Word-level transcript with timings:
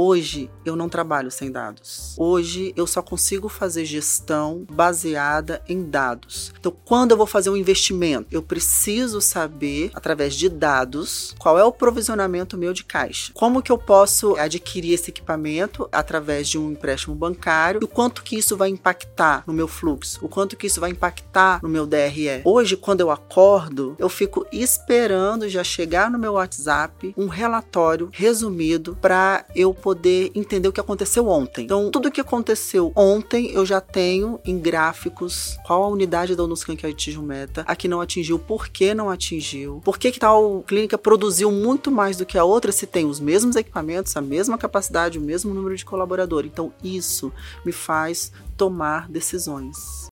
Hoje 0.00 0.48
eu 0.64 0.76
não 0.76 0.88
trabalho 0.88 1.28
sem 1.28 1.50
dados. 1.50 2.14
Hoje 2.16 2.72
eu 2.76 2.86
só 2.86 3.02
consigo 3.02 3.48
fazer 3.48 3.84
gestão 3.84 4.64
baseada 4.70 5.60
em 5.68 5.82
dados. 5.82 6.54
Então, 6.56 6.72
quando 6.84 7.10
eu 7.10 7.16
vou 7.16 7.26
fazer 7.26 7.50
um 7.50 7.56
investimento, 7.56 8.28
eu 8.30 8.40
preciso 8.40 9.20
saber, 9.20 9.90
através 9.92 10.36
de 10.36 10.48
dados, 10.48 11.34
qual 11.36 11.58
é 11.58 11.64
o 11.64 11.72
provisionamento 11.72 12.56
meu 12.56 12.72
de 12.72 12.84
caixa. 12.84 13.32
Como 13.34 13.60
que 13.60 13.72
eu 13.72 13.76
posso 13.76 14.36
adquirir 14.36 14.92
esse 14.92 15.10
equipamento 15.10 15.88
através 15.90 16.48
de 16.48 16.56
um 16.56 16.70
empréstimo 16.70 17.16
bancário 17.16 17.80
e 17.82 17.84
o 17.84 17.88
quanto 17.88 18.22
que 18.22 18.38
isso 18.38 18.56
vai 18.56 18.68
impactar 18.68 19.42
no 19.48 19.52
meu 19.52 19.66
fluxo, 19.66 20.24
o 20.24 20.28
quanto 20.28 20.56
que 20.56 20.68
isso 20.68 20.80
vai 20.80 20.90
impactar 20.90 21.60
no 21.60 21.68
meu 21.68 21.84
DRE. 21.84 22.42
Hoje, 22.44 22.76
quando 22.76 23.00
eu 23.00 23.10
acordo, 23.10 23.96
eu 23.98 24.08
fico 24.08 24.46
esperando 24.52 25.48
já 25.48 25.64
chegar 25.64 26.08
no 26.08 26.20
meu 26.20 26.34
WhatsApp 26.34 27.12
um 27.16 27.26
relatório 27.26 28.10
resumido 28.12 28.96
para 29.00 29.44
eu 29.56 29.74
poder 29.74 29.87
poder 29.88 30.30
entender 30.34 30.68
o 30.68 30.72
que 30.72 30.80
aconteceu 30.80 31.26
ontem. 31.28 31.64
Então, 31.64 31.90
tudo 31.90 32.10
que 32.10 32.20
aconteceu 32.20 32.92
ontem 32.94 33.50
eu 33.52 33.64
já 33.64 33.80
tenho 33.80 34.38
em 34.44 34.58
gráficos 34.58 35.56
qual 35.66 35.82
a 35.82 35.88
unidade 35.88 36.36
da 36.36 36.42
Onuscan 36.42 36.76
que 36.76 36.86
atingiu 36.86 37.22
meta, 37.22 37.64
a 37.66 37.74
que 37.74 37.88
não 37.88 37.98
atingiu, 37.98 38.38
por 38.38 38.68
que 38.68 38.92
não 38.92 39.08
atingiu, 39.08 39.80
por 39.82 39.96
que, 39.96 40.12
que 40.12 40.20
tal 40.20 40.62
clínica 40.66 40.98
produziu 40.98 41.50
muito 41.50 41.90
mais 41.90 42.18
do 42.18 42.26
que 42.26 42.36
a 42.36 42.44
outra 42.44 42.70
se 42.70 42.86
tem 42.86 43.06
os 43.06 43.18
mesmos 43.18 43.56
equipamentos, 43.56 44.14
a 44.14 44.20
mesma 44.20 44.58
capacidade, 44.58 45.18
o 45.18 45.22
mesmo 45.22 45.54
número 45.54 45.74
de 45.74 45.86
colaboradores. 45.86 46.50
Então, 46.52 46.70
isso 46.84 47.32
me 47.64 47.72
faz 47.72 48.30
tomar 48.58 49.08
decisões. 49.08 50.10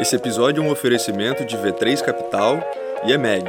Esse 0.00 0.16
episódio 0.16 0.60
é 0.60 0.66
um 0.66 0.72
oferecimento 0.72 1.44
de 1.44 1.56
V3 1.56 2.02
Capital 2.02 2.58
e 3.04 3.12
EMEG, 3.12 3.46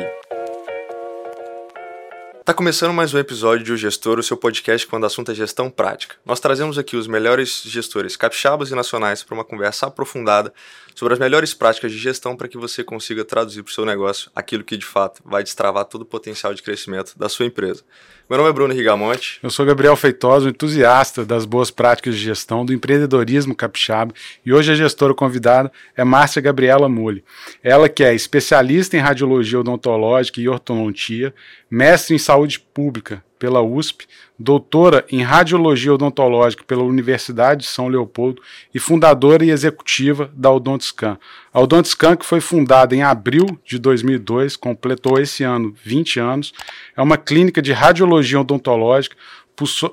Tá 2.47 2.53
começando 2.53 2.93
mais 2.93 3.13
um 3.13 3.19
episódio 3.19 3.65
de 3.65 3.73
O 3.73 3.75
Gestor, 3.75 4.19
o 4.19 4.23
seu 4.23 4.37
podcast 4.37 4.87
quando 4.87 5.03
o 5.03 5.05
assunto 5.05 5.29
é 5.29 5.35
gestão 5.35 5.69
prática. 5.69 6.15
Nós 6.25 6.39
trazemos 6.39 6.77
aqui 6.77 6.95
os 6.95 7.05
melhores 7.05 7.61
gestores 7.65 8.15
capixabas 8.15 8.71
e 8.71 8.73
nacionais 8.73 9.21
para 9.21 9.35
uma 9.35 9.43
conversa 9.43 9.87
aprofundada 9.87 10.53
sobre 10.97 11.13
as 11.13 11.19
melhores 11.19 11.53
práticas 11.53 11.91
de 11.91 11.97
gestão 11.99 12.35
para 12.35 12.47
que 12.47 12.57
você 12.57 12.83
consiga 12.83 13.23
traduzir 13.23 13.61
para 13.61 13.69
o 13.69 13.73
seu 13.73 13.85
negócio 13.85 14.31
aquilo 14.35 14.63
que 14.63 14.75
de 14.75 14.83
fato 14.83 15.21
vai 15.23 15.43
destravar 15.43 15.85
todo 15.85 16.01
o 16.01 16.05
potencial 16.05 16.55
de 16.55 16.63
crescimento 16.63 17.13
da 17.15 17.29
sua 17.29 17.45
empresa. 17.45 17.83
Meu 18.27 18.35
nome 18.39 18.49
é 18.49 18.53
Bruno 18.53 18.73
Rigamonte. 18.73 19.39
Eu 19.43 19.51
sou 19.51 19.63
Gabriel 19.63 19.95
Feitosa, 19.95 20.49
entusiasta 20.49 21.23
das 21.23 21.45
boas 21.45 21.69
práticas 21.69 22.15
de 22.15 22.21
gestão, 22.21 22.65
do 22.65 22.73
empreendedorismo 22.73 23.55
capixaba, 23.55 24.11
e 24.43 24.51
hoje 24.51 24.71
a 24.71 24.75
gestora 24.75 25.13
convidada 25.13 25.71
é 25.95 26.03
Márcia 26.03 26.41
Gabriela 26.41 26.89
Mule. 26.89 27.23
Ela 27.61 27.87
que 27.87 28.03
é 28.03 28.15
especialista 28.15 28.97
em 28.97 28.99
radiologia 28.99 29.59
odontológica 29.59 30.41
e 30.41 30.49
ortodontia, 30.49 31.31
mestre 31.69 32.15
em 32.15 32.17
saúde 32.17 32.59
pública 32.59 33.23
pela 33.37 33.61
USP, 33.61 34.07
doutora 34.37 35.05
em 35.11 35.21
radiologia 35.21 35.93
odontológica 35.93 36.63
pela 36.63 36.83
Universidade 36.83 37.61
de 37.61 37.67
São 37.67 37.87
Leopoldo 37.87 38.41
e 38.73 38.79
fundadora 38.79 39.45
e 39.45 39.49
executiva 39.49 40.31
da 40.33 40.51
Odontscan. 40.51 41.17
A 41.53 41.61
Odontscan, 41.61 42.15
que 42.15 42.25
foi 42.25 42.41
fundada 42.41 42.95
em 42.95 43.03
abril 43.03 43.59
de 43.65 43.79
2002, 43.79 44.55
completou 44.55 45.19
esse 45.19 45.43
ano 45.43 45.73
20 45.83 46.19
anos, 46.19 46.53
é 46.95 47.01
uma 47.01 47.17
clínica 47.17 47.61
de 47.61 47.71
radiologia 47.71 48.39
odontológica, 48.39 49.15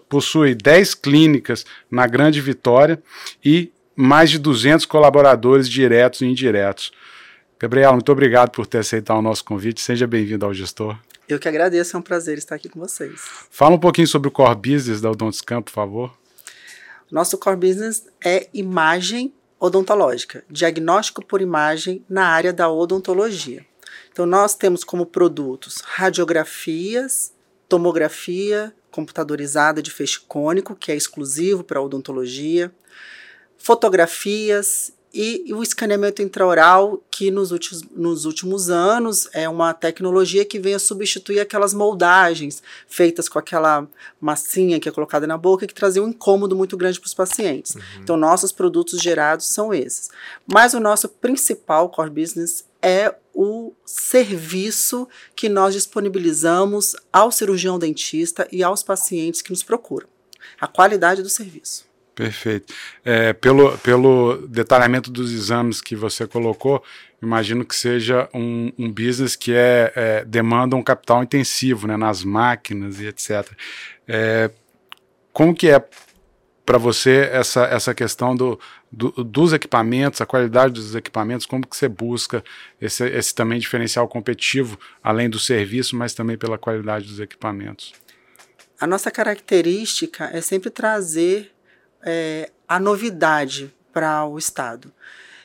possui 0.09 0.55
10 0.55 0.95
clínicas 0.95 1.65
na 1.91 2.07
Grande 2.07 2.41
Vitória 2.41 3.03
e 3.43 3.73
mais 3.97 4.31
de 4.31 4.39
200 4.39 4.85
colaboradores 4.87 5.69
diretos 5.69 6.21
e 6.21 6.27
indiretos. 6.27 6.93
Gabriel, 7.65 7.93
muito 7.93 8.13
obrigado 8.13 8.51
por 8.51 8.67
ter 8.67 8.77
aceitado 8.77 9.17
o 9.17 9.23
nosso 9.23 9.43
convite. 9.43 9.81
Seja 9.81 10.07
bem-vindo 10.07 10.45
ao 10.45 10.53
Gestor. 10.53 10.99
Eu 11.27 11.39
que 11.39 11.49
agradeço, 11.49 11.97
é 11.97 11.99
um 11.99 12.03
prazer 12.03 12.37
estar 12.37 12.57
aqui 12.57 12.69
com 12.69 12.79
vocês. 12.79 13.19
Fala 13.49 13.75
um 13.75 13.79
pouquinho 13.79 14.07
sobre 14.07 14.29
o 14.29 14.31
core 14.31 14.55
business 14.55 15.01
da 15.01 15.11
Odontscan, 15.11 15.63
por 15.63 15.71
favor. 15.71 16.15
Nosso 17.11 17.39
core 17.39 17.57
business 17.57 18.05
é 18.23 18.51
imagem 18.53 19.33
odontológica, 19.59 20.45
diagnóstico 20.51 21.25
por 21.25 21.41
imagem 21.41 22.05
na 22.07 22.27
área 22.27 22.53
da 22.53 22.69
odontologia. 22.69 23.65
Então, 24.13 24.27
nós 24.27 24.55
temos 24.55 24.85
como 24.85 25.07
produtos 25.07 25.81
radiografias, 25.87 27.33
tomografia 27.67 28.75
computadorizada 28.91 29.81
de 29.81 29.91
feixe 29.91 30.21
cônico, 30.29 30.77
que 30.77 30.93
é 30.93 30.95
exclusivo 30.95 31.65
para 31.65 31.81
odontologia, 31.81 32.71
fotografias 33.57 34.93
e, 35.15 35.45
e 35.47 35.55
o 35.55 35.63
escaneamento 35.63 36.21
intraoral, 36.21 37.01
que 37.09 37.31
nos 37.31 37.53
últimos, 37.53 37.83
nos 37.95 38.25
últimos 38.25 38.69
anos 38.69 39.29
é 39.33 39.49
uma 39.49 39.73
tecnologia 39.73 40.45
que 40.45 40.59
vem 40.59 40.75
a 40.75 40.79
substituir 40.79 41.39
aquelas 41.39 41.73
moldagens 41.73 42.61
feitas 42.89 43.29
com 43.29 43.39
aquela 43.39 43.87
massinha 44.21 44.81
que 44.81 44.89
é 44.89 44.93
colocada 44.93 45.25
na 45.25 45.39
boca, 45.39 45.69
que 45.69 45.75
trazia 45.75 46.03
um 46.03 46.09
incômodo 46.09 46.57
muito 46.57 46.77
grande 46.77 46.99
para 46.99 47.07
os 47.07 47.15
pacientes. 47.15 47.77
Uhum. 47.77 47.83
Então, 48.03 48.17
nossos 48.17 48.51
produtos 48.51 49.01
gerados 49.01 49.47
são 49.47 49.73
esses. 49.73 50.11
Mas 50.53 50.75
o 50.75 50.81
nosso 50.81 51.09
principal 51.09 51.89
core 51.89 52.11
business 52.11 52.65
é 52.83 53.15
o 53.33 53.73
serviço 53.87 55.09
que 55.37 55.49
nós 55.49 55.75
disponibilizamos 55.75 56.97
ao 57.13 57.31
cirurgião 57.31 57.79
dentista 57.79 58.49
e 58.51 58.65
aos 58.65 58.83
pacientes 58.83 59.41
que 59.41 59.51
nos 59.51 59.63
procuram. 59.63 60.09
A 60.61 60.67
qualidade 60.67 61.23
do 61.23 61.29
serviço. 61.29 61.87
Perfeito. 62.15 62.73
É, 63.05 63.33
pelo, 63.33 63.77
pelo 63.79 64.47
detalhamento 64.47 65.11
dos 65.11 65.33
exames 65.33 65.81
que 65.81 65.97
você 65.97 66.27
colocou, 66.27 66.83
imagino 67.21 67.65
que 67.65 67.75
seja 67.75 68.29
um, 68.33 68.73
um 68.79 68.91
business 68.91 69.35
que 69.35 69.53
é, 69.53 69.93
é, 69.97 70.25
demanda 70.25 70.77
um 70.77 70.83
capital 70.83 71.23
intensivo 71.23 71.87
né, 71.89 71.97
nas 71.97 72.23
máquinas 72.23 73.01
e 73.01 73.07
etc. 73.07 73.51
É, 74.07 74.51
como 75.33 75.55
que 75.55 75.69
é 75.69 75.85
para 76.65 76.79
você 76.79 77.29
essa, 77.33 77.65
essa 77.65 77.95
questão 77.95 78.35
do, 78.35 78.59
do, 78.91 79.11
dos 79.25 79.53
equipamentos, 79.53 80.21
a 80.21 80.27
qualidade 80.27 80.75
dos 80.75 80.95
equipamentos, 80.95 81.45
como 81.45 81.67
que 81.67 81.77
você 81.77 81.89
busca 81.89 82.43
esse, 82.81 83.07
esse 83.09 83.35
também 83.35 83.59
diferencial 83.59 84.09
competitivo, 84.09 84.79
além 85.03 85.29
do 85.29 85.39
serviço, 85.39 85.97
mas 85.97 86.15
também 86.15 86.39
pela 86.39 86.57
qualidade 86.57 87.07
dos 87.07 87.21
equipamentos? 87.21 87.93
A 88.81 88.87
nossa 88.87 89.11
característica 89.11 90.31
é 90.33 90.41
sempre 90.41 90.71
trazer 90.71 91.54
é, 92.05 92.51
a 92.69 92.79
novidade 92.79 93.75
para 93.93 94.27
o 94.27 94.39
Estado. 94.39 94.93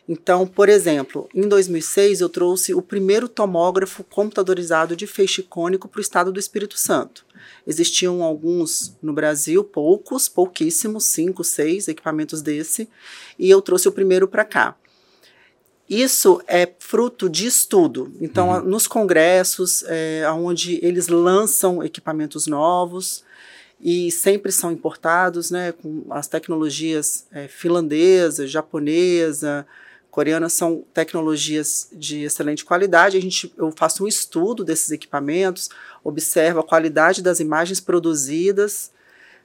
Então, 0.08 0.48
por 0.48 0.68
exemplo, 0.68 1.30
em 1.36 1.48
2006 1.48 2.22
eu 2.22 2.30
trouxe 2.30 2.74
o 2.74 2.82
primeiro 2.82 3.30
tomógrafo 3.30 4.04
computadorizado 4.04 4.96
de 4.96 5.06
feixe 5.06 5.44
cônico 5.44 5.88
para 5.88 6.00
o 6.00 6.02
estado 6.02 6.32
do 6.32 6.40
Espírito 6.40 6.80
Santo. 6.80 7.24
Existiam 7.68 8.24
alguns 8.24 8.98
no 9.04 9.14
Brasil, 9.14 9.64
poucos, 9.64 10.28
pouquíssimos, 10.28 11.04
cinco, 11.06 11.44
seis 11.44 11.88
equipamentos 11.88 12.42
desse, 12.42 12.90
e 13.38 13.52
eu 13.52 13.62
trouxe 13.62 13.88
o 13.88 13.92
primeiro 13.92 14.28
para 14.28 14.44
cá. 14.44 14.76
Isso 15.88 16.42
é 16.48 16.72
fruto 16.80 17.30
de 17.30 17.46
estudo. 17.46 18.12
Então, 18.20 18.50
uhum. 18.50 18.62
nos 18.64 18.88
congressos, 18.88 19.84
é, 19.88 20.24
onde 20.32 20.80
eles 20.84 21.08
lançam 21.08 21.84
equipamentos 21.84 22.48
novos, 22.48 23.24
e 23.80 24.12
sempre 24.12 24.52
são 24.52 24.72
importados, 24.72 25.50
né, 25.50 25.72
com 25.72 26.06
as 26.10 26.28
tecnologias 26.28 27.26
é, 27.32 27.48
finlandesa, 27.48 28.46
japonesa, 28.46 29.66
coreana 30.12 30.50
são 30.50 30.84
tecnologias 30.94 31.88
de 31.94 32.24
excelente 32.24 32.66
qualidade. 32.66 33.16
A 33.16 33.22
gente, 33.22 33.54
eu 33.58 33.72
faço 33.76 34.04
um 34.04 34.08
estudo 34.08 34.64
desses 34.64 34.92
equipamentos, 34.92 35.70
observo 36.04 36.60
a 36.60 36.64
qualidade 36.64 37.22
das 37.22 37.40
imagens 37.40 37.80
produzidas, 37.80 38.92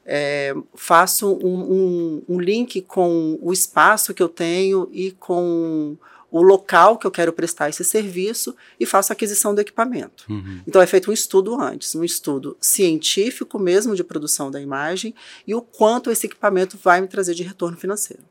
é, 0.06 0.54
faço 0.74 1.32
um, 1.32 1.72
um, 1.72 2.22
um 2.28 2.40
link 2.40 2.82
com 2.82 3.38
o 3.40 3.52
espaço 3.52 4.12
que 4.12 4.22
eu 4.22 4.28
tenho 4.28 4.88
e 4.92 5.12
com 5.12 5.96
o 6.34 6.42
local 6.42 6.98
que 6.98 7.06
eu 7.06 7.12
quero 7.12 7.32
prestar 7.32 7.68
esse 7.68 7.84
serviço 7.84 8.56
e 8.80 8.84
faço 8.84 9.12
a 9.12 9.14
aquisição 9.14 9.54
do 9.54 9.60
equipamento. 9.60 10.24
Uhum. 10.28 10.62
Então 10.66 10.82
é 10.82 10.86
feito 10.86 11.08
um 11.08 11.14
estudo 11.14 11.54
antes, 11.54 11.94
um 11.94 12.02
estudo 12.02 12.56
científico 12.60 13.56
mesmo 13.56 13.94
de 13.94 14.02
produção 14.02 14.50
da 14.50 14.60
imagem 14.60 15.14
e 15.46 15.54
o 15.54 15.62
quanto 15.62 16.10
esse 16.10 16.26
equipamento 16.26 16.76
vai 16.76 17.00
me 17.00 17.06
trazer 17.06 17.34
de 17.34 17.44
retorno 17.44 17.76
financeiro. 17.76 18.24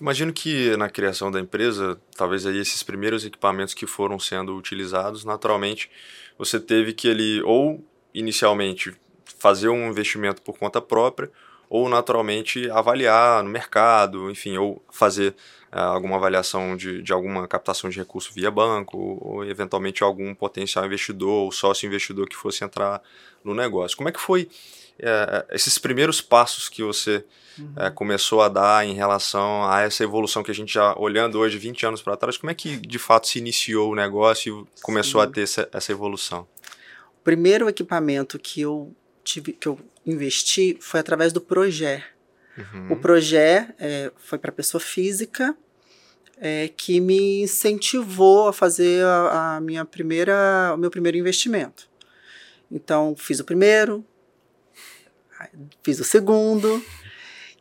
Imagino 0.00 0.32
que 0.32 0.76
na 0.76 0.90
criação 0.90 1.30
da 1.30 1.38
empresa, 1.38 1.96
talvez 2.16 2.44
aí 2.44 2.58
esses 2.58 2.82
primeiros 2.82 3.24
equipamentos 3.24 3.72
que 3.72 3.86
foram 3.86 4.18
sendo 4.18 4.56
utilizados, 4.56 5.24
naturalmente 5.24 5.88
você 6.36 6.58
teve 6.58 6.92
que 6.92 7.06
ele 7.06 7.40
ou 7.44 7.84
inicialmente 8.12 8.92
fazer 9.38 9.68
um 9.68 9.88
investimento 9.88 10.42
por 10.42 10.58
conta 10.58 10.80
própria 10.80 11.30
ou 11.70 11.88
naturalmente 11.88 12.68
avaliar 12.68 13.44
no 13.44 13.48
mercado, 13.48 14.28
enfim, 14.28 14.56
ou 14.56 14.84
fazer 14.90 15.36
alguma 15.72 16.16
avaliação 16.16 16.76
de, 16.76 17.02
de 17.02 17.12
alguma 17.12 17.48
captação 17.48 17.88
de 17.88 17.96
recurso 17.96 18.32
via 18.34 18.50
banco, 18.50 19.18
ou 19.20 19.44
eventualmente 19.44 20.02
algum 20.02 20.34
potencial 20.34 20.84
investidor 20.84 21.44
ou 21.44 21.52
sócio 21.52 21.86
investidor 21.86 22.28
que 22.28 22.36
fosse 22.36 22.62
entrar 22.62 23.02
no 23.42 23.54
negócio. 23.54 23.96
Como 23.96 24.08
é 24.08 24.12
que 24.12 24.20
foi 24.20 24.48
uh, 25.00 25.46
esses 25.50 25.78
primeiros 25.78 26.20
passos 26.20 26.68
que 26.68 26.82
você 26.82 27.24
uhum. 27.58 27.72
uh, 27.76 27.92
começou 27.94 28.42
a 28.42 28.48
dar 28.48 28.86
em 28.86 28.92
relação 28.92 29.64
a 29.70 29.80
essa 29.80 30.04
evolução 30.04 30.42
que 30.42 30.50
a 30.50 30.54
gente 30.54 30.74
já 30.74 30.94
olhando 30.98 31.38
hoje 31.38 31.56
20 31.56 31.86
anos 31.86 32.02
para 32.02 32.16
trás, 32.16 32.36
como 32.36 32.50
é 32.50 32.54
que 32.54 32.76
de 32.76 32.98
fato 32.98 33.26
se 33.26 33.38
iniciou 33.38 33.92
o 33.92 33.94
negócio 33.94 34.68
e 34.76 34.82
começou 34.82 35.22
Sim. 35.22 35.26
a 35.26 35.30
ter 35.30 35.42
essa, 35.42 35.68
essa 35.72 35.90
evolução? 35.90 36.46
O 37.18 37.24
primeiro 37.24 37.68
equipamento 37.68 38.38
que 38.38 38.60
eu 38.60 38.94
tive, 39.24 39.52
que 39.52 39.68
eu 39.68 39.78
investi 40.04 40.76
foi 40.80 41.00
através 41.00 41.32
do 41.32 41.40
Projet. 41.40 42.04
Uhum. 42.56 42.92
O 42.92 42.96
Projet 42.96 43.74
é, 43.78 44.12
foi 44.16 44.38
para 44.38 44.52
pessoa 44.52 44.80
física 44.80 45.56
é, 46.38 46.68
que 46.76 47.00
me 47.00 47.42
incentivou 47.42 48.48
a 48.48 48.52
fazer 48.52 49.04
a, 49.04 49.56
a, 49.56 49.60
minha 49.60 49.84
primeira, 49.84 50.72
o 50.74 50.76
meu 50.76 50.90
primeiro 50.90 51.16
investimento. 51.16 51.88
Então 52.70 53.14
fiz 53.16 53.38
o 53.40 53.44
primeiro, 53.44 54.04
fiz 55.82 56.00
o 56.00 56.04
segundo 56.04 56.82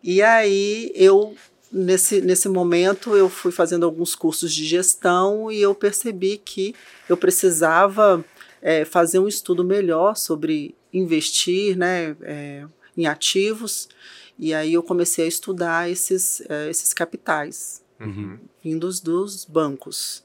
e 0.04 0.22
aí 0.22 0.92
eu 0.96 1.36
nesse, 1.72 2.22
nesse 2.22 2.50
momento 2.50 3.16
eu 3.16 3.30
fui 3.30 3.52
fazendo 3.52 3.86
alguns 3.86 4.16
cursos 4.16 4.54
de 4.54 4.66
gestão 4.66 5.52
e 5.52 5.62
eu 5.62 5.74
percebi 5.74 6.38
que 6.38 6.76
eu 7.08 7.16
precisava 7.16 8.24
é, 8.62 8.84
fazer 8.84 9.20
um 9.20 9.28
estudo 9.28 9.64
melhor 9.64 10.16
sobre 10.16 10.76
investir 10.94 11.78
né, 11.78 12.16
é, 12.22 12.66
em 12.98 13.06
ativos. 13.06 13.88
E 14.42 14.54
aí 14.56 14.74
eu 14.74 14.82
comecei 14.82 15.26
a 15.26 15.28
estudar 15.28 15.88
esses, 15.90 16.42
é, 16.50 16.68
esses 16.70 16.94
capitais 16.94 17.80
Uhum. 18.00 18.40
vindos 18.64 19.00
dos 19.00 19.46
bancos. 19.46 20.24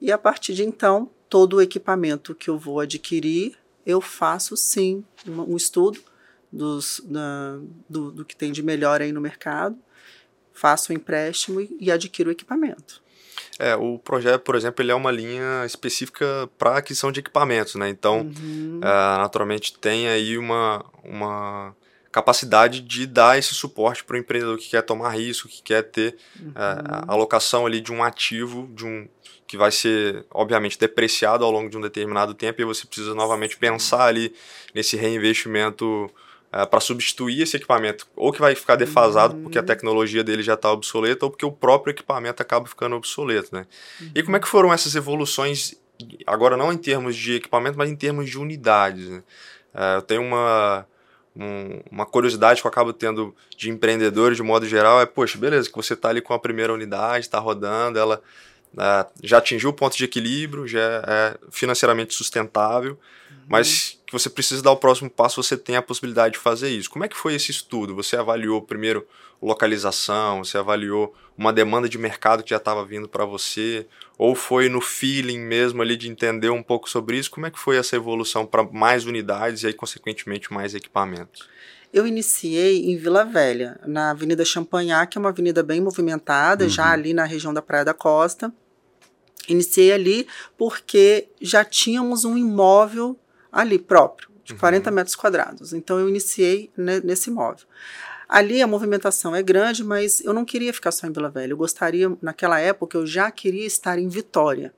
E 0.00 0.10
a 0.10 0.16
partir 0.16 0.54
de 0.54 0.64
então, 0.64 1.10
todo 1.28 1.56
o 1.56 1.60
equipamento 1.60 2.34
que 2.34 2.48
eu 2.48 2.58
vou 2.58 2.80
adquirir, 2.80 3.58
eu 3.84 4.00
faço 4.00 4.56
sim 4.56 5.04
um, 5.26 5.52
um 5.52 5.56
estudo 5.58 6.00
dos, 6.50 7.02
da, 7.04 7.58
do, 7.86 8.10
do 8.10 8.24
que 8.24 8.34
tem 8.34 8.50
de 8.50 8.62
melhor 8.62 9.02
aí 9.02 9.12
no 9.12 9.20
mercado, 9.20 9.76
faço 10.54 10.90
o 10.92 10.94
empréstimo 10.94 11.60
e, 11.60 11.76
e 11.78 11.92
adquiro 11.92 12.30
o 12.30 12.32
equipamento. 12.32 13.02
É, 13.58 13.76
o 13.76 13.98
projeto, 13.98 14.40
por 14.42 14.54
exemplo, 14.56 14.82
ele 14.82 14.90
é 14.92 14.94
uma 14.94 15.10
linha 15.10 15.66
específica 15.66 16.48
para 16.56 16.78
aquisição 16.78 17.12
de 17.12 17.20
equipamentos, 17.20 17.74
né? 17.74 17.90
Então, 17.90 18.20
Uhum. 18.22 18.80
é, 18.82 19.18
naturalmente, 19.18 19.76
tem 19.78 20.08
aí 20.08 20.38
uma, 20.38 20.82
uma 21.04 21.76
capacidade 22.10 22.80
de 22.80 23.06
dar 23.06 23.38
esse 23.38 23.54
suporte 23.54 24.02
para 24.04 24.14
o 24.14 24.18
empreendedor 24.18 24.56
que 24.58 24.70
quer 24.70 24.82
tomar 24.82 25.10
risco, 25.10 25.48
que 25.48 25.62
quer 25.62 25.82
ter 25.82 26.16
Uhum. 26.40 26.52
é, 26.54 26.60
a 27.08 27.12
alocação 27.12 27.66
ali 27.66 27.80
de 27.80 27.92
um 27.92 28.02
ativo, 28.02 28.68
de 28.74 28.84
um 28.86 29.08
que 29.46 29.56
vai 29.56 29.70
ser, 29.70 30.26
obviamente, 30.30 30.78
depreciado 30.78 31.42
ao 31.42 31.50
longo 31.50 31.70
de 31.70 31.76
um 31.78 31.80
determinado 31.80 32.34
tempo 32.34 32.60
e 32.60 32.66
você 32.66 32.86
precisa 32.86 33.14
novamente 33.14 33.56
pensar 33.56 34.04
ali 34.04 34.34
nesse 34.74 34.94
reinvestimento 34.96 36.10
para 36.70 36.80
substituir 36.80 37.42
esse 37.42 37.56
equipamento, 37.58 38.06
ou 38.16 38.32
que 38.32 38.40
vai 38.40 38.54
ficar 38.54 38.74
defasado 38.76 39.34
Uhum. 39.36 39.42
porque 39.42 39.58
a 39.58 39.62
tecnologia 39.62 40.24
dele 40.24 40.42
já 40.42 40.54
está 40.54 40.72
obsoleta, 40.72 41.26
ou 41.26 41.30
porque 41.30 41.44
o 41.44 41.52
próprio 41.52 41.90
equipamento 41.92 42.42
acaba 42.42 42.66
ficando 42.66 42.96
obsoleto, 42.96 43.54
né? 43.54 43.66
E 44.14 44.22
como 44.22 44.36
é 44.36 44.40
que 44.40 44.48
foram 44.48 44.72
essas 44.72 44.94
evoluções, 44.94 45.74
agora 46.26 46.56
não 46.56 46.72
em 46.72 46.78
termos 46.78 47.14
de 47.16 47.34
equipamento, 47.34 47.76
mas 47.76 47.90
em 47.90 47.96
termos 47.96 48.30
de 48.30 48.38
unidades, 48.38 49.08
né? 49.08 49.22
É, 49.74 49.96
eu 49.96 50.02
tenho 50.02 50.22
uma, 50.22 50.86
um- 51.38 51.80
uma 51.90 52.04
curiosidade 52.04 52.60
que 52.60 52.66
eu 52.66 52.70
acabo 52.70 52.92
tendo 52.92 53.34
de 53.56 53.70
empreendedores 53.70 54.36
de 54.36 54.42
modo 54.42 54.66
geral, 54.66 55.00
é, 55.00 55.06
poxa, 55.06 55.38
beleza, 55.38 55.68
que 55.70 55.76
você 55.76 55.94
está 55.94 56.08
ali 56.08 56.20
com 56.20 56.34
a 56.34 56.38
primeira 56.38 56.72
unidade, 56.72 57.20
está 57.26 57.38
rodando, 57.38 57.98
ela 57.98 58.20
é, 58.76 59.06
já 59.22 59.38
atingiu 59.38 59.70
o 59.70 59.72
ponto 59.72 59.96
de 59.96 60.04
equilíbrio, 60.04 60.66
já 60.66 60.80
é 61.06 61.36
financeiramente 61.50 62.12
sustentável, 62.14 62.98
mas 63.48 63.98
que 64.06 64.12
você 64.12 64.28
precisa 64.28 64.62
dar 64.62 64.72
o 64.72 64.76
próximo 64.76 65.08
passo, 65.08 65.42
você 65.42 65.56
tem 65.56 65.76
a 65.76 65.82
possibilidade 65.82 66.34
de 66.34 66.38
fazer 66.38 66.68
isso. 66.68 66.90
Como 66.90 67.04
é 67.04 67.08
que 67.08 67.16
foi 67.16 67.34
esse 67.34 67.50
estudo? 67.50 67.94
Você 67.94 68.16
avaliou 68.16 68.60
primeiro 68.60 69.06
localização, 69.40 70.44
você 70.44 70.58
avaliou 70.58 71.14
uma 71.36 71.52
demanda 71.52 71.88
de 71.88 71.96
mercado 71.96 72.42
que 72.42 72.50
já 72.50 72.56
estava 72.56 72.84
vindo 72.84 73.08
para 73.08 73.24
você, 73.24 73.86
ou 74.18 74.34
foi 74.34 74.68
no 74.68 74.80
feeling 74.80 75.38
mesmo 75.38 75.80
ali 75.80 75.96
de 75.96 76.10
entender 76.10 76.50
um 76.50 76.62
pouco 76.62 76.90
sobre 76.90 77.16
isso? 77.16 77.30
Como 77.30 77.46
é 77.46 77.50
que 77.50 77.58
foi 77.58 77.76
essa 77.76 77.96
evolução 77.96 78.44
para 78.44 78.62
mais 78.64 79.06
unidades 79.06 79.62
e 79.62 79.68
aí, 79.68 79.72
consequentemente, 79.72 80.52
mais 80.52 80.74
equipamentos? 80.74 81.48
Eu 81.92 82.06
iniciei 82.06 82.90
em 82.90 82.96
Vila 82.96 83.24
Velha, 83.24 83.80
na 83.86 84.10
Avenida 84.10 84.44
Champagnat, 84.44 85.08
que 85.08 85.16
é 85.16 85.20
uma 85.20 85.30
avenida 85.30 85.62
bem 85.62 85.80
movimentada, 85.80 86.68
já 86.68 86.90
ali 86.90 87.14
na 87.14 87.24
região 87.24 87.54
da 87.54 87.62
Praia 87.62 87.84
da 87.84 87.94
Costa. 87.94 88.52
Iniciei 89.48 89.92
ali 89.92 90.26
porque 90.58 91.28
já 91.40 91.64
tínhamos 91.64 92.26
um 92.26 92.36
imóvel 92.36 93.18
ali 93.52 93.78
próprio, 93.78 94.28
de 94.44 94.54
40 94.54 94.90
metros 94.90 95.16
quadrados. 95.16 95.72
Então 95.72 95.98
eu 95.98 96.08
iniciei 96.08 96.70
ne- 96.76 97.00
nesse 97.00 97.30
imóvel. 97.30 97.66
Ali 98.28 98.60
a 98.60 98.66
movimentação 98.66 99.34
é 99.34 99.42
grande, 99.42 99.82
mas 99.82 100.20
eu 100.20 100.34
não 100.34 100.44
queria 100.44 100.72
ficar 100.72 100.90
só 100.92 101.06
em 101.06 101.12
Vila 101.12 101.30
Velha. 101.30 101.52
Eu 101.52 101.56
gostaria, 101.56 102.14
naquela 102.20 102.60
época, 102.60 102.98
eu 102.98 103.06
já 103.06 103.30
queria 103.30 103.66
estar 103.66 103.98
em 103.98 104.08
Vitória. 104.08 104.74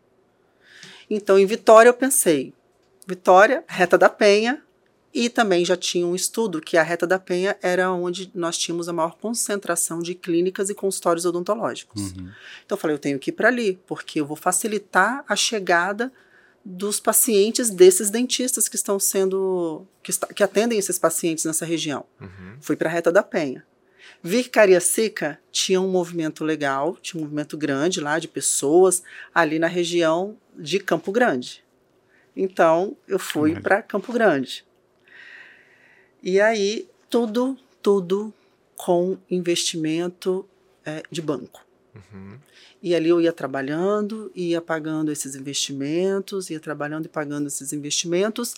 Então, 1.09 1.37
em 1.37 1.47
Vitória, 1.47 1.89
eu 1.89 1.95
pensei: 1.95 2.55
Vitória, 3.07 3.65
Reta 3.67 3.99
da 3.99 4.09
Penha, 4.09 4.63
e 5.13 5.29
também 5.29 5.65
já 5.65 5.77
tinha 5.77 6.07
um 6.07 6.15
estudo 6.15 6.61
que 6.61 6.77
a 6.77 6.83
Reta 6.85 7.05
da 7.07 7.19
Penha 7.19 7.57
era 7.61 7.91
onde 7.91 8.31
nós 8.33 8.57
tínhamos 8.57 8.89
a 8.89 8.93
maior 8.93 9.17
concentração 9.17 9.99
de 10.01 10.15
clínicas 10.15 10.71
e 10.71 10.75
consultórios 10.75 11.25
odontológicos. 11.25 12.13
Uhum. 12.13 12.31
Então 12.65 12.77
eu 12.77 12.81
falei, 12.81 12.95
eu 12.95 13.01
tenho 13.01 13.19
que 13.19 13.31
ir 13.31 13.33
para 13.33 13.49
ali, 13.49 13.81
porque 13.87 14.21
eu 14.21 14.27
vou 14.27 14.37
facilitar 14.37 15.25
a 15.27 15.35
chegada 15.35 16.13
dos 16.65 17.01
pacientes 17.01 17.71
desses 17.71 18.11
dentistas 18.11 18.69
que 18.69 18.77
estão 18.77 18.99
sendo 18.99 19.87
que, 20.03 20.11
está- 20.11 20.27
que 20.29 20.43
atendem 20.43 20.79
esses 20.79 20.99
pacientes 20.99 21.45
nessa 21.45 21.65
região. 21.65 22.05
Uhum. 22.21 22.57
Fui 22.61 22.77
para 22.77 22.89
a 22.89 22.93
Reta 22.93 23.11
da 23.11 23.23
Penha. 23.23 23.65
Vi 24.23 24.43
que 24.45 24.51
Cariacica 24.51 25.41
tinha 25.51 25.81
um 25.81 25.89
movimento 25.89 26.45
legal, 26.45 26.97
tinha 27.01 27.19
um 27.19 27.25
movimento 27.25 27.57
grande 27.57 28.01
lá 28.01 28.19
de 28.19 28.29
pessoas 28.29 29.03
ali 29.35 29.59
na 29.59 29.67
região 29.67 30.37
de 30.57 30.79
Campo 30.79 31.11
Grande. 31.11 31.65
Então 32.37 32.95
eu 33.09 33.19
fui 33.19 33.53
Olha. 33.53 33.61
para 33.63 33.83
Campo 33.83 34.13
Grande. 34.13 34.65
E 36.23 36.39
aí 36.41 36.87
tudo, 37.09 37.57
tudo 37.83 38.33
com 38.77 39.17
investimento 39.31 40.47
eh, 40.85 41.03
de 41.11 41.23
banco. 41.23 41.65
Uhum. 42.13 42.39
E 42.83 42.95
ali 42.95 43.09
eu 43.09 43.21
ia 43.21 43.33
trabalhando, 43.33 44.31
ia 44.35 44.61
pagando 44.61 45.13
esses 45.13 45.35
investimentos, 45.35 46.51
ia 46.51 46.61
trabalhando 46.61 47.07
e 47.07 47.09
pagando 47.09 47.47
esses 47.47 47.73
investimentos. 47.73 48.55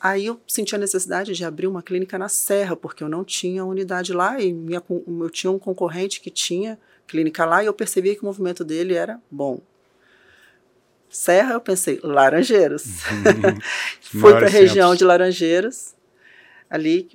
Aí 0.00 0.26
eu 0.26 0.40
senti 0.46 0.74
a 0.74 0.78
necessidade 0.78 1.34
de 1.34 1.44
abrir 1.44 1.66
uma 1.66 1.82
clínica 1.82 2.18
na 2.18 2.28
Serra, 2.28 2.74
porque 2.74 3.04
eu 3.04 3.08
não 3.08 3.22
tinha 3.22 3.64
unidade 3.64 4.14
lá 4.14 4.40
e 4.40 4.52
minha, 4.52 4.82
eu 4.88 5.30
tinha 5.30 5.50
um 5.50 5.58
concorrente 5.58 6.20
que 6.20 6.30
tinha 6.30 6.78
clínica 7.06 7.44
lá 7.44 7.62
e 7.62 7.66
eu 7.66 7.74
percebia 7.74 8.14
que 8.14 8.22
o 8.22 8.24
movimento 8.24 8.64
dele 8.64 8.94
era 8.94 9.20
bom. 9.30 9.60
Serra, 11.10 11.54
eu 11.54 11.60
pensei, 11.60 12.00
Laranjeiras. 12.02 12.84
Fui 14.00 14.32
para 14.32 14.46
a 14.46 14.50
região 14.50 14.94
de 14.94 15.04
Laranjeiras, 15.04 15.94
ali 16.70 17.10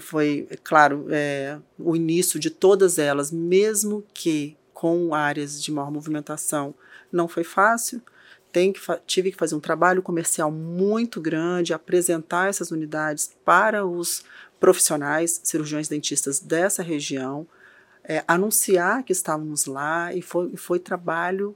foi, 0.00 0.48
claro, 0.64 1.06
é, 1.08 1.56
o 1.78 1.94
início 1.94 2.38
de 2.38 2.50
todas 2.50 2.98
elas, 2.98 3.30
mesmo 3.30 4.04
que 4.12 4.56
com 4.82 5.14
áreas 5.14 5.62
de 5.62 5.70
maior 5.70 5.92
movimentação 5.92 6.74
não 7.12 7.28
foi 7.28 7.44
fácil. 7.44 8.02
Tem 8.50 8.72
que 8.72 8.80
tive 9.06 9.30
que 9.30 9.36
fazer 9.38 9.54
um 9.54 9.60
trabalho 9.60 10.02
comercial 10.02 10.50
muito 10.50 11.20
grande, 11.20 11.72
apresentar 11.72 12.48
essas 12.48 12.72
unidades 12.72 13.32
para 13.44 13.86
os 13.86 14.24
profissionais, 14.58 15.40
cirurgiões 15.44 15.86
dentistas 15.86 16.40
dessa 16.40 16.82
região, 16.82 17.46
é, 18.02 18.24
anunciar 18.26 19.04
que 19.04 19.12
estávamos 19.12 19.66
lá 19.66 20.12
e 20.12 20.20
foi, 20.20 20.56
foi 20.56 20.80
trabalho 20.80 21.54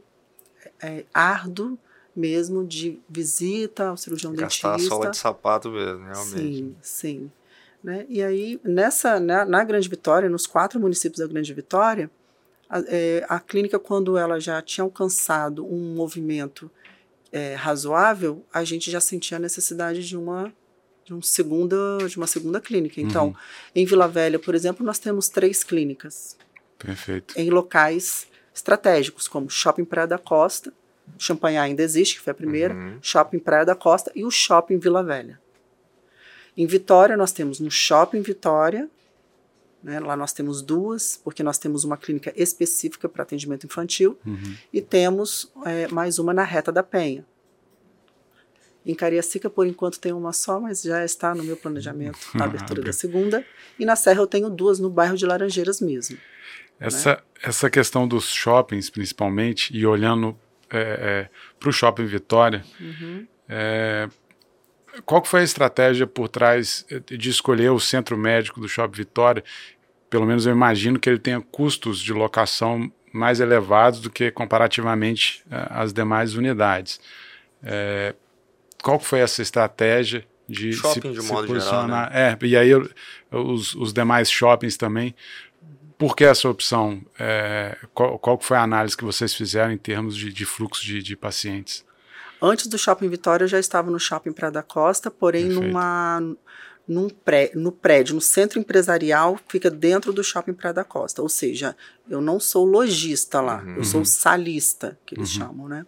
é, 0.81 1.05
árduo 1.13 1.77
mesmo 2.15 2.65
de 2.65 3.01
visita 3.09 3.89
ao 3.89 3.97
cirurgião 3.97 4.33
Gastar 4.35 4.69
a 4.69 4.73
dentista. 4.77 4.95
sola 4.95 5.11
de 5.11 5.17
sapato 5.17 5.69
mesmo, 5.69 6.05
realmente. 6.05 6.39
Sim, 6.39 6.77
sim. 6.81 7.33
Né? 7.83 8.07
E 8.09 8.23
aí, 8.23 8.61
nessa, 8.63 9.19
na, 9.19 9.45
na 9.45 9.65
Grande 9.65 9.89
Vitória, 9.89 10.29
nos 10.29 10.47
quatro 10.47 10.79
municípios 10.79 11.19
da 11.19 11.27
Grande 11.27 11.53
Vitória, 11.53 12.09
a, 12.69 12.81
é, 12.87 13.25
a 13.29 13.39
clínica, 13.41 13.79
quando 13.79 14.17
ela 14.19 14.41
já 14.41 14.61
tinha 14.63 14.85
alcançado 14.85 15.65
um 15.67 15.95
movimento 15.95 16.71
é, 17.33 17.55
razoável, 17.55 18.45
a 18.53 18.65
gente 18.65 18.91
já 18.91 19.01
sentia 19.01 19.37
a 19.37 19.41
necessidade 19.41 20.07
de 20.07 20.17
uma, 20.17 20.53
de, 21.05 21.13
um 21.15 21.21
segunda, 21.23 21.77
de 22.09 22.17
uma 22.17 22.27
segunda 22.27 22.61
clínica. 22.61 23.01
Então, 23.01 23.29
Uhum. 23.29 23.35
em 23.75 23.85
Vila 23.87 24.09
Velha, 24.09 24.39
por 24.39 24.55
exemplo, 24.55 24.85
nós 24.85 24.99
temos 24.99 25.29
três 25.29 25.63
clínicas 25.63 26.37
Perfeito. 26.79 27.35
em 27.39 27.51
locais 27.51 28.27
estratégicos, 28.55 29.29
como 29.29 29.51
Shopping 29.51 29.85
Praia 29.85 30.07
da 30.09 30.19
Costa, 30.19 30.73
Champanhar 31.19 31.63
ainda 31.63 31.85
existe, 31.85 32.17
que 32.17 32.21
foi 32.23 32.33
a 32.33 32.35
primeira, 32.35 32.75
Uhum. 32.75 32.99
Shopping 33.01 33.39
Praia 33.39 33.65
da 33.65 33.77
Costa 33.77 34.11
e 34.13 34.25
o 34.25 34.31
Shopping 34.31 34.79
Vila 34.79 35.05
Velha. 35.05 35.39
Em 36.57 36.67
Vitória, 36.67 37.17
nós 37.17 37.31
temos 37.31 37.61
no 37.61 37.71
Shopping 37.71 38.23
Vitória, 38.23 38.89
né, 39.87 40.01
lá 40.01 40.17
nós 40.17 40.33
temos 40.33 40.61
duas, 40.63 41.21
porque 41.23 41.43
nós 41.45 41.59
temos 41.59 41.85
uma 41.85 41.97
clínica 41.97 42.33
específica 42.35 43.09
para 43.09 43.23
atendimento 43.23 43.65
infantil, 43.67 44.19
Uhum. 44.27 44.55
e 44.73 44.83
temos 44.83 45.51
é, 45.65 45.87
mais 45.89 46.19
uma 46.19 46.35
na 46.35 46.43
Reta 46.43 46.73
da 46.73 46.83
Penha. 46.83 47.25
Em 48.85 48.95
Cariacica, 48.95 49.49
por 49.49 49.67
enquanto, 49.67 49.99
tem 50.01 50.13
uma 50.13 50.33
só, 50.33 50.61
mas 50.61 50.83
já 50.83 51.05
está 51.05 51.35
no 51.35 51.43
meu 51.45 51.57
planejamento 51.57 52.19
a 52.35 52.45
abertura 52.45 52.83
da 52.83 52.93
segunda. 52.93 53.45
E 53.79 53.85
na 53.85 53.95
Serra 53.97 54.21
eu 54.21 54.27
tenho 54.27 54.49
duas 54.51 54.79
no 54.79 54.91
bairro 54.91 55.17
de 55.17 55.25
Laranjeiras 55.27 55.81
mesmo. 55.81 56.17
Essa, 56.79 57.23
essa 57.43 57.71
questão 57.71 58.07
dos 58.07 58.27
shoppings, 58.27 58.91
principalmente, 58.91 59.77
e 59.77 59.87
olhando 59.87 60.37
para 60.69 61.69
o 61.69 61.73
shopping 61.73 62.07
Vitória, 62.07 62.65
Uhum. 62.81 63.27
é, 63.49 64.09
qual 65.05 65.25
foi 65.25 65.41
a 65.41 65.45
estratégia 65.45 66.07
por 66.07 66.29
trás 66.29 66.85
de 67.07 67.29
escolher 67.31 67.71
o 67.71 67.79
centro 67.81 68.17
médico 68.17 68.61
do 68.61 68.69
Shopping 68.69 68.97
Vitória? 68.97 69.45
Pelo 70.17 70.25
menos 70.25 70.47
eu 70.47 70.53
imagino 70.53 70.99
que 70.99 71.11
ele 71.11 71.19
tenha 71.19 71.43
custos 71.43 72.01
de 72.01 72.11
locação 72.11 72.91
mais 73.13 73.39
elevados 73.39 74.01
do 74.01 74.09
que 74.09 74.31
comparativamente 74.31 75.45
às 75.51 75.93
demais 75.93 76.35
unidades. 76.35 76.99
É, 77.63 78.15
qual 78.83 78.99
foi 78.99 79.19
essa 79.19 79.43
estratégia 79.43 80.27
de 80.49 80.73
Shopping 80.73 81.13
se, 81.13 81.21
de 81.21 81.23
se 81.23 81.31
modo 81.31 81.47
posicionar? 81.49 82.09
geral, 82.09 82.31
né? 82.31 82.39
É, 82.43 82.47
e 82.47 82.57
aí 82.57 82.71
os, 83.31 83.75
os 83.75 83.93
demais 83.93 84.31
shoppings 84.31 84.79
também. 84.79 85.15
Por 85.99 86.17
que 86.17 86.25
essa 86.25 86.49
opção? 86.49 87.03
É, 87.19 87.77
qual, 87.93 88.19
qual 88.19 88.41
foi 88.41 88.57
a 88.57 88.63
análise 88.63 88.97
que 88.97 89.05
vocês 89.05 89.35
fizeram 89.35 89.71
em 89.71 89.77
termos 89.77 90.17
de, 90.17 90.33
de 90.33 90.47
fluxo 90.47 90.83
de, 90.83 91.03
de 91.03 91.15
pacientes? 91.15 91.85
Antes 92.41 92.69
do 92.69 92.79
Shopping 92.79 93.11
Vitória, 93.11 93.45
eu 93.45 93.49
já 93.49 93.59
estava 93.59 93.91
no 93.91 94.01
Shopping 94.01 94.33
Praia 94.33 94.53
da 94.53 94.63
Costa, 94.63 95.11
porém 95.11 95.45
numa, 95.45 96.23
num 96.89 97.09
pré, 97.09 97.51
no 97.55 97.73
prédio, 97.73 98.15
no 98.15 98.21
centro 98.21 98.59
empresarial, 98.61 99.39
fica 99.49 99.69
dentro 99.71 100.13
do 100.13 100.23
Shopping 100.23 100.53
Praia 100.55 100.73
da 100.75 100.85
Costa. 100.85 101.21
Ou 101.21 101.29
seja, 101.29 101.77
eu 102.09 102.21
não 102.21 102.39
sou 102.39 102.65
lojista 102.65 103.41
lá, 103.41 103.63
Uhum. 103.63 103.77
eu 103.79 103.85
sou 103.85 104.05
salista, 104.05 104.97
que 105.05 105.15
eles 105.17 105.33
Uhum. 105.35 105.39
chamam, 105.41 105.69
né? 105.69 105.85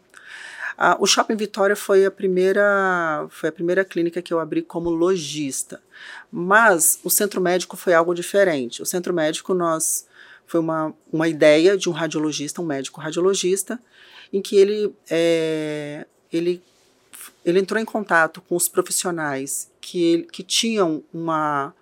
Ah, 0.81 0.97
o 1.01 1.07
Shopping 1.07 1.35
Vitória 1.37 1.75
foi 1.75 2.05
a 2.07 2.11
primeira 2.11 3.27
foi 3.31 3.49
a 3.49 3.53
primeira 3.53 3.85
clínica 3.85 4.23
que 4.23 4.33
eu 4.33 4.39
abri 4.39 4.63
como 4.63 4.91
lojista. 4.91 5.83
Mas 6.31 7.01
o 7.03 7.11
centro 7.11 7.41
médico 7.41 7.77
foi 7.77 7.95
algo 7.95 8.15
diferente. 8.15 8.81
O 8.83 8.87
centro 8.87 9.13
médico 9.13 9.55
nós 9.55 10.07
foi 10.47 10.61
uma, 10.61 10.95
uma 11.13 11.27
ideia 11.29 11.77
de 11.77 11.89
um 11.89 11.93
radiologista, 11.93 12.63
um 12.63 12.67
médico 12.67 13.01
radiologista, 13.01 13.79
em 14.33 14.41
que 14.41 14.57
ele 14.57 14.95
é, 15.11 16.07
ele 16.33 16.63
ele 17.45 17.59
entrou 17.61 17.81
em 17.81 17.85
contato 17.85 18.41
com 18.43 18.55
os 18.57 18.69
profissionais 18.69 19.71
que, 19.91 20.03
ele- 20.03 20.23
que 20.25 20.43
tinham 20.43 21.03
uma, 21.13 21.75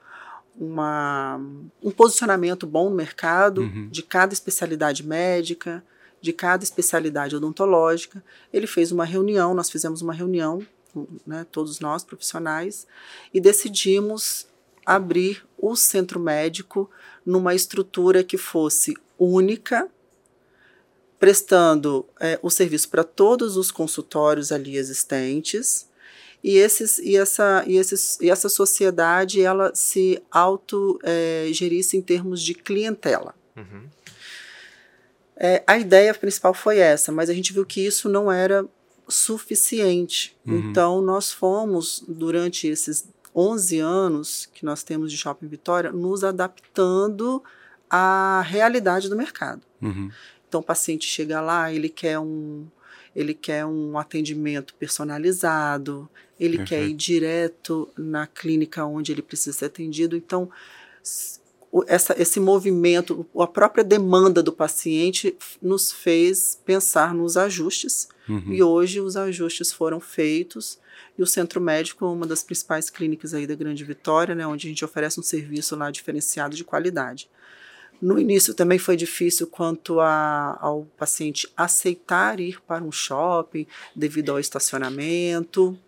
uma, 0.57 1.41
um 1.83 1.91
posicionamento 1.91 2.65
bom 2.67 2.89
no 2.89 2.95
mercado 2.95 3.63
Uhum. 3.63 3.89
de 3.91 4.03
cada 4.03 4.33
especialidade 4.33 5.05
médica, 5.05 5.83
de 6.21 6.33
cada 6.33 6.63
especialidade 6.63 7.35
odontológica. 7.35 8.23
Ele 8.53 8.67
fez 8.69 8.93
uma 8.93 9.05
reunião, 9.05 9.55
nós 9.55 9.69
fizemos 9.71 10.03
uma 10.03 10.13
reunião, 10.15 10.65
né, 11.27 11.45
todos 11.51 11.81
nós 11.81 12.05
profissionais, 12.05 12.87
e 13.35 13.41
decidimos 13.41 14.47
abrir 14.85 15.45
o 15.59 15.75
centro 15.75 16.21
médico 16.21 16.89
numa 17.25 17.55
estrutura 17.57 18.23
que 18.23 18.39
fosse 18.39 18.95
única, 19.19 19.89
prestando 21.19 22.07
eh, 22.21 22.39
o 22.43 22.51
serviço 22.51 22.89
para 22.89 23.03
todos 23.03 23.57
os 23.57 23.71
consultórios 23.73 24.53
ali 24.53 24.77
existentes. 24.77 25.89
E, 26.47 26.59
esses, 26.59 27.01
e, 27.01 27.17
essa, 27.17 27.65
e, 27.67 27.77
esses, 27.77 28.21
e 28.21 28.31
essa 28.31 28.49
sociedade 28.49 29.43
ela 29.43 29.75
se 29.75 30.23
auto 30.31 30.97
eh, 31.03 31.49
gerisse 31.51 31.97
em 31.97 32.01
termos 32.01 32.41
de 32.41 32.55
clientela. 32.55 33.35
Uhum. 33.57 33.83
É, 35.37 35.65
a 35.67 35.77
ideia 35.77 36.15
principal 36.15 36.55
foi 36.55 36.79
essa, 36.79 37.11
mas 37.11 37.29
a 37.29 37.35
gente 37.35 37.53
viu 37.53 37.67
que 37.67 37.85
isso 37.85 38.09
não 38.09 38.31
era 38.31 38.65
suficiente. 39.09 40.37
Uhum. 40.47 40.71
Então, 40.71 41.03
nós 41.03 41.33
fomos, 41.33 42.05
durante 42.07 42.69
esses 42.69 43.09
11 43.35 43.81
anos 43.81 44.47
que 44.47 44.65
nós 44.65 44.85
temos 44.85 45.11
de 45.11 45.19
Shopping 45.19 45.49
Vitória, 45.49 45.91
nos 45.91 46.23
adaptando 46.23 47.43
à 47.91 48.41
realidade 48.47 49.09
do 49.09 49.17
mercado. 49.17 49.63
Uhum. 49.83 50.13
Então, 50.49 50.61
o 50.61 50.65
paciente 50.65 51.09
chega 51.09 51.41
lá, 51.41 51.73
ele 51.73 51.89
quer 51.89 52.21
um, 52.21 52.69
ele 53.17 53.33
quer 53.33 53.65
um 53.65 53.99
atendimento 53.99 54.75
personalizado, 54.75 56.07
ele 56.39 56.65
quer 56.65 56.85
ir 56.85 56.93
direto 56.93 57.89
na 57.97 58.27
clínica 58.27 58.85
onde 58.85 59.11
ele 59.11 59.23
precisa 59.23 59.57
ser 59.57 59.65
atendido. 59.65 60.15
Então, 60.15 60.51
essa, 61.87 62.15
esse 62.21 62.39
movimento, 62.39 63.27
a 63.39 63.47
própria 63.47 63.83
demanda 63.83 64.43
do 64.43 64.53
paciente 64.53 65.35
nos 65.63 65.91
fez 65.91 66.61
pensar 66.63 67.15
nos 67.15 67.39
ajustes. 67.39 68.07
Uhum. 68.29 68.53
E 68.53 68.63
hoje 68.63 69.01
os 69.01 69.17
ajustes 69.17 69.73
foram 69.73 69.99
feitos. 69.99 70.79
E 71.19 71.23
o 71.23 71.27
Centro 71.27 71.59
Médico 71.59 72.05
é 72.05 72.09
uma 72.09 72.27
das 72.27 72.43
principais 72.43 72.91
clínicas 72.91 73.33
aí 73.33 73.47
da 73.47 73.55
Grande 73.55 73.83
Vitória, 73.83 74.35
né, 74.35 74.47
onde 74.47 74.67
a 74.67 74.69
gente 74.69 74.85
oferece 74.85 75.19
um 75.19 75.23
serviço 75.23 75.75
lá 75.75 75.91
diferenciado 75.91 76.55
de 76.55 76.65
qualidade. 76.65 77.31
No 78.01 78.19
início 78.19 78.53
também 78.55 78.79
foi 78.79 78.97
difícil 78.97 79.47
quanto 79.47 80.01
a, 80.01 80.59
ao 80.61 80.85
paciente 80.99 81.49
aceitar 81.57 82.41
ir 82.41 82.61
para 82.63 82.83
um 82.85 82.93
shopping 82.93 83.67
devido 83.95 84.31
ao 84.31 84.39
estacionamento, 84.41 85.79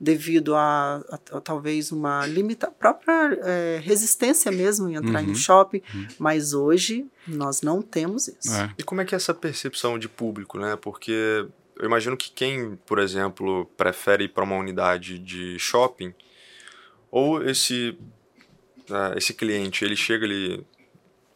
devido 0.00 0.54
a, 0.54 1.02
a- 1.10 1.36
a 1.38 1.40
talvez 1.40 1.90
uma 1.90 2.24
limita, 2.26 2.70
própria 2.70 3.36
eh, 3.42 3.80
resistência 3.82 4.50
mesmo 4.52 4.88
em 4.88 4.94
entrar 4.94 5.20
em 5.22 5.26
Uhum. 5.26 5.32
um 5.32 5.34
shopping, 5.34 5.82
mas 6.18 6.52
hoje 6.54 7.04
nós 7.26 7.62
não 7.62 7.82
temos 7.82 8.28
isso. 8.28 8.52
É. 8.54 8.72
E 8.78 8.82
como 8.84 9.00
é 9.00 9.04
que 9.04 9.14
é 9.14 9.16
essa 9.16 9.34
percepção 9.34 9.98
de 9.98 10.08
público, 10.08 10.56
né? 10.58 10.76
Porque 10.76 11.46
eu 11.76 11.84
imagino 11.84 12.16
que 12.16 12.30
quem, 12.30 12.76
por 12.86 12.98
exemplo, 13.00 13.66
prefere 13.76 14.24
ir 14.24 14.28
para 14.28 14.44
uma 14.44 14.56
unidade 14.56 15.18
de 15.18 15.58
shopping, 15.58 16.14
ou 17.10 17.42
esse 17.42 17.98
ah, 18.90 19.14
esse 19.16 19.34
cliente, 19.34 19.84
ele 19.84 19.96
chega 19.96 20.24
ali 20.24 20.64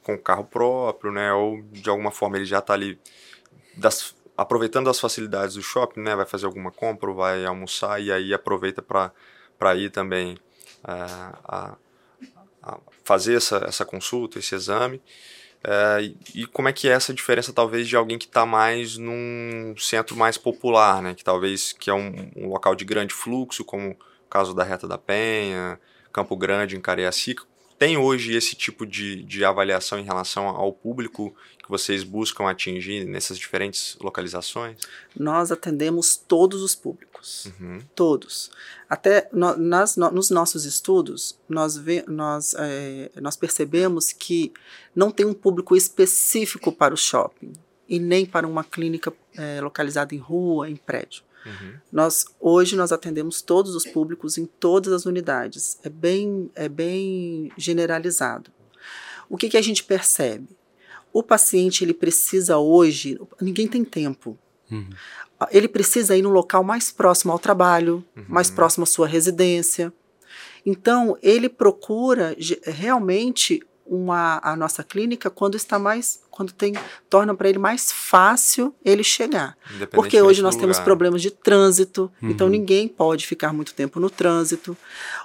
com 0.02 0.18
carro 0.18 0.44
próprio, 0.44 1.12
né? 1.12 1.32
Ou 1.32 1.62
de 1.73 1.88
alguma 1.90 2.11
forma 2.11 2.37
ele 2.37 2.44
já 2.47 2.59
está 2.59 2.75
ali 2.75 2.99
das- 3.76 4.14
aproveitando 4.37 4.90
as 4.90 5.00
facilidades 5.00 5.56
do 5.56 5.62
shopping, 5.62 6.00
né? 6.00 6.16
Vai 6.16 6.26
fazer 6.26 6.47
alguma 6.47 6.71
compra, 6.73 7.11
ou 7.11 7.16
vai 7.16 7.44
almoçar 7.44 8.00
e 8.02 8.12
aí 8.12 8.35
aproveita 8.35 8.82
para 8.82 9.76
ir 9.76 9.90
também 9.90 10.37
ah, 10.85 11.38
a, 11.44 11.76
a 12.62 12.78
fazer 13.04 13.37
essa, 13.37 13.64
essa 13.68 13.85
consulta, 13.85 14.38
esse 14.38 14.54
exame. 14.54 15.02
É, 15.64 16.02
e- 16.02 16.42
e 16.42 16.47
como 16.47 16.68
é 16.68 16.73
que 16.73 16.88
é 16.88 16.92
essa 16.92 17.14
diferença, 17.14 17.52
talvez, 17.52 17.88
de 17.88 17.97
alguém 17.97 18.18
que 18.18 18.26
está 18.26 18.44
mais 18.47 18.97
num 18.99 19.75
centro 19.78 20.16
mais 20.16 20.37
popular, 20.38 21.02
né? 21.02 21.14
Que 21.14 21.25
talvez 21.25 21.73
que 21.73 21.90
é 21.90 21.94
um, 21.94 22.30
um 22.37 22.49
local 22.49 22.75
de 22.75 22.85
grande 22.85 23.14
fluxo, 23.14 23.64
como 23.64 23.90
o 23.92 23.97
caso 24.30 24.54
da 24.54 24.64
Reta 24.64 24.88
da 24.88 24.99
Penha, 24.99 25.78
Campo 26.12 26.37
Grande, 26.37 26.76
em 26.76 26.80
Cariacica. 26.80 27.44
Tem 27.83 27.99
hoje 27.99 28.33
esse 28.37 28.55
tipo 28.55 28.87
de, 28.87 29.25
de 29.25 29.45
avaliação 29.45 29.99
em 29.99 30.05
relação 30.05 30.47
ao 30.47 30.73
público 30.73 31.35
que 31.61 31.69
vocês 31.69 32.05
buscam 32.05 32.49
atingir 32.49 33.05
nessas 33.05 33.37
diferentes 33.37 33.97
localizações? 34.01 34.77
Nós 35.19 35.51
atendemos 35.51 36.15
todos 36.15 36.62
os 36.62 36.77
públicos. 36.77 37.47
Uhum. 37.59 37.81
Todos. 37.93 38.53
Até 38.89 39.29
no- 39.33 39.57
nas- 39.57 39.97
no- 39.97 40.12
nos 40.12 40.31
nossos 40.31 40.65
estudos, 40.65 41.37
nós, 41.49 41.77
ve- 41.77 42.05
nós, 42.07 42.55
eh, 42.57 43.11
nós 43.21 43.35
percebemos 43.35 44.12
que 44.12 44.53
não 44.95 45.11
tem 45.11 45.27
um 45.27 45.35
público 45.35 45.75
específico 45.75 46.71
para 46.71 46.95
o 46.95 46.97
shopping 46.97 47.53
e 47.89 47.99
nem 47.99 48.25
para 48.25 48.47
uma 48.47 48.62
clínica 48.62 49.12
eh, 49.37 49.61
localizada 49.61 50.15
em 50.15 50.19
rua, 50.19 50.71
em 50.71 50.77
prédio. 50.77 51.25
Uhum. 51.44 51.75
Nós 51.90 52.25
hoje 52.40 52.76
nós 52.76 52.92
atendemos 52.92 53.42
todos 53.42 53.75
os 53.75 53.84
públicos 53.84 54.38
em 54.38 54.46
todas 54.46 54.92
as 54.92 55.06
unidades. 55.06 55.78
É 55.82 55.88
bem, 55.88 56.50
é 56.54 56.68
bem 56.68 57.50
generalizado. 57.56 58.50
O 59.28 59.37
que, 59.37 59.49
que 59.49 59.56
a 59.56 59.62
gente 59.62 59.82
percebe? 59.84 60.49
O 61.12 61.22
paciente 61.22 61.84
ele 61.84 61.94
precisa 61.94 62.58
hoje, 62.58 63.18
ninguém 63.40 63.66
tem 63.68 63.84
tempo. 63.84 64.38
Uhum. 64.70 64.88
Ele 65.50 65.68
precisa 65.68 66.16
ir 66.16 66.22
no 66.22 66.30
local 66.30 66.62
mais 66.62 66.90
próximo 66.92 67.32
ao 67.32 67.38
trabalho, 67.38 68.04
mais 68.28 68.49
Uhum. 68.49 68.54
próximo 68.54 68.84
à 68.84 68.87
sua 68.87 69.06
residência. 69.08 69.92
Então, 70.64 71.18
ele 71.20 71.49
procura 71.49 72.37
realmente 72.62 73.61
uma, 73.84 74.40
a 74.42 74.54
nossa 74.56 74.84
clínica 74.84 75.28
quando 75.28 75.56
está 75.56 75.78
mais, 75.78 76.22
quando 76.33 76.51
tem, 76.53 76.75
torna 77.09 77.33
para 77.35 77.49
ele 77.49 77.59
mais 77.59 77.93
fácil 77.93 78.75
ele 78.85 79.05
chegar. 79.05 79.57
Porque 79.93 80.21
hoje 80.21 80.43
nós 80.43 80.57
temos 80.57 80.79
lugar. 80.79 80.85
problemas 80.85 81.23
de 81.23 81.31
trânsito, 81.31 82.11
Uhum. 82.21 82.31
então 82.31 82.49
ninguém 82.49 82.89
pode 82.89 83.27
ficar 83.27 83.53
muito 83.53 83.73
tempo 83.75 84.01
no 84.01 84.11
trânsito. 84.11 84.77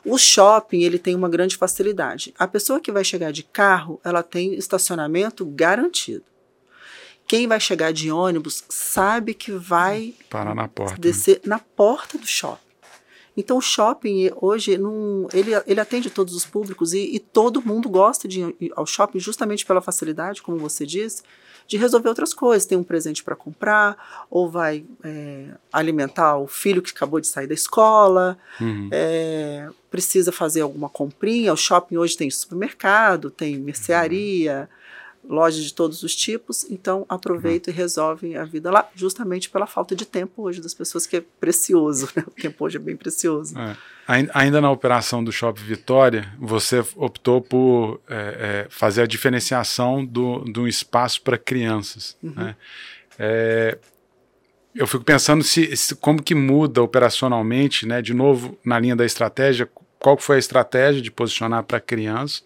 O 0.06 0.18
shopping, 0.18 0.84
ele 0.84 1.00
tem 1.00 1.16
uma 1.16 1.30
grande 1.30 1.56
facilidade. 1.58 2.34
A 2.38 2.48
pessoa 2.48 2.80
que 2.80 2.92
vai 2.92 3.04
chegar 3.04 3.32
de 3.32 3.42
carro, 3.42 4.00
ela 4.04 4.22
tem 4.22 4.54
estacionamento 4.54 5.46
garantido. 5.46 6.24
Quem 7.28 7.48
vai 7.48 7.60
chegar 7.60 7.92
de 7.92 8.12
ônibus 8.12 8.64
sabe 8.70 9.34
que 9.34 9.52
vai 9.52 10.14
Parar 10.30 10.54
na 10.56 10.68
porta. 10.68 10.94
né? 10.94 11.00
descer 11.00 11.42
na 11.46 11.60
porta 11.60 12.18
do 12.18 12.28
shopping. 12.28 12.62
Então 13.38 13.58
o 13.58 13.62
shopping 13.62 14.32
hoje 14.41 14.77
não, 14.77 15.27
ele, 15.32 15.51
ele 15.67 15.79
atende 15.79 16.10
todos 16.10 16.34
os 16.36 16.44
públicos 16.46 16.91
e, 16.94 17.15
e 17.15 17.20
todo 17.20 17.62
mundo 17.62 17.88
gosta 17.88 18.27
de 18.27 18.41
ir 18.60 18.74
ao 18.75 18.86
shopping 18.86 19.20
justamente 19.20 19.63
pela 19.65 19.79
facilidade, 19.79 20.41
como 20.41 20.58
você 20.58 20.86
disse, 20.88 21.22
de 21.67 21.77
resolver 21.77 22.10
outras 22.10 22.34
coisas. 22.34 22.65
Tem 22.65 22.77
um 22.77 22.84
presente 22.84 23.24
para 23.24 23.36
comprar, 23.36 24.25
ou 24.29 24.50
vai 24.50 24.84
é, 25.03 25.50
alimentar 25.72 26.38
o 26.38 26.48
filho 26.48 26.82
que 26.82 26.91
acabou 26.91 27.20
de 27.22 27.27
sair 27.27 27.46
da 27.46 27.53
escola, 27.53 28.38
Uhum. 28.60 28.89
é, 28.91 29.70
precisa 29.91 30.32
fazer 30.32 30.62
alguma 30.62 30.89
comprinha. 30.89 31.53
O 31.53 31.58
shopping 31.58 31.98
hoje 31.98 32.17
tem 32.17 32.29
supermercado, 32.32 33.29
tem 33.29 33.58
mercearia, 33.58 34.67
lojas 35.27 35.63
de 35.63 35.74
todos 35.74 36.03
os 36.03 36.15
tipos, 36.15 36.65
então 36.69 37.05
aproveitam 37.10 37.72
uhum. 37.72 37.77
e 37.77 37.81
resolvem 37.81 38.38
a 38.38 38.46
vida 38.46 38.72
lá, 38.72 38.89
justamente 38.96 39.50
pela 39.50 39.67
falta 39.67 39.96
de 39.96 40.05
tempo 40.05 40.43
hoje 40.43 40.62
das 40.62 40.74
pessoas, 40.74 41.05
que 41.05 41.17
é 41.17 41.24
precioso, 41.39 42.10
né? 42.15 42.24
O 42.25 42.31
tempo 42.31 42.65
hoje 42.65 42.77
é 42.77 42.79
bem 42.79 42.96
precioso. 42.96 43.57
É. 43.57 43.75
Ainda 44.34 44.62
na 44.62 44.72
operação 44.72 45.22
do 45.22 45.31
Shopping 45.34 45.63
Vitória, 45.63 46.34
você 46.39 46.84
optou 46.96 47.41
por 47.41 48.00
é, 48.07 48.15
é, 48.15 48.67
fazer 48.69 49.01
a 49.01 49.05
diferenciação 49.05 50.05
do, 50.05 50.39
do 50.46 50.65
espaço 50.65 51.22
para 51.22 51.38
crianças. 51.38 52.15
Uhum. 52.24 52.34
Né? 52.34 52.55
É, 53.19 53.77
eu 54.74 54.88
fico 54.88 55.03
pensando 55.03 55.43
se, 55.43 55.75
se, 55.75 55.96
como 55.96 56.24
que 56.24 56.34
muda 56.34 56.81
operacionalmente, 56.81 57.86
né? 57.86 58.01
De 58.01 58.13
novo, 58.13 58.57
na 58.63 58.79
linha 58.79 58.96
da 58.96 59.05
estratégia, 59.05 59.67
qual 60.00 60.17
foi 60.17 60.38
a 60.38 60.39
estratégia 60.39 61.01
de 61.01 61.12
posicionar 61.12 61.63
para 61.63 61.79
criança 61.79 62.43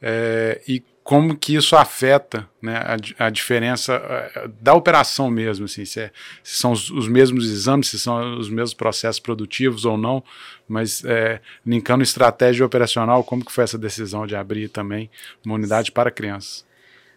é, 0.00 0.62
e 0.66 0.82
como 1.08 1.34
que 1.34 1.54
isso 1.54 1.74
afeta 1.74 2.46
né, 2.60 2.76
a, 2.76 3.24
a, 3.28 3.30
diferença 3.30 3.96
uh, 3.96 4.48
da 4.60 4.74
operação 4.74 5.30
mesmo, 5.30 5.64
assim, 5.64 5.86
se, 5.86 6.00
é, 6.00 6.12
se 6.44 6.58
são 6.58 6.70
os, 6.70 6.90
os, 6.90 7.08
mesmos 7.08 7.50
exames, 7.50 7.88
se 7.88 7.98
são 7.98 8.38
os 8.38 8.50
mesmos 8.50 8.74
processos 8.74 9.18
produtivos 9.18 9.86
ou 9.86 9.96
não, 9.96 10.22
mas 10.68 11.02
é, 11.06 11.40
linkando 11.64 12.02
estratégia 12.02 12.66
operacional, 12.66 13.24
como 13.24 13.42
que 13.42 13.50
foi 13.50 13.64
essa 13.64 13.78
decisão 13.78 14.26
de 14.26 14.36
abrir 14.36 14.68
também 14.68 15.10
uma 15.42 15.54
unidade 15.54 15.90
para 15.92 16.10
crianças? 16.10 16.62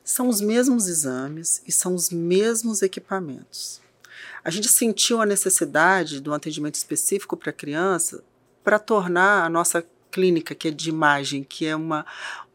São 0.06 0.30
os 0.30 0.40
mesmos 0.40 0.88
exames 0.88 1.62
e 1.68 1.72
são 1.74 1.94
os 1.94 2.12
mesmos 2.12 2.82
equipamentos. 2.82 3.82
A 4.42 4.50
gente 4.50 4.70
sentiu 4.70 5.20
a 5.20 5.26
necessidade 5.26 6.22
de 6.22 6.30
um 6.30 6.34
atendimento 6.34 6.76
específico 6.76 7.36
para 7.36 7.52
criança 7.52 8.24
para 8.64 8.80
tornar 8.80 9.44
a 9.44 9.50
nossa 9.50 9.86
clínica, 10.12 10.54
que 10.54 10.68
é 10.68 10.72
de 10.72 10.90
imagem, 10.90 11.44
que 11.44 11.66
é 11.66 11.76
uma, 11.76 12.06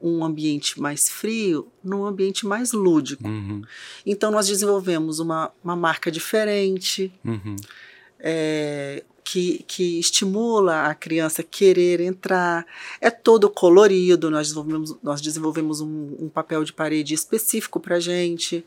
um 0.00 0.24
ambiente 0.24 0.80
mais 0.80 1.08
frio, 1.08 1.68
num 1.82 2.04
ambiente 2.04 2.46
mais 2.46 2.72
lúdico. 2.72 3.26
Uhum. 3.26 3.62
Então, 4.04 4.30
nós 4.30 4.46
desenvolvemos 4.46 5.18
uma, 5.18 5.50
uma 5.64 5.74
marca 5.74 6.10
diferente, 6.10 7.12
uhum. 7.24 7.56
é, 8.20 9.02
que, 9.24 9.64
que 9.66 9.98
estimula 9.98 10.84
a 10.84 10.94
criança 10.94 11.42
a 11.42 11.44
querer 11.44 12.00
entrar. 12.00 12.64
É 13.00 13.10
todo 13.10 13.50
colorido, 13.50 14.30
nós 14.30 14.48
desenvolvemos, 14.48 14.96
nós 15.02 15.20
desenvolvemos 15.20 15.80
um, 15.80 16.16
um 16.20 16.28
papel 16.28 16.62
de 16.62 16.72
parede 16.72 17.12
específico 17.12 17.80
para 17.80 17.96
a 17.96 18.00
gente. 18.00 18.64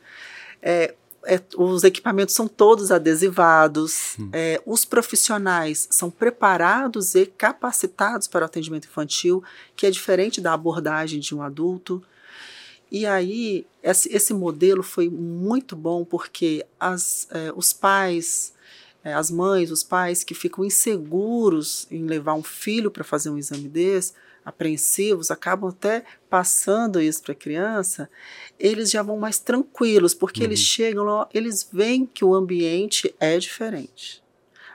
É, 0.62 0.94
é, 1.26 1.42
os 1.58 1.84
equipamentos 1.84 2.34
são 2.34 2.48
todos 2.48 2.92
adesivados, 2.92 4.16
hum. 4.20 4.30
é, 4.32 4.62
os 4.66 4.86
profissionais 4.86 5.88
são 5.92 6.10
preparados 6.10 7.16
e 7.16 7.26
capacitados 7.26 8.28
para 8.28 8.44
o 8.44 8.46
atendimento 8.46 8.88
infantil, 8.88 9.44
que 9.76 9.86
é 9.86 9.92
diferente 9.92 10.40
da 10.40 10.54
abordagem 10.54 11.20
de 11.20 11.36
um 11.36 11.42
adulto. 11.42 12.04
E 12.92 13.06
aí, 13.06 13.68
esse, 13.84 14.12
esse 14.14 14.34
modelo 14.34 14.82
foi 14.82 15.10
muito 15.10 15.76
bom 15.76 16.04
porque 16.04 16.66
as, 16.80 17.28
é, 17.30 17.52
os 17.56 17.72
pais, 17.72 18.54
é, 19.04 19.14
as 19.14 19.30
mães, 19.30 19.70
os 19.72 19.84
pais 19.84 20.24
que 20.24 20.34
ficam 20.34 20.66
inseguros 20.66 21.86
em 21.92 22.06
levar 22.06 22.34
um 22.34 22.44
filho 22.44 22.90
para 22.90 23.04
fazer 23.04 23.30
um 23.30 23.38
exame 23.38 23.68
desse, 23.68 24.14
apreensivos, 24.50 25.32
acabam 25.32 25.70
até 25.70 26.04
passando 26.30 27.02
isso 27.02 27.22
para 27.24 27.32
a 27.32 27.36
criança, 27.36 28.10
eles 28.60 28.92
já 28.92 29.02
vão 29.02 29.18
mais 29.18 29.40
tranquilos, 29.40 30.14
porque 30.14 30.42
uhum. 30.42 30.48
eles 30.48 30.60
chegam 30.60 31.04
lá, 31.04 31.30
eles 31.34 31.68
veem 31.72 32.06
que 32.06 32.26
o 32.26 32.34
ambiente 32.34 33.14
é 33.20 33.38
diferente. 33.38 34.22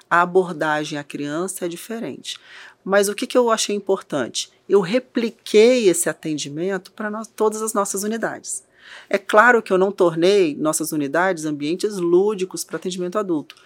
A 0.09 0.23
abordagem 0.23 0.99
à 0.99 1.05
criança 1.05 1.65
é 1.65 1.69
diferente. 1.69 2.39
Mas 2.85 3.09
o 3.09 3.15
que, 3.15 3.27
que 3.27 3.37
eu 3.37 3.51
achei 3.51 3.75
importante? 3.75 4.53
Eu 4.69 4.81
repliquei 4.81 5.89
esse 5.89 6.09
atendimento 6.09 6.93
para 6.93 7.11
todas 7.35 7.63
as 7.63 7.73
nossas 7.73 8.03
unidades. 8.03 8.63
É 9.09 9.17
claro 9.17 9.63
que 9.63 9.73
eu 9.73 9.79
não 9.79 9.91
tornei 9.91 10.55
nossas 10.55 10.93
unidades 10.93 11.47
ambientes 11.47 11.97
lúdicos 11.97 12.63
para 12.63 12.77
atendimento 12.77 13.19
adulto, 13.19 13.57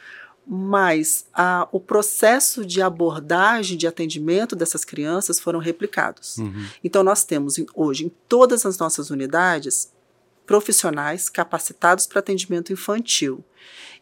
mas 0.48 1.26
a, 1.34 1.68
o 1.70 1.78
processo 1.78 2.64
de 2.64 2.80
abordagem, 2.80 3.76
de 3.76 3.86
atendimento 3.86 4.56
dessas 4.56 4.82
crianças 4.82 5.38
foram 5.38 5.58
replicados. 5.58 6.38
Uhum. 6.38 6.66
Então, 6.82 7.04
nós 7.04 7.22
temos 7.24 7.56
hoje 7.74 8.06
em 8.06 8.12
todas 8.26 8.64
as 8.64 8.78
nossas 8.78 9.10
unidades 9.10 9.92
profissionais 10.46 11.28
capacitados 11.28 12.06
para 12.06 12.20
atendimento 12.20 12.72
infantil. 12.72 13.44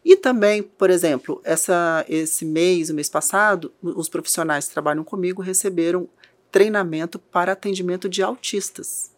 E 0.05 0.15
também, 0.15 0.63
por 0.63 0.89
exemplo, 0.89 1.41
essa, 1.43 2.05
esse 2.07 2.45
mês, 2.45 2.89
o 2.89 2.93
mês 2.93 3.09
passado, 3.09 3.73
os 3.81 4.07
profissionais 4.07 4.67
que 4.67 4.73
trabalham 4.73 5.03
comigo 5.03 5.41
receberam 5.41 6.07
treinamento 6.49 7.19
para 7.19 7.51
atendimento 7.51 8.07
de 8.07 8.23
autistas. 8.23 9.11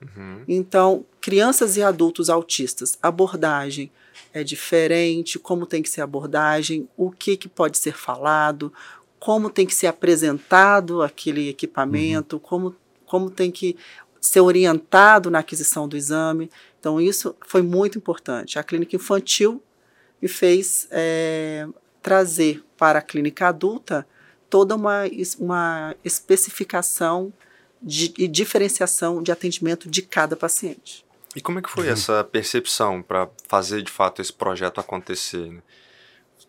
Uhum. 0.00 0.42
Então, 0.46 1.04
crianças 1.20 1.76
e 1.76 1.82
adultos 1.82 2.28
autistas, 2.28 2.98
abordagem, 3.02 3.90
é 4.32 4.44
diferente, 4.44 5.38
como 5.38 5.66
tem 5.66 5.82
que 5.82 5.88
ser 5.88 6.00
a 6.00 6.04
abordagem, 6.04 6.88
o 6.96 7.10
que, 7.10 7.36
que 7.36 7.48
pode 7.48 7.78
ser 7.78 7.94
falado, 7.94 8.72
como 9.18 9.50
tem 9.50 9.66
que 9.66 9.74
ser 9.74 9.86
apresentado 9.86 11.02
aquele 11.02 11.48
equipamento, 11.48 12.36
uhum. 12.36 12.40
como, 12.40 12.76
como 13.06 13.30
tem 13.30 13.50
que 13.50 13.76
ser 14.20 14.40
orientado 14.40 15.30
na 15.30 15.38
aquisição 15.38 15.88
do 15.88 15.96
exame. 15.96 16.50
Então, 16.78 17.00
isso 17.00 17.34
foi 17.46 17.62
muito 17.62 17.96
importante. 17.98 18.58
A 18.58 18.62
clínica 18.62 18.96
infantil 18.96 19.62
me 20.20 20.28
fez 20.28 20.86
é, 20.90 21.66
trazer 22.02 22.64
para 22.76 22.98
a 22.98 23.02
clínica 23.02 23.48
adulta 23.48 24.06
toda 24.48 24.76
uma, 24.76 25.02
uma 25.38 25.94
especificação 26.04 27.32
de, 27.82 28.12
e 28.18 28.28
diferenciação 28.28 29.22
de 29.22 29.30
atendimento 29.30 29.88
de 29.88 30.02
cada 30.02 30.36
paciente. 30.36 31.04
E 31.34 31.40
como 31.40 31.58
é 31.58 31.62
que 31.62 31.70
foi 31.70 31.86
uhum. 31.86 31.92
essa 31.92 32.24
percepção 32.24 33.02
para 33.02 33.28
fazer 33.46 33.82
de 33.82 33.90
fato 33.90 34.22
esse 34.22 34.32
projeto 34.32 34.80
acontecer? 34.80 35.52
Né? 35.52 35.60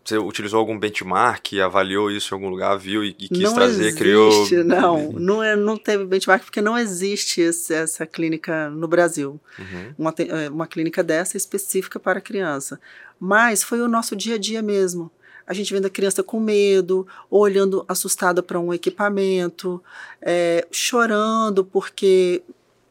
Você 0.08 0.18
utilizou 0.18 0.58
algum 0.58 0.80
benchmark, 0.80 1.54
avaliou 1.62 2.10
isso 2.10 2.34
em 2.34 2.36
algum 2.36 2.48
lugar, 2.48 2.78
viu 2.78 3.04
e, 3.04 3.10
e 3.20 3.28
quis 3.28 3.40
não 3.40 3.54
trazer, 3.54 3.88
existe, 3.88 3.98
criou? 3.98 4.48
Não, 4.64 5.12
não, 5.12 5.44
é, 5.44 5.54
não 5.58 5.76
teve 5.76 6.06
benchmark 6.06 6.46
porque 6.46 6.62
não 6.62 6.78
existe 6.78 7.42
esse, 7.42 7.74
essa 7.74 8.06
clínica 8.06 8.70
no 8.70 8.88
Brasil. 8.88 9.38
Uhum. 9.60 9.94
Uma, 9.98 10.16
é, 10.18 10.50
uma 10.50 10.66
clínica 10.66 11.04
dessa 11.04 11.36
específica 11.36 12.00
para 12.00 12.22
criança. 12.22 12.80
Mas 13.20 13.64
foi 13.64 13.82
o 13.82 13.88
nosso 13.90 14.16
dia 14.16 14.36
a 14.36 14.38
dia 14.38 14.62
mesmo. 14.62 15.12
A 15.48 15.54
gente 15.54 15.74
vendo 15.74 15.86
a 15.86 15.90
criança 15.90 16.22
com 16.22 16.40
medo, 16.40 17.08
olhando 17.30 17.86
assustada 17.88 18.44
para 18.44 18.60
um 18.60 18.74
equipamento, 18.74 19.82
é, 20.22 20.68
chorando 20.70 21.64
porque 21.64 22.44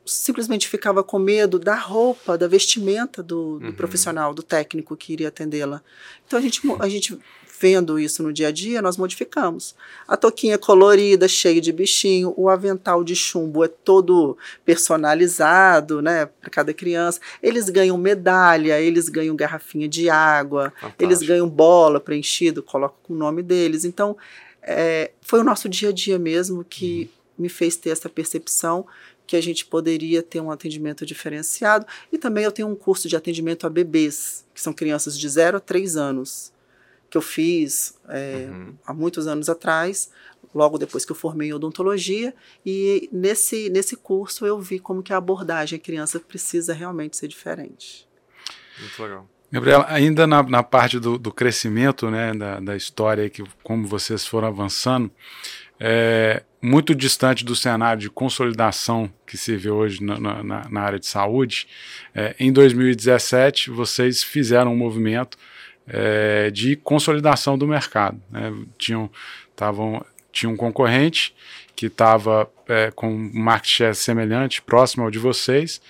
simplesmente 0.06 0.68
ficava 0.68 1.02
com 1.02 1.18
medo 1.18 1.58
da 1.58 1.74
roupa, 1.74 2.38
da 2.38 2.46
vestimenta 2.46 3.22
do, 3.22 3.58
do 3.58 3.66
uhum. 3.66 3.72
profissional, 3.72 4.32
do 4.32 4.42
técnico 4.42 4.96
que 4.96 5.12
iria 5.12 5.28
atendê-la. 5.28 5.82
Então 6.26 6.38
a 6.38 6.42
gente, 6.42 6.60
a 6.78 6.88
gente 6.88 7.18
vendo 7.58 7.98
isso 7.98 8.22
no 8.22 8.32
dia 8.32 8.48
a 8.48 8.50
dia, 8.50 8.82
nós 8.82 8.96
modificamos. 8.96 9.74
A 10.06 10.16
toquinha 10.16 10.58
colorida, 10.58 11.26
cheia 11.26 11.60
de 11.60 11.72
bichinho, 11.72 12.34
o 12.36 12.48
avental 12.48 13.02
de 13.02 13.16
chumbo 13.16 13.64
é 13.64 13.68
todo 13.68 14.36
personalizado, 14.64 16.02
né, 16.02 16.26
para 16.26 16.50
cada 16.50 16.74
criança. 16.74 17.20
Eles 17.42 17.68
ganham 17.68 17.96
medalha, 17.96 18.80
eles 18.80 19.08
ganham 19.08 19.34
garrafinha 19.34 19.88
de 19.88 20.10
água, 20.10 20.72
Fantástico. 20.76 21.04
eles 21.04 21.22
ganham 21.22 21.48
bola 21.48 22.00
preenchido, 22.00 22.62
coloca 22.62 22.94
com 23.02 23.14
o 23.14 23.16
nome 23.16 23.42
deles. 23.42 23.84
Então, 23.84 24.16
é, 24.62 25.12
foi 25.22 25.40
o 25.40 25.44
nosso 25.44 25.68
dia 25.68 25.90
a 25.90 25.92
dia 25.92 26.18
mesmo 26.18 26.64
que 26.64 27.02
uhum. 27.38 27.44
me 27.44 27.48
fez 27.48 27.76
ter 27.76 27.90
essa 27.90 28.08
percepção 28.08 28.86
que 29.26 29.36
a 29.36 29.40
gente 29.40 29.64
poderia 29.66 30.22
ter 30.22 30.40
um 30.40 30.50
atendimento 30.50 31.04
diferenciado. 31.04 31.86
E 32.12 32.18
também 32.18 32.44
eu 32.44 32.52
tenho 32.52 32.68
um 32.68 32.76
curso 32.76 33.08
de 33.08 33.16
atendimento 33.16 33.66
a 33.66 33.70
bebês, 33.70 34.44
que 34.54 34.60
são 34.60 34.72
crianças 34.72 35.18
de 35.18 35.28
0 35.28 35.56
a 35.56 35.60
3 35.60 35.96
anos, 35.96 36.52
que 37.16 37.18
eu 37.18 37.22
fiz 37.22 37.98
é, 38.10 38.46
uhum. 38.50 38.74
há 38.86 38.92
muitos 38.92 39.26
anos 39.26 39.48
atrás, 39.48 40.10
logo 40.54 40.76
depois 40.76 41.04
que 41.04 41.12
eu 41.12 41.16
formei 41.16 41.48
em 41.48 41.52
odontologia. 41.54 42.34
E 42.64 43.08
nesse, 43.10 43.70
nesse 43.70 43.96
curso 43.96 44.44
eu 44.44 44.60
vi 44.60 44.78
como 44.78 45.02
que 45.02 45.14
a 45.14 45.16
abordagem 45.16 45.78
à 45.78 45.80
criança 45.80 46.20
precisa 46.20 46.74
realmente 46.74 47.16
ser 47.16 47.28
diferente. 47.28 48.06
Muito 48.78 49.02
legal. 49.02 49.28
Gabriela, 49.50 49.86
ainda 49.88 50.26
na, 50.26 50.42
na 50.42 50.62
parte 50.62 50.98
do, 50.98 51.16
do 51.16 51.32
crescimento 51.32 52.10
né, 52.10 52.34
da, 52.34 52.60
da 52.60 52.76
história, 52.76 53.30
que 53.30 53.42
como 53.62 53.86
vocês 53.86 54.26
foram 54.26 54.48
avançando, 54.48 55.10
é, 55.80 56.42
muito 56.60 56.94
distante 56.94 57.44
do 57.44 57.54
cenário 57.54 58.00
de 58.00 58.10
consolidação 58.10 59.10
que 59.26 59.38
se 59.38 59.56
vê 59.56 59.70
hoje 59.70 60.02
na, 60.02 60.18
na, 60.42 60.68
na 60.68 60.80
área 60.80 60.98
de 60.98 61.06
saúde. 61.06 61.68
É, 62.14 62.34
em 62.38 62.52
2017, 62.52 63.70
vocês 63.70 64.22
fizeram 64.22 64.72
um 64.72 64.76
movimento 64.76 65.38
é, 65.86 66.50
de 66.50 66.76
consolidação 66.76 67.56
do 67.56 67.66
mercado. 67.66 68.20
Né? 68.30 68.52
Tinham, 68.78 69.10
tavam, 69.54 70.04
tinha 70.32 70.50
um 70.50 70.56
concorrente 70.56 71.34
que 71.74 71.86
estava 71.86 72.50
é, 72.68 72.90
com 72.90 73.08
um 73.08 73.30
market 73.32 73.70
share 73.70 73.94
semelhante, 73.94 74.62
próximo 74.62 75.04
ao 75.04 75.10
de 75.10 75.18
vocês, 75.18 75.80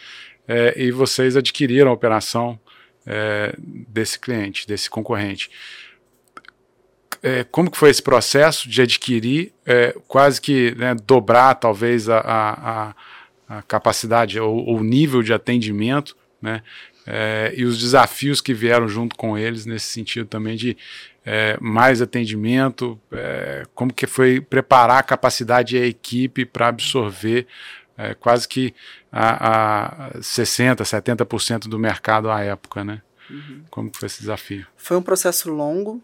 é, 0.48 0.74
e 0.76 0.90
vocês 0.90 1.36
adquiriram 1.36 1.90
a 1.90 1.94
operação 1.94 2.58
é, 3.06 3.54
desse 3.58 4.18
cliente, 4.18 4.66
desse 4.66 4.90
concorrente 4.90 5.50
é, 7.26 7.44
como 7.44 7.70
que 7.70 7.76
foi 7.76 7.90
esse 7.90 8.02
processo 8.02 8.68
de 8.68 8.82
adquirir, 8.82 9.52
é, 9.64 9.92
quase 10.06 10.40
que 10.40 10.74
né, 10.76 10.94
dobrar 10.94 11.54
talvez 11.56 12.08
a, 12.08 12.20
a, 12.20 12.94
a 13.48 13.62
capacidade 13.62 14.38
ou 14.38 14.76
o 14.76 14.82
nível 14.82 15.24
de 15.24 15.32
atendimento, 15.32 16.16
né? 16.40 16.62
É, 17.06 17.54
e 17.56 17.64
os 17.64 17.78
desafios 17.78 18.40
que 18.40 18.52
vieram 18.52 18.88
junto 18.88 19.14
com 19.16 19.38
eles 19.38 19.64
nesse 19.64 19.86
sentido 19.86 20.26
também 20.26 20.56
de 20.56 20.76
é, 21.24 21.56
mais 21.60 22.02
atendimento, 22.02 23.00
é, 23.12 23.64
como 23.74 23.92
que 23.92 24.06
foi 24.06 24.40
preparar 24.40 24.98
a 24.98 25.02
capacidade 25.02 25.78
da 25.78 25.86
equipe 25.86 26.44
para 26.44 26.68
absorver 26.68 27.46
é, 27.96 28.14
quase 28.14 28.46
que 28.48 28.74
a, 29.10 30.08
a 30.08 30.18
60%, 30.18 30.78
70% 30.82 31.68
do 31.68 31.78
mercado 31.78 32.30
à 32.30 32.40
época, 32.40 32.84
né? 32.84 33.02
Uhum. 33.30 33.62
Como 33.70 33.90
foi 33.94 34.06
esse 34.06 34.20
desafio? 34.20 34.66
Foi 34.76 34.96
um 34.96 35.02
processo 35.02 35.50
longo, 35.50 36.02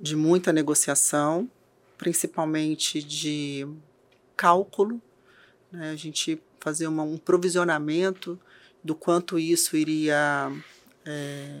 de 0.00 0.16
muita 0.16 0.52
negociação, 0.52 1.48
principalmente 1.96 3.02
de 3.02 3.66
cálculo, 4.36 5.00
né? 5.70 5.90
a 5.90 5.96
gente 5.96 6.42
fazer 6.58 6.88
uma, 6.88 7.02
um 7.04 7.16
provisionamento 7.16 8.38
do 8.82 8.94
quanto 8.94 9.38
isso 9.38 9.76
iria 9.76 10.50
é, 11.04 11.60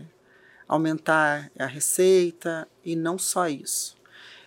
aumentar 0.66 1.50
a 1.58 1.66
receita 1.66 2.66
e 2.84 2.96
não 2.96 3.18
só 3.18 3.48
isso. 3.48 3.96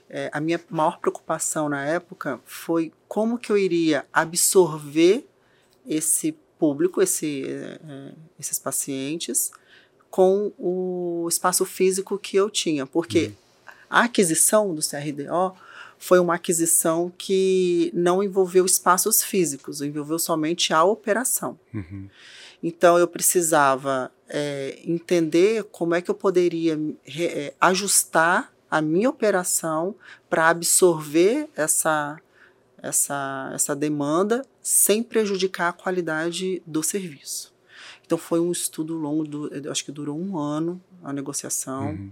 É, 0.09 0.29
a 0.31 0.39
minha 0.39 0.61
maior 0.69 0.99
preocupação 0.99 1.67
na 1.67 1.83
época 1.83 2.39
foi 2.45 2.91
como 3.07 3.37
que 3.37 3.51
eu 3.51 3.57
iria 3.57 4.05
absorver 4.13 5.25
esse 5.87 6.33
público, 6.59 7.01
esse, 7.01 7.43
é, 7.47 7.79
é 7.87 8.11
esses 8.39 8.59
pacientes, 8.59 9.51
com 10.09 10.51
o 10.57 11.27
espaço 11.27 11.65
físico 11.65 12.17
que 12.17 12.37
eu 12.37 12.49
tinha, 12.49 12.85
porque 12.85 13.27
uhum. 13.27 13.33
a 13.89 14.03
aquisição 14.03 14.73
do 14.73 14.81
CRDO 14.81 15.53
foi 15.97 16.19
uma 16.19 16.35
aquisição 16.35 17.11
que 17.17 17.91
não 17.93 18.23
envolveu 18.23 18.65
espaços 18.65 19.23
físicos, 19.23 19.81
envolveu 19.81 20.19
somente 20.19 20.73
a 20.73 20.83
operação. 20.83 21.59
Uhum. 21.73 22.09
Então 22.67 22.97
eu 22.97 23.07
precisava 23.07 24.11
é, 24.27 24.79
entender 24.83 25.65
como 25.65 25.93
é 25.93 26.01
que 26.01 26.09
eu 26.09 26.15
poderia 26.15 26.75
é, 27.05 27.53
ajustar 27.61 28.51
a 28.71 28.81
minha 28.81 29.07
operação 29.07 29.93
para 30.27 30.49
absorver 30.49 31.47
essa, 31.55 32.19
essa, 32.81 33.51
essa 33.53 33.75
demanda 33.75 34.43
sem 34.63 35.03
prejudicar 35.03 35.69
a 35.69 35.73
qualidade 35.73 36.63
do 36.65 36.81
serviço. 36.81 37.53
Então 38.03 38.17
foi 38.17 38.39
um 38.39 38.51
estudo 38.51 38.95
longo, 38.95 39.27
do, 39.27 39.71
acho 39.71 39.85
que 39.85 39.91
durou 39.91 40.19
um 40.19 40.35
ano 40.35 40.81
a 41.03 41.13
negociação. 41.13 41.89
Uhum. 41.89 42.11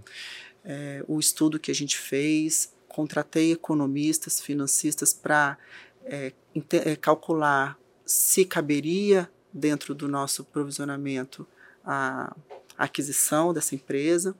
É, 0.64 1.04
o 1.08 1.18
estudo 1.18 1.58
que 1.58 1.72
a 1.72 1.74
gente 1.74 1.98
fez, 1.98 2.72
contratei 2.86 3.50
economistas, 3.50 4.40
financistas 4.40 5.12
para 5.12 5.58
é, 6.04 6.32
é, 6.70 6.94
calcular 6.94 7.76
se 8.06 8.44
caberia 8.44 9.28
dentro 9.54 9.94
do 9.94 10.08
nosso 10.08 10.42
provisionamento 10.42 11.46
a, 11.84 12.34
aquisição 12.76 13.54
dessa 13.54 13.74
empresa. 13.74 14.34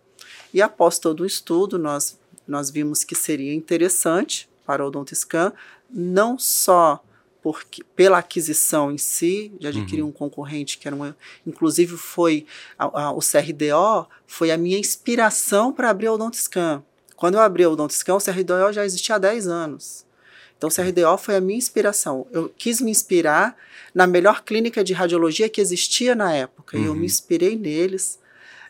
E 0.52 0.60
após 0.60 0.98
todo 0.98 1.20
o 1.20 1.26
estudo, 1.26 1.78
nós, 1.78 2.18
nós 2.48 2.68
vimos 2.68 3.04
que 3.04 3.14
seria 3.14 3.54
interessante 3.54 4.48
para 4.66 4.82
o 4.82 4.88
Odontoscan, 4.88 5.52
não 5.88 6.38
só 6.38 7.02
porque, 7.42 7.84
pela 7.94 8.18
aquisição 8.18 8.90
em 8.90 8.96
si, 8.96 9.52
de 9.60 9.66
adquirir 9.66 10.02
uhum. 10.02 10.08
um 10.08 10.12
concorrente 10.12 10.78
que 10.78 10.88
era 10.88 10.96
uma. 10.96 11.14
Inclusive, 11.46 11.94
foi 11.96 12.46
a, 12.78 13.02
a, 13.02 13.12
o 13.12 13.18
CRDO 13.18 14.08
foi 14.26 14.50
a 14.50 14.56
minha 14.56 14.78
inspiração 14.78 15.70
para 15.70 15.90
abrir 15.90 16.08
o 16.08 16.14
Odontoscan. 16.14 16.82
Quando 17.14 17.34
eu 17.34 17.40
abri 17.40 17.66
o 17.66 17.72
Odontoscan, 17.72 18.14
o 18.14 18.20
CRDO 18.20 18.72
já 18.72 18.84
existia 18.84 19.16
há 19.16 19.18
10 19.18 19.46
anos. 19.46 20.06
Então, 20.56 20.68
o 20.68 20.72
CRDO 20.72 21.18
foi 21.18 21.36
a 21.36 21.40
minha 21.40 21.58
inspiração. 21.58 22.26
Eu 22.30 22.48
quis 22.56 22.80
me 22.80 22.90
inspirar 22.90 23.56
na 23.94 24.06
melhor 24.06 24.42
clínica 24.42 24.82
de 24.82 24.92
radiologia 24.92 25.48
que 25.48 25.60
existia 25.60 26.14
na 26.14 26.32
época. 26.32 26.76
Uhum. 26.76 26.82
E 26.82 26.86
eu 26.86 26.92
me 26.94 27.00
uhum. 27.00 27.06
inspirei 27.06 27.56
neles. 27.56 28.18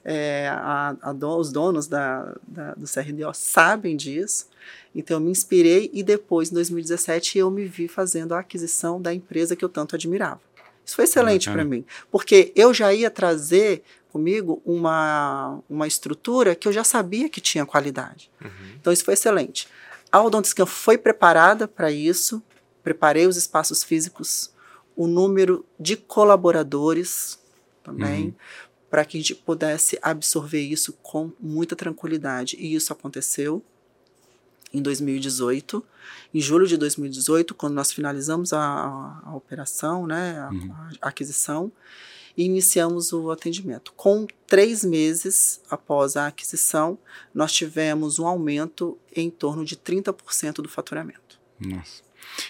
É, 0.04 0.48
a, 0.48 0.94
a 1.00 1.12
do, 1.12 1.38
os 1.38 1.50
donos 1.50 1.86
da, 1.86 2.34
da, 2.46 2.74
do 2.74 2.86
CRDO 2.86 3.32
sabem 3.32 3.96
disso. 3.96 4.48
Então, 4.94 5.16
eu 5.16 5.20
me 5.20 5.30
inspirei 5.30 5.90
e 5.92 6.02
depois, 6.02 6.50
em 6.50 6.54
2017, 6.54 7.38
eu 7.38 7.50
me 7.50 7.64
vi 7.64 7.88
fazendo 7.88 8.34
a 8.34 8.40
aquisição 8.40 9.00
da 9.00 9.14
empresa 9.14 9.56
que 9.56 9.64
eu 9.64 9.68
tanto 9.68 9.96
admirava. 9.96 10.40
Isso 10.84 10.96
foi 10.96 11.04
excelente 11.04 11.50
para 11.50 11.64
mim, 11.64 11.84
porque 12.10 12.52
eu 12.54 12.74
já 12.74 12.92
ia 12.92 13.10
trazer 13.10 13.82
comigo 14.12 14.62
uma, 14.64 15.58
uma 15.68 15.86
estrutura 15.86 16.54
que 16.54 16.68
eu 16.68 16.72
já 16.72 16.84
sabia 16.84 17.28
que 17.28 17.40
tinha 17.40 17.64
qualidade. 17.64 18.30
Uhum. 18.40 18.50
Então, 18.78 18.92
isso 18.92 19.04
foi 19.04 19.14
excelente. 19.14 19.66
A 20.14 20.22
Odontoscan 20.22 20.64
foi 20.64 20.96
preparada 20.96 21.66
para 21.66 21.90
isso, 21.90 22.40
preparei 22.84 23.26
os 23.26 23.36
espaços 23.36 23.82
físicos, 23.82 24.54
o 24.94 25.08
número 25.08 25.66
de 25.76 25.96
colaboradores 25.96 27.36
também, 27.82 28.26
uhum. 28.26 28.34
para 28.88 29.04
que 29.04 29.16
a 29.16 29.20
gente 29.20 29.34
pudesse 29.34 29.98
absorver 30.00 30.60
isso 30.60 30.92
com 31.02 31.32
muita 31.40 31.74
tranquilidade. 31.74 32.56
E 32.60 32.76
isso 32.76 32.92
aconteceu 32.92 33.60
em 34.72 34.80
2018. 34.80 35.84
Em 36.32 36.40
julho 36.40 36.68
de 36.68 36.76
2018, 36.76 37.52
quando 37.52 37.74
nós 37.74 37.90
finalizamos 37.90 38.52
a, 38.52 38.60
a, 38.60 39.20
a 39.24 39.34
operação, 39.34 40.06
né, 40.06 40.38
a, 40.38 40.48
uhum. 40.48 40.74
a 41.02 41.08
aquisição, 41.08 41.72
e 42.36 42.44
iniciamos 42.44 43.12
o 43.12 43.30
atendimento. 43.30 43.92
Com 43.96 44.26
três 44.46 44.84
meses 44.84 45.60
após 45.70 46.16
a 46.16 46.26
aquisição, 46.26 46.98
nós 47.34 47.52
tivemos 47.52 48.18
um 48.18 48.26
aumento 48.26 48.98
em 49.14 49.30
torno 49.30 49.64
de 49.64 49.76
30% 49.76 50.54
do 50.56 50.68
faturamento. 50.68 51.38
Nossa. 51.60 52.02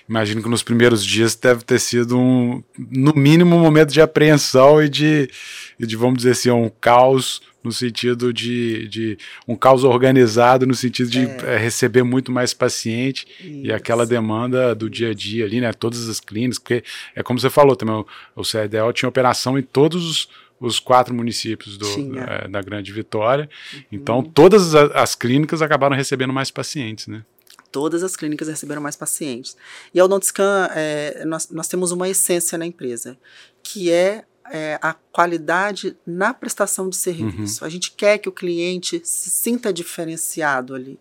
Imagino 0.08 0.42
que 0.42 0.48
nos 0.48 0.62
primeiros 0.62 1.04
dias 1.04 1.34
deve 1.34 1.62
ter 1.62 1.78
sido 1.78 2.18
um, 2.18 2.62
no 2.78 3.14
mínimo, 3.14 3.56
um 3.56 3.60
momento 3.60 3.92
de 3.92 4.00
apreensão 4.00 4.82
e 4.82 4.88
de, 4.88 5.30
de 5.78 5.96
vamos 5.96 6.18
dizer 6.18 6.30
assim, 6.30 6.50
um 6.50 6.70
caos 6.80 7.42
no 7.64 7.72
sentido 7.72 8.32
de, 8.32 8.86
de 8.88 9.18
um 9.48 9.56
caos 9.56 9.82
organizado, 9.82 10.66
no 10.66 10.74
sentido 10.74 11.08
de 11.08 11.20
é. 11.20 11.38
Eh, 11.54 11.56
receber 11.56 12.02
muito 12.02 12.30
mais 12.30 12.52
paciente 12.52 13.26
Isso. 13.40 13.66
e 13.66 13.72
aquela 13.72 14.04
demanda 14.04 14.74
do 14.74 14.90
dia 14.90 15.10
a 15.10 15.14
dia 15.14 15.46
ali, 15.46 15.60
né? 15.60 15.72
Todas 15.72 16.08
as 16.08 16.20
clínicas, 16.20 16.58
porque 16.58 16.84
é 17.16 17.22
como 17.22 17.40
você 17.40 17.48
falou 17.48 17.74
também, 17.74 17.94
o, 17.94 18.06
o 18.36 18.92
tinha 18.92 19.08
operação 19.08 19.58
em 19.58 19.62
todos 19.62 20.04
os, 20.04 20.28
os 20.60 20.78
quatro 20.78 21.14
municípios 21.14 21.78
do, 21.78 22.18
é, 22.18 22.46
da 22.48 22.60
Grande 22.60 22.92
Vitória. 22.92 23.48
Uhum. 23.72 23.82
Então, 23.90 24.22
todas 24.22 24.74
as, 24.74 24.90
as, 24.92 25.14
clínicas 25.14 25.62
acabaram 25.62 25.96
recebendo 25.96 26.32
mais 26.32 26.50
pacientes, 26.50 27.06
né? 27.06 27.24
Todas 27.72 28.04
as 28.04 28.14
clínicas 28.14 28.46
receberam 28.46 28.80
mais 28.80 28.94
pacientes. 28.94 29.56
E 29.92 29.98
a 29.98 30.04
Odontscan, 30.04 30.68
é, 30.74 31.24
nós, 31.24 31.48
nós 31.50 31.66
temos 31.66 31.90
uma 31.90 32.08
essência 32.08 32.56
na 32.56 32.66
empresa, 32.66 33.18
que 33.64 33.90
é 33.90 34.24
é, 34.50 34.78
a 34.82 34.92
qualidade 34.92 35.96
na 36.06 36.34
prestação 36.34 36.88
de 36.88 36.96
serviço. 36.96 37.62
Uhum. 37.62 37.66
A 37.66 37.70
gente 37.70 37.92
quer 37.92 38.18
que 38.18 38.28
o 38.28 38.32
cliente 38.32 39.00
se 39.04 39.30
sinta 39.30 39.72
diferenciado 39.72 40.74
ali. 40.74 40.98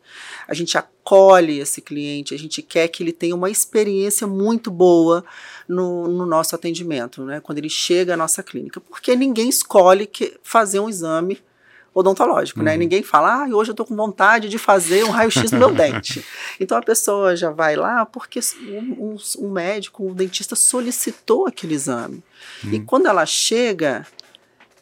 A 0.47 0.53
gente 0.53 0.77
acolhe 0.77 1.60
esse 1.60 1.82
cliente, 1.82 2.34
a 2.34 2.39
gente 2.39 2.62
quer 2.62 2.88
que 2.88 3.03
ele 3.03 3.12
tenha 3.12 3.36
uma 3.36 3.49
experiência 3.49 4.25
muito 4.25 4.71
boa 4.71 5.23
no, 5.67 6.08
no 6.08 6.25
nosso 6.25 6.56
atendimento, 6.56 7.23
né? 7.23 7.39
quando 7.39 7.58
ele 7.58 7.69
chega 7.69 8.13
à 8.13 8.17
nossa 8.17 8.41
clínica. 8.41 8.79
Porque 8.79 9.15
ninguém 9.15 9.49
escolhe 9.49 10.06
que, 10.06 10.38
fazer 10.41 10.79
um 10.79 10.89
exame 10.89 11.41
odontológico, 11.93 12.62
né? 12.62 12.71
uhum. 12.71 12.77
né? 12.77 12.84
Ninguém 12.84 13.03
fala, 13.03 13.43
ah, 13.43 13.47
hoje 13.56 13.71
eu 13.71 13.75
tô 13.75 13.86
com 13.86 13.95
vontade 13.95 14.49
de 14.49 14.58
fazer 14.58 15.03
um 15.03 15.10
raio-x 15.10 15.51
no 15.51 15.60
meu 15.60 15.71
dente. 15.75 16.25
Então 16.60 16.77
a 16.77 16.82
pessoa 16.82 17.36
já 17.36 17.51
vai 17.51 17.75
lá 17.75 18.06
porque 18.06 18.39
um, 18.67 19.13
um, 19.13 19.17
um 19.39 19.51
médico, 19.51 20.06
um 20.06 20.13
dentista 20.13 20.56
solicitou 20.56 21.47
aquele 21.47 21.75
exame. 21.75 22.23
Uhum. 22.63 22.73
E 22.73 22.79
quando 22.79 23.08
ela 23.08 23.25
chega, 23.25 24.08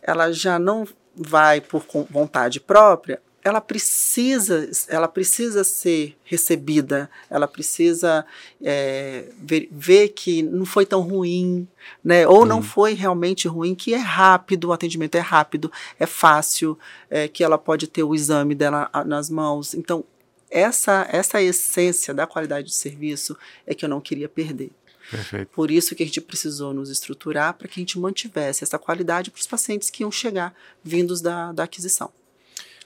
ela 0.02 0.32
já 0.32 0.58
não 0.58 0.88
vai 1.15 1.60
por 1.60 1.84
vontade 2.10 2.60
própria, 2.60 3.21
ela 3.43 3.60
precisa, 3.60 4.69
ela 4.88 5.08
precisa 5.08 5.63
ser 5.63 6.15
recebida, 6.23 7.10
ela 7.30 7.47
precisa 7.47 8.25
é, 8.62 9.25
ver, 9.38 9.67
ver, 9.71 10.10
que 10.10 10.43
não 10.43 10.65
foi 10.65 10.86
tão 10.86 11.01
ruim, 11.01 11.67
né? 12.04 12.27
Ou 12.27 12.45
não 12.45 12.62
foi 12.62 12.93
realmente 12.93 13.47
ruim, 13.47 13.73
que 13.73 13.93
é 13.93 13.97
rápido, 13.97 14.65
o 14.65 14.73
atendimento 14.73 15.15
é 15.15 15.19
rápido, 15.19 15.71
é 15.99 16.06
fácil, 16.06 16.77
é, 17.10 17.27
que 17.27 17.43
ela 17.43 17.58
pode 17.58 17.88
ter 17.88 18.04
o 18.04 18.13
exame 18.13 18.54
dela 18.54 18.89
nas 19.06 19.30
mãos. 19.30 19.73
Então, 19.73 20.04
essa, 20.49 21.08
essa 21.10 21.41
essência 21.41 22.13
da 22.13 22.27
qualidade 22.27 22.67
de 22.67 22.75
serviço 22.75 23.36
é 23.65 23.73
que 23.73 23.84
eu 23.84 23.89
não 23.89 24.01
queria 24.01 24.30
perder. 24.30 24.69
Perfeito. 25.10 25.49
Por 25.49 25.71
isso 25.71 25.95
que 25.95 26.04
a 26.04 26.06
gente 26.06 26.21
precisou 26.21 26.73
nos 26.73 26.89
estruturar 26.89 27.56
para 27.56 27.67
que 27.67 27.80
a 27.80 27.82
gente 27.82 27.99
mantivesse 27.99 28.63
essa 28.63 28.77
qualidade 28.77 29.32
para 29.32 29.39
os 29.39 29.47
pacientes 29.47 29.89
que 29.89 30.04
iam 30.04 30.12
chegar 30.12 30.54
vindos 30.84 31.21
da, 31.21 31.51
da 31.51 31.63
aquisição. 31.63 32.12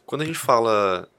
Quando 0.06 0.22
a 0.22 0.26
gente 0.26 0.38
fala 0.38 1.10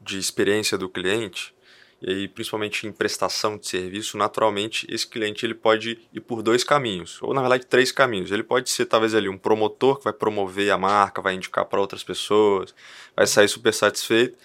de 0.00 0.18
experiência 0.18 0.78
do 0.78 0.88
cliente, 0.88 1.54
e 2.00 2.10
aí 2.10 2.28
principalmente 2.28 2.86
em 2.86 2.92
prestação 2.92 3.56
de 3.56 3.66
serviço, 3.66 4.16
naturalmente 4.16 4.86
esse 4.88 5.06
cliente 5.06 5.44
ele 5.44 5.54
pode 5.54 5.98
ir 6.12 6.20
por 6.20 6.42
dois 6.42 6.62
caminhos, 6.62 7.20
ou 7.22 7.34
na 7.34 7.40
verdade 7.40 7.66
três 7.66 7.90
caminhos. 7.90 8.30
Ele 8.30 8.42
pode 8.42 8.70
ser 8.70 8.86
talvez 8.86 9.14
ali 9.14 9.28
um 9.28 9.38
promotor 9.38 9.98
que 9.98 10.04
vai 10.04 10.12
promover 10.12 10.70
a 10.70 10.78
marca, 10.78 11.22
vai 11.22 11.34
indicar 11.34 11.64
para 11.64 11.80
outras 11.80 12.04
pessoas, 12.04 12.74
vai 13.16 13.26
sair 13.26 13.48
super 13.48 13.72
satisfeito. 13.72 14.38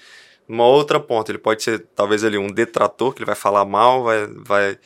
Uma 0.47 0.65
outra 0.65 0.99
ponta, 0.99 1.31
ele 1.31 1.37
pode 1.37 1.61
ser 1.63 1.85
talvez 1.95 2.23
ali 2.23 2.37
um 2.37 2.47
detrator 2.47 3.13
que 3.13 3.19
ele 3.19 3.25
vai 3.25 3.35
falar 3.35 3.63
mal, 3.65 4.03
vai, 4.03 4.27
vai 4.27 4.79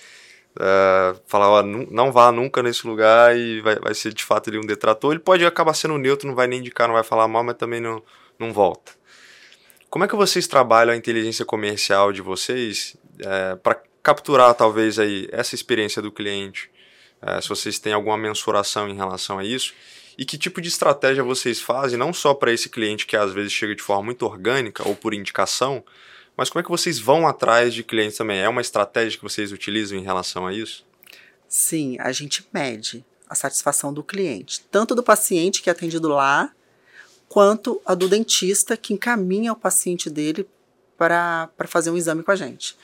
é, 0.60 1.16
falar, 1.26 1.64
não, 1.64 1.88
não 1.90 2.12
vá 2.12 2.32
nunca 2.32 2.62
nesse 2.62 2.86
lugar 2.88 3.36
e 3.38 3.62
vai, 3.62 3.76
vai 3.78 3.94
ser 3.94 4.14
de 4.14 4.24
fato 4.24 4.50
ele 4.50 4.58
um 4.60 4.66
detrator. 4.66 5.12
Ele 5.12 5.20
pode 5.20 5.46
acabar 5.46 5.74
sendo 5.74 5.98
neutro, 5.98 6.28
não 6.28 6.36
vai 6.36 6.48
nem 6.48 6.60
indicar, 6.60 6.88
não 6.88 6.96
vai 6.96 7.04
falar 7.04 7.28
mal, 7.28 7.44
mas 7.44 7.56
também 7.56 7.80
não, 7.80 8.02
não 8.40 8.54
volta. 8.54 8.94
Como 9.90 10.04
é 10.04 10.08
que 10.08 10.16
vocês 10.16 10.48
trabalham 10.48 10.94
a 10.94 10.98
inteligência 10.98 11.46
comercial 11.46 12.12
de 12.12 12.22
vocês 12.22 12.96
é, 13.20 13.56
para 13.56 13.82
capturar 14.04 14.54
talvez 14.54 15.00
aí 15.00 15.28
essa 15.32 15.56
experiência 15.56 16.02
do 16.02 16.12
cliente? 16.12 16.70
É, 17.22 17.40
se 17.42 17.50
vocês 17.50 17.80
têm 17.80 17.94
alguma 17.94 18.18
mensuração 18.18 18.90
em 18.90 18.96
relação 18.96 19.40
a 19.40 19.44
isso 19.44 19.74
e 20.18 20.26
que 20.26 20.38
tipo 20.38 20.62
de 20.62 20.68
estratégia 20.68 21.24
vocês 21.24 21.60
fazem, 21.60 21.98
não 21.98 22.14
só 22.14 22.34
para 22.34 22.52
esse 22.52 22.70
cliente 22.70 23.06
que 23.06 23.18
às 23.18 23.34
vezes 23.34 23.52
chega 23.52 23.76
de 23.76 23.82
forma 23.82 24.04
muito 24.04 24.26
orgânica 24.26 24.88
ou 24.88 24.96
por 24.96 25.14
indicação, 25.14 25.84
mas 26.38 26.50
como 26.50 26.60
é 26.60 26.64
que 26.64 26.70
vocês 26.70 27.00
vão 27.00 27.28
atrás 27.28 27.74
de 27.74 27.84
clientes 27.84 28.18
também? 28.18 28.40
É 28.40 28.50
uma 28.50 28.62
estratégia 28.62 29.18
que 29.18 29.24
vocês 29.24 29.52
utilizam 29.52 29.98
em 29.98 30.04
relação 30.04 30.46
a 30.46 30.54
isso? 30.54 30.86
Sim, 31.48 31.98
a 32.00 32.12
gente 32.12 32.46
mede 32.54 33.06
a 33.30 33.36
satisfação 33.36 33.94
do 33.94 34.04
cliente, 34.04 34.62
tanto 34.70 34.94
do 34.94 35.04
paciente 35.04 35.62
que 35.62 35.70
é 35.70 35.72
atendido 35.72 36.10
lá, 36.10 36.52
quanto 37.36 37.82
a 37.86 37.94
do 37.94 38.08
dentista 38.08 38.78
que 38.78 38.94
encaminha 38.94 39.52
o 39.52 39.58
paciente 39.58 40.10
dele 40.10 40.48
para 40.98 41.50
fazer 41.66 41.90
um 41.92 41.98
exame 41.98 42.24
com 42.24 42.32
a 42.32 42.36
gente. 42.38 42.78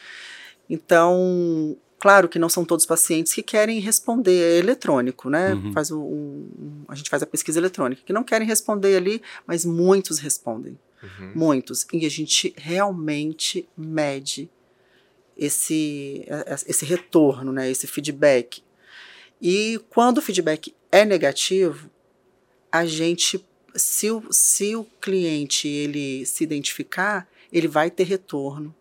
Então, 0.69 1.77
claro 1.97 2.27
que 2.27 2.37
não 2.37 2.49
são 2.49 2.65
todos 2.65 2.83
os 2.83 2.85
pacientes 2.85 3.33
que 3.33 3.41
querem 3.41 3.79
responder 3.79 4.37
é 4.37 4.57
eletrônico, 4.57 5.29
né? 5.29 5.53
Uhum. 5.53 5.71
Faz 5.71 5.89
um, 5.89 6.01
um, 6.01 6.83
a 6.89 6.95
gente 6.95 7.09
faz 7.09 7.23
a 7.23 7.25
pesquisa 7.25 7.59
eletrônica, 7.59 8.01
que 8.05 8.11
não 8.11 8.25
querem 8.25 8.45
responder 8.45 8.97
ali, 8.97 9.21
mas 9.47 9.63
muitos 9.63 10.19
respondem. 10.19 10.77
Uhum. 11.01 11.31
Muitos. 11.33 11.87
E 11.93 12.05
a 12.05 12.09
gente 12.09 12.53
realmente 12.57 13.69
mede 13.77 14.49
esse, 15.37 16.25
esse 16.67 16.83
retorno, 16.83 17.53
né, 17.53 17.71
esse 17.71 17.87
feedback. 17.87 18.61
E 19.41 19.79
quando 19.89 20.17
o 20.17 20.21
feedback 20.21 20.75
é 20.91 21.05
negativo, 21.05 21.89
a 22.69 22.85
gente, 22.85 23.45
se 23.75 24.09
o, 24.11 24.23
se 24.31 24.75
o 24.75 24.85
cliente 24.99 25.67
ele 25.67 26.25
se 26.25 26.43
identificar, 26.43 27.27
ele 27.51 27.67
vai 27.67 27.89
ter 27.89 28.03
retorno. 28.03 28.73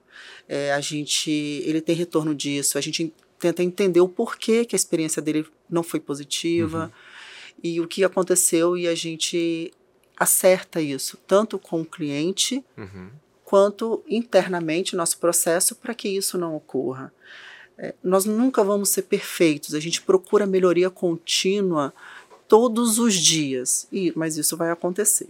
É, 0.48 0.72
a 0.72 0.81
gente, 0.81 1.31
ele 1.31 1.81
tem 1.81 1.94
retorno 1.94 2.35
disso. 2.35 2.76
A 2.76 2.81
gente 2.81 3.12
tenta 3.38 3.62
entender 3.62 4.00
o 4.00 4.09
porquê 4.09 4.64
que 4.64 4.74
a 4.74 4.79
experiência 4.79 5.22
dele 5.22 5.46
não 5.68 5.83
foi 5.83 5.98
positiva 5.98 6.85
uhum. 6.85 7.61
e 7.62 7.81
o 7.81 7.88
que 7.88 8.05
aconteceu 8.05 8.76
e 8.76 8.87
a 8.87 8.94
gente 8.94 9.72
acerta 10.16 10.83
isso, 10.83 11.16
tanto 11.26 11.59
com 11.59 11.81
o 11.81 11.85
cliente 11.85 12.62
uhum. 12.76 13.09
quanto 13.42 14.05
internamente 14.07 14.94
nosso 14.94 15.18
processo 15.18 15.74
para 15.74 15.94
que 15.94 16.09
isso 16.09 16.37
não 16.37 16.55
ocorra. 16.55 17.11
É, 17.79 17.94
nós 18.05 18.26
nunca 18.26 18.62
vamos 18.62 18.90
ser 18.90 19.03
perfeitos, 19.03 19.74
a 19.74 19.81
gente 19.81 20.03
procura 20.03 20.46
melhoria 20.46 20.90
contínua 20.90 21.94
todos 22.50 22.98
os 22.98 23.14
dias, 23.14 23.86
e, 23.92 24.12
mas 24.16 24.36
isso 24.36 24.56
vai 24.56 24.72
acontecer. 24.72 25.28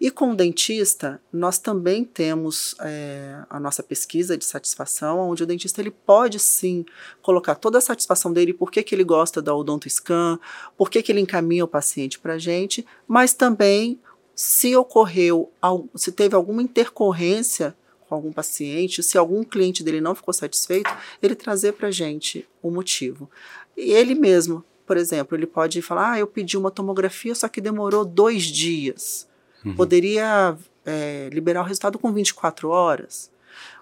E 0.00 0.12
com 0.12 0.30
o 0.30 0.36
dentista, 0.36 1.20
nós 1.32 1.58
também 1.58 2.04
temos 2.04 2.76
é, 2.78 3.42
a 3.50 3.58
nossa 3.58 3.82
pesquisa 3.82 4.38
de 4.38 4.44
satisfação, 4.44 5.18
onde 5.28 5.42
o 5.42 5.46
dentista 5.46 5.80
ele 5.80 5.90
pode 5.90 6.38
sim 6.38 6.86
colocar 7.20 7.56
toda 7.56 7.78
a 7.78 7.80
satisfação 7.80 8.32
dele, 8.32 8.54
por 8.54 8.70
que, 8.70 8.80
que 8.80 8.94
ele 8.94 9.02
gosta 9.02 9.42
da 9.42 9.52
Odonto 9.52 9.90
Scan, 9.90 10.38
por 10.76 10.88
que, 10.88 11.02
que 11.02 11.10
ele 11.10 11.20
encaminha 11.20 11.64
o 11.64 11.68
paciente 11.68 12.20
para 12.20 12.34
a 12.34 12.38
gente, 12.38 12.86
mas 13.08 13.34
também 13.34 14.00
se 14.32 14.76
ocorreu, 14.76 15.50
se 15.96 16.12
teve 16.12 16.36
alguma 16.36 16.62
intercorrência 16.62 17.76
com 18.08 18.14
algum 18.14 18.32
paciente, 18.32 19.02
se 19.02 19.18
algum 19.18 19.42
cliente 19.42 19.82
dele 19.82 20.00
não 20.00 20.14
ficou 20.14 20.32
satisfeito, 20.32 20.90
ele 21.20 21.34
trazer 21.34 21.72
para 21.72 21.88
a 21.88 21.92
gente 21.92 22.48
o 22.62 22.70
motivo. 22.70 23.28
E 23.76 23.90
ele 23.90 24.14
mesmo, 24.14 24.64
por 24.92 24.98
exemplo, 24.98 25.34
ele 25.34 25.46
pode 25.46 25.80
falar: 25.80 26.12
ah, 26.12 26.18
eu 26.18 26.26
pedi 26.26 26.54
uma 26.54 26.70
tomografia, 26.70 27.34
só 27.34 27.48
que 27.48 27.62
demorou 27.62 28.04
dois 28.04 28.42
dias. 28.42 29.26
Uhum. 29.64 29.74
Poderia 29.74 30.54
é, 30.84 31.30
liberar 31.32 31.62
o 31.62 31.64
resultado 31.64 31.98
com 31.98 32.12
24 32.12 32.68
horas. 32.68 33.30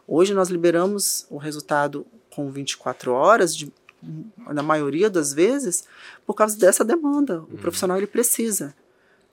Hoje 0.07 0.33
nós 0.33 0.51
liberamos 0.51 1.27
o 1.29 1.37
resultado 1.37 2.07
com 2.33 2.49
24 2.49 3.11
horas, 3.11 3.57
de, 3.57 3.73
na 4.53 4.63
maioria 4.63 5.11
das 5.11 5.33
vezes, 5.33 5.83
por 6.25 6.35
causa 6.35 6.57
dessa 6.57 6.85
demanda. 6.85 7.41
O 7.41 7.55
uhum. 7.55 7.57
profissional 7.57 7.97
ele 7.97 8.07
precisa 8.07 8.73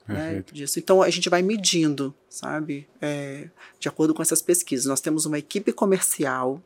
né, 0.08 0.42
disso. 0.52 0.80
Então 0.80 1.00
a 1.00 1.10
gente 1.10 1.28
vai 1.28 1.42
medindo, 1.42 2.12
sabe, 2.28 2.88
é, 3.00 3.50
de 3.78 3.88
acordo 3.88 4.12
com 4.12 4.20
essas 4.20 4.42
pesquisas. 4.42 4.86
Nós 4.86 5.00
temos 5.00 5.26
uma 5.26 5.38
equipe 5.38 5.72
comercial. 5.72 6.60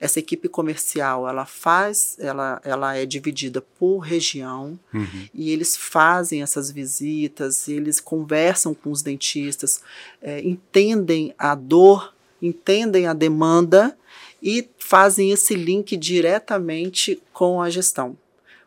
Essa 0.00 0.18
equipe 0.18 0.48
comercial, 0.48 1.28
ela 1.28 1.44
faz, 1.44 2.16
ela, 2.18 2.60
ela 2.64 2.96
é 2.96 3.04
dividida 3.04 3.60
por 3.78 3.98
região 3.98 4.78
uhum. 4.92 5.28
e 5.34 5.50
eles 5.50 5.76
fazem 5.76 6.42
essas 6.42 6.70
visitas, 6.70 7.68
eles 7.68 8.00
conversam 8.00 8.74
com 8.74 8.90
os 8.90 9.02
dentistas, 9.02 9.82
é, 10.22 10.40
entendem 10.40 11.34
a 11.38 11.54
dor, 11.54 12.14
entendem 12.40 13.06
a 13.06 13.12
demanda 13.12 13.96
e 14.42 14.68
fazem 14.78 15.32
esse 15.32 15.54
link 15.54 15.96
diretamente 15.96 17.20
com 17.32 17.60
a 17.60 17.68
gestão, 17.68 18.16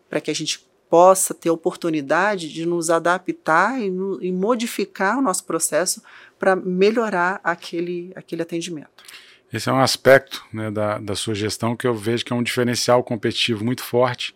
para 0.10 0.20
que 0.20 0.30
a 0.30 0.36
gente 0.36 0.66
possa 0.92 1.34
ter 1.34 1.50
oportunidade 1.50 2.52
de 2.52 2.66
nos 2.66 2.90
adaptar 2.90 3.82
e, 3.82 3.86
e 4.20 4.30
modificar 4.30 5.18
o 5.18 5.22
nosso 5.22 5.46
processo 5.46 6.02
para 6.38 6.54
melhorar 6.54 7.40
aquele, 7.44 8.12
aquele 8.14 8.42
atendimento. 8.42 8.90
Esse 9.54 9.70
é 9.70 9.74
um 9.74 9.82
aspecto 9.82 10.44
né, 10.52 10.72
da, 10.72 10.98
da 10.98 11.16
sua 11.16 11.36
gestão 11.36 11.76
que 11.76 11.86
eu 11.86 11.94
vejo 11.94 12.24
que 12.24 12.32
é 12.32 12.36
um 12.36 12.44
diferencial 12.44 13.04
competitivo 13.04 13.66
muito 13.66 13.84
forte 13.84 14.34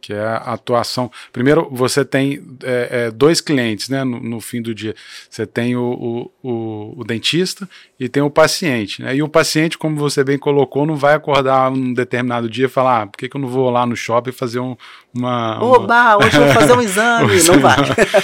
que 0.00 0.12
é 0.12 0.20
a 0.20 0.36
atuação. 0.54 1.10
Primeiro, 1.32 1.68
você 1.70 2.04
tem 2.04 2.42
é, 2.62 2.88
é, 2.90 3.10
dois 3.10 3.40
clientes 3.40 3.88
né, 3.88 4.04
no, 4.04 4.20
no, 4.20 4.40
fim 4.40 4.62
do 4.62 4.74
dia. 4.74 4.94
Você 5.28 5.46
tem 5.46 5.76
o, 5.76 6.30
o, 6.42 6.48
o, 6.48 7.00
o, 7.00 7.04
dentista 7.04 7.68
e 7.98 8.08
tem 8.08 8.22
o 8.22 8.30
paciente. 8.30 9.02
Né? 9.02 9.16
E 9.16 9.22
o 9.22 9.28
paciente, 9.28 9.76
como 9.76 9.96
você 9.96 10.22
bem 10.22 10.38
colocou, 10.38 10.86
não 10.86 10.96
vai 10.96 11.14
acordar 11.14 11.70
num 11.70 11.92
determinado 11.92 12.48
dia 12.48 12.66
e 12.66 12.68
falar: 12.68 13.02
ah, 13.02 13.06
por 13.06 13.18
que, 13.18 13.28
que 13.28 13.36
eu 13.36 13.40
não 13.40 13.48
vou 13.48 13.70
lá 13.70 13.84
no 13.84 13.96
shopping 13.96 14.32
fazer 14.32 14.60
um, 14.60 14.76
uma. 15.14 15.62
Oba, 15.62 16.16
hoje 16.16 16.36
eu 16.36 16.44
vou 16.44 16.54
fazer 16.54 16.72
um 16.72 16.80
exame. 16.82 17.42
não 17.42 17.60
vai. 17.60 17.76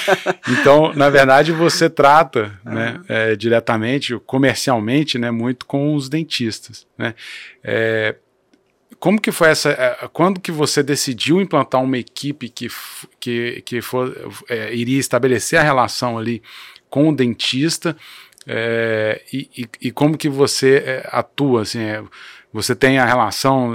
então, 0.61 0.93
na 0.95 1.11
verdade, 1.11 1.53
você 1.53 1.91
trata 1.91 2.59
né, 2.65 3.01
é, 3.09 3.37
diretamente, 3.37 4.17
comercialmente, 4.25 5.19
né, 5.19 5.31
muito 5.31 5.67
com 5.67 5.95
os 5.95 6.09
dentistas. 6.09 6.87
Né? 6.97 7.15
É, 7.63 8.15
como 9.05 9.21
que 9.21 9.31
foi 9.31 9.51
essa. 9.51 9.69
É, 9.69 10.09
quando 10.15 10.41
que 10.41 10.51
você 10.51 10.83
decidiu 10.83 11.39
implantar 11.39 11.83
uma 11.83 11.99
equipe 11.99 12.49
que, 12.49 12.69
que, 13.21 13.61
que 13.61 13.83
for, 13.83 14.11
é, 14.49 14.75
iria 14.75 14.99
estabelecer 14.99 15.59
a 15.59 15.63
relação 15.63 16.17
ali 16.17 16.43
com 16.89 17.11
o 17.11 17.15
dentista? 17.15 17.95
É, 18.47 19.21
e, 19.31 19.51
e, 19.59 19.69
e, 19.89 19.91
como 19.91 20.17
que 20.17 20.27
você 20.27 21.03
atua? 21.13 21.61
Assim, 21.61 21.81
você 22.51 22.75
tem 22.75 22.99
a 22.99 23.05
relação. 23.05 23.75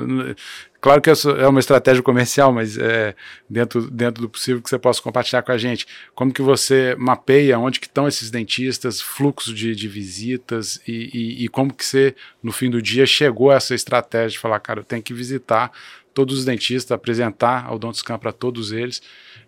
Claro 0.82 1.02
que 1.02 1.10
é 1.10 1.48
uma 1.48 1.60
estratégia 1.60 2.02
comercial, 2.02 2.54
mas 2.54 2.78
é, 2.78 3.14
dentro, 3.50 3.92
dentro 3.92 4.22
do 4.22 4.30
possível 4.30 4.62
que 4.62 4.70
você 4.70 4.80
possa 4.80 5.02
compartilhar 5.02 5.42
com 5.42 5.52
a 5.52 5.58
gente. 5.58 5.86
Como 6.16 6.32
que 6.32 6.42
você 6.42 6.96
mapeia 6.98 7.60
onde 7.60 7.82
que 7.82 7.88
estão 7.88 8.08
esses 8.08 8.32
dentistas, 8.32 9.02
fluxo 9.02 9.54
de, 9.54 9.76
de 9.76 9.88
visitas 9.90 10.82
e, 10.88 11.10
e, 11.14 11.46
e, 11.46 11.48
como 11.50 11.74
que 11.74 11.86
você, 11.86 12.16
no 12.42 12.54
fim 12.54 12.70
do 12.70 12.82
dia, 12.82 13.06
chegou 13.06 13.52
a 13.52 13.56
essa 13.56 13.76
estratégia 13.76 14.30
de 14.30 14.40
falar, 14.40 14.60
cara, 14.62 14.80
eu 14.80 14.84
tenho 14.86 15.04
que 15.04 15.14
visitar 15.14 15.70
todos 16.14 16.40
os 16.40 16.46
dentistas, 16.46 16.92
apresentar 16.92 17.66
a 17.66 17.74
Odontoscan 17.74 18.18
para 18.18 18.32
todos 18.32 18.72
eles, 18.72 19.02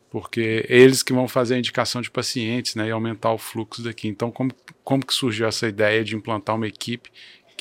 porque 0.10 0.66
eles 0.68 1.02
que 1.02 1.14
vão 1.14 1.30
fazer 1.30 1.56
a 1.56 1.58
indicação 1.58 2.02
de 2.02 2.12
pacientes 2.12 2.76
né, 2.76 2.88
e 2.88 2.92
aumentar 2.92 3.32
o 3.32 3.38
fluxo 3.38 3.82
daqui. 3.82 4.10
Então, 4.10 4.30
como, 4.30 4.52
como 4.84 5.06
que 5.06 5.14
surgiu 5.14 5.48
essa 5.48 5.66
ideia 5.66 6.04
de 6.04 6.14
implantar 6.14 6.58
uma 6.58 6.68
equipe 6.68 7.10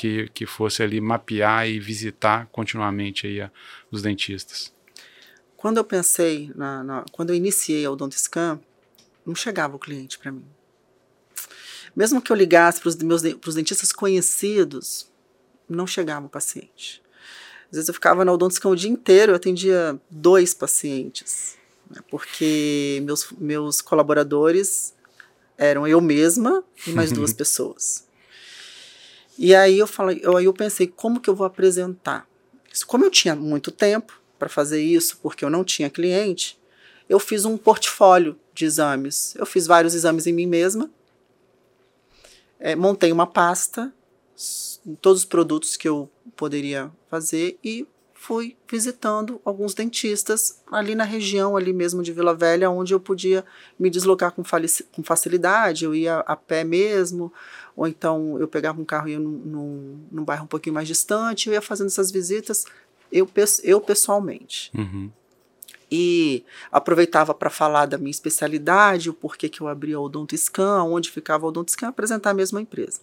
que, 0.01 0.31
que 0.33 0.47
fosse 0.47 0.83
ali 0.83 0.99
mapear 0.99 1.69
e 1.69 1.79
visitar 1.79 2.49
continuamente 2.51 3.27
aí 3.27 3.43
a, 3.43 3.51
os 3.91 4.01
dentistas. 4.01 4.73
Quando 5.59 5.77
eu 5.77 5.85
pensei, 5.85 6.51
na, 6.55 6.83
na, 6.83 7.05
quando 7.13 7.31
eu 7.31 7.37
iniciei 7.37 7.85
a 7.85 7.91
Odontoscan, 7.91 8.59
não 9.27 9.35
chegava 9.35 9.77
o 9.77 9.79
cliente 9.79 10.19
para 10.19 10.33
mim. 10.33 10.47
Mesmo 11.95 12.23
que 12.23 12.33
eu 12.33 12.37
ligasse 12.37 12.81
para 12.81 12.89
os 12.89 12.97
meus 12.97 13.21
pros 13.35 13.57
dentistas 13.57 13.93
conhecidos, 13.93 15.07
não 15.69 15.87
chegava 15.87 16.25
o 16.25 16.31
paciente. 16.31 17.03
Às 17.67 17.73
vezes 17.73 17.89
eu 17.89 17.95
ficava 17.95 18.25
na 18.25 18.33
Odontoscan 18.33 18.71
o 18.71 18.77
dia 18.77 18.91
inteiro, 18.91 19.33
eu 19.33 19.37
atendia 19.37 20.01
dois 20.09 20.55
pacientes, 20.55 21.59
né, 21.91 22.01
porque 22.11 23.03
meus, 23.05 23.31
meus 23.33 23.83
colaboradores 23.83 24.95
eram 25.59 25.87
eu 25.87 26.01
mesma 26.01 26.65
e 26.87 26.91
mais 26.93 27.13
duas 27.13 27.35
pessoas. 27.37 28.09
E 29.43 29.55
aí 29.55 29.79
eu 29.79 29.87
falei, 29.87 30.21
eu, 30.23 30.37
aí 30.37 30.45
eu 30.45 30.53
pensei, 30.53 30.87
como 30.87 31.19
que 31.19 31.31
eu 31.31 31.35
vou 31.35 31.47
apresentar? 31.47 32.29
Como 32.87 33.07
eu 33.07 33.11
tinha 33.11 33.35
muito 33.35 33.71
tempo 33.71 34.21
para 34.39 34.51
fazer 34.51 34.83
isso, 34.83 35.19
porque 35.23 35.43
eu 35.43 35.49
não 35.49 35.65
tinha 35.65 35.89
cliente, 35.89 36.61
eu 37.09 37.19
fiz 37.19 37.47
um 37.47 37.57
portfólio 37.57 38.39
de 38.53 38.67
exames. 38.67 39.35
Eu 39.37 39.47
fiz 39.47 39.67
vários 39.67 39.95
exames 39.95 40.27
em 40.27 40.35
mim 40.35 40.45
mesma, 40.45 40.91
é, 42.59 42.77
montei 42.77 43.11
uma 43.11 43.27
pasta, 43.27 43.91
todos 45.01 45.21
os 45.21 45.25
produtos 45.25 45.75
que 45.75 45.89
eu 45.89 46.11
poderia 46.37 46.93
fazer 47.09 47.59
e 47.65 47.87
fui 48.23 48.55
visitando 48.71 49.41
alguns 49.47 49.73
dentistas 49.73 50.61
ali 50.71 50.95
na 50.95 51.05
região, 51.05 51.57
ali 51.57 51.73
mesmo 51.73 52.03
de 52.03 52.13
Vila 52.13 52.35
Velha, 52.35 52.69
onde 52.69 52.93
eu 52.93 53.01
podia 53.01 53.43
me 53.79 53.89
deslocar 53.89 54.31
com, 54.31 54.43
com 54.93 55.03
facilidade, 55.03 55.87
eu 55.87 55.95
ia 55.95 56.19
a 56.19 56.37
pé 56.37 56.63
mesmo, 56.63 57.33
ou 57.75 57.89
então 57.89 58.39
eu 58.39 58.47
pegava 58.47 58.79
um 58.79 58.85
carro 58.85 59.09
e 59.09 59.13
ia 59.13 59.19
num, 59.19 59.31
num, 59.31 60.01
num 60.13 60.23
bairro 60.23 60.45
um 60.45 60.47
pouquinho 60.47 60.75
mais 60.75 60.87
distante, 60.87 61.49
eu 61.49 61.55
ia 61.55 61.63
fazendo 61.63 61.87
essas 61.87 62.11
visitas 62.11 62.67
eu, 63.11 63.27
eu 63.65 63.81
pessoalmente. 63.81 64.71
Uhum. 64.77 65.11
E 65.91 66.45
aproveitava 66.71 67.33
para 67.33 67.49
falar 67.49 67.87
da 67.87 67.97
minha 67.97 68.11
especialidade, 68.11 69.09
o 69.09 69.15
porquê 69.15 69.49
que 69.49 69.63
eu 69.63 69.67
abria 69.67 69.99
o 69.99 70.03
Odontiscan, 70.05 70.83
onde 70.83 71.11
ficava 71.11 71.47
o 71.47 71.49
Odontiscan, 71.49 71.89
apresentar 71.89 72.31
a 72.31 72.35
mesma 72.35 72.61
empresa. 72.61 73.01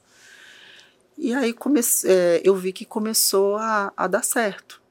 E 1.18 1.34
aí 1.34 1.54
comece, 1.54 2.08
é, 2.08 2.40
eu 2.44 2.56
vi 2.56 2.72
que 2.72 2.86
começou 2.86 3.56
a, 3.56 3.92
a 3.98 4.06
dar 4.06 4.24
certo. 4.24 4.86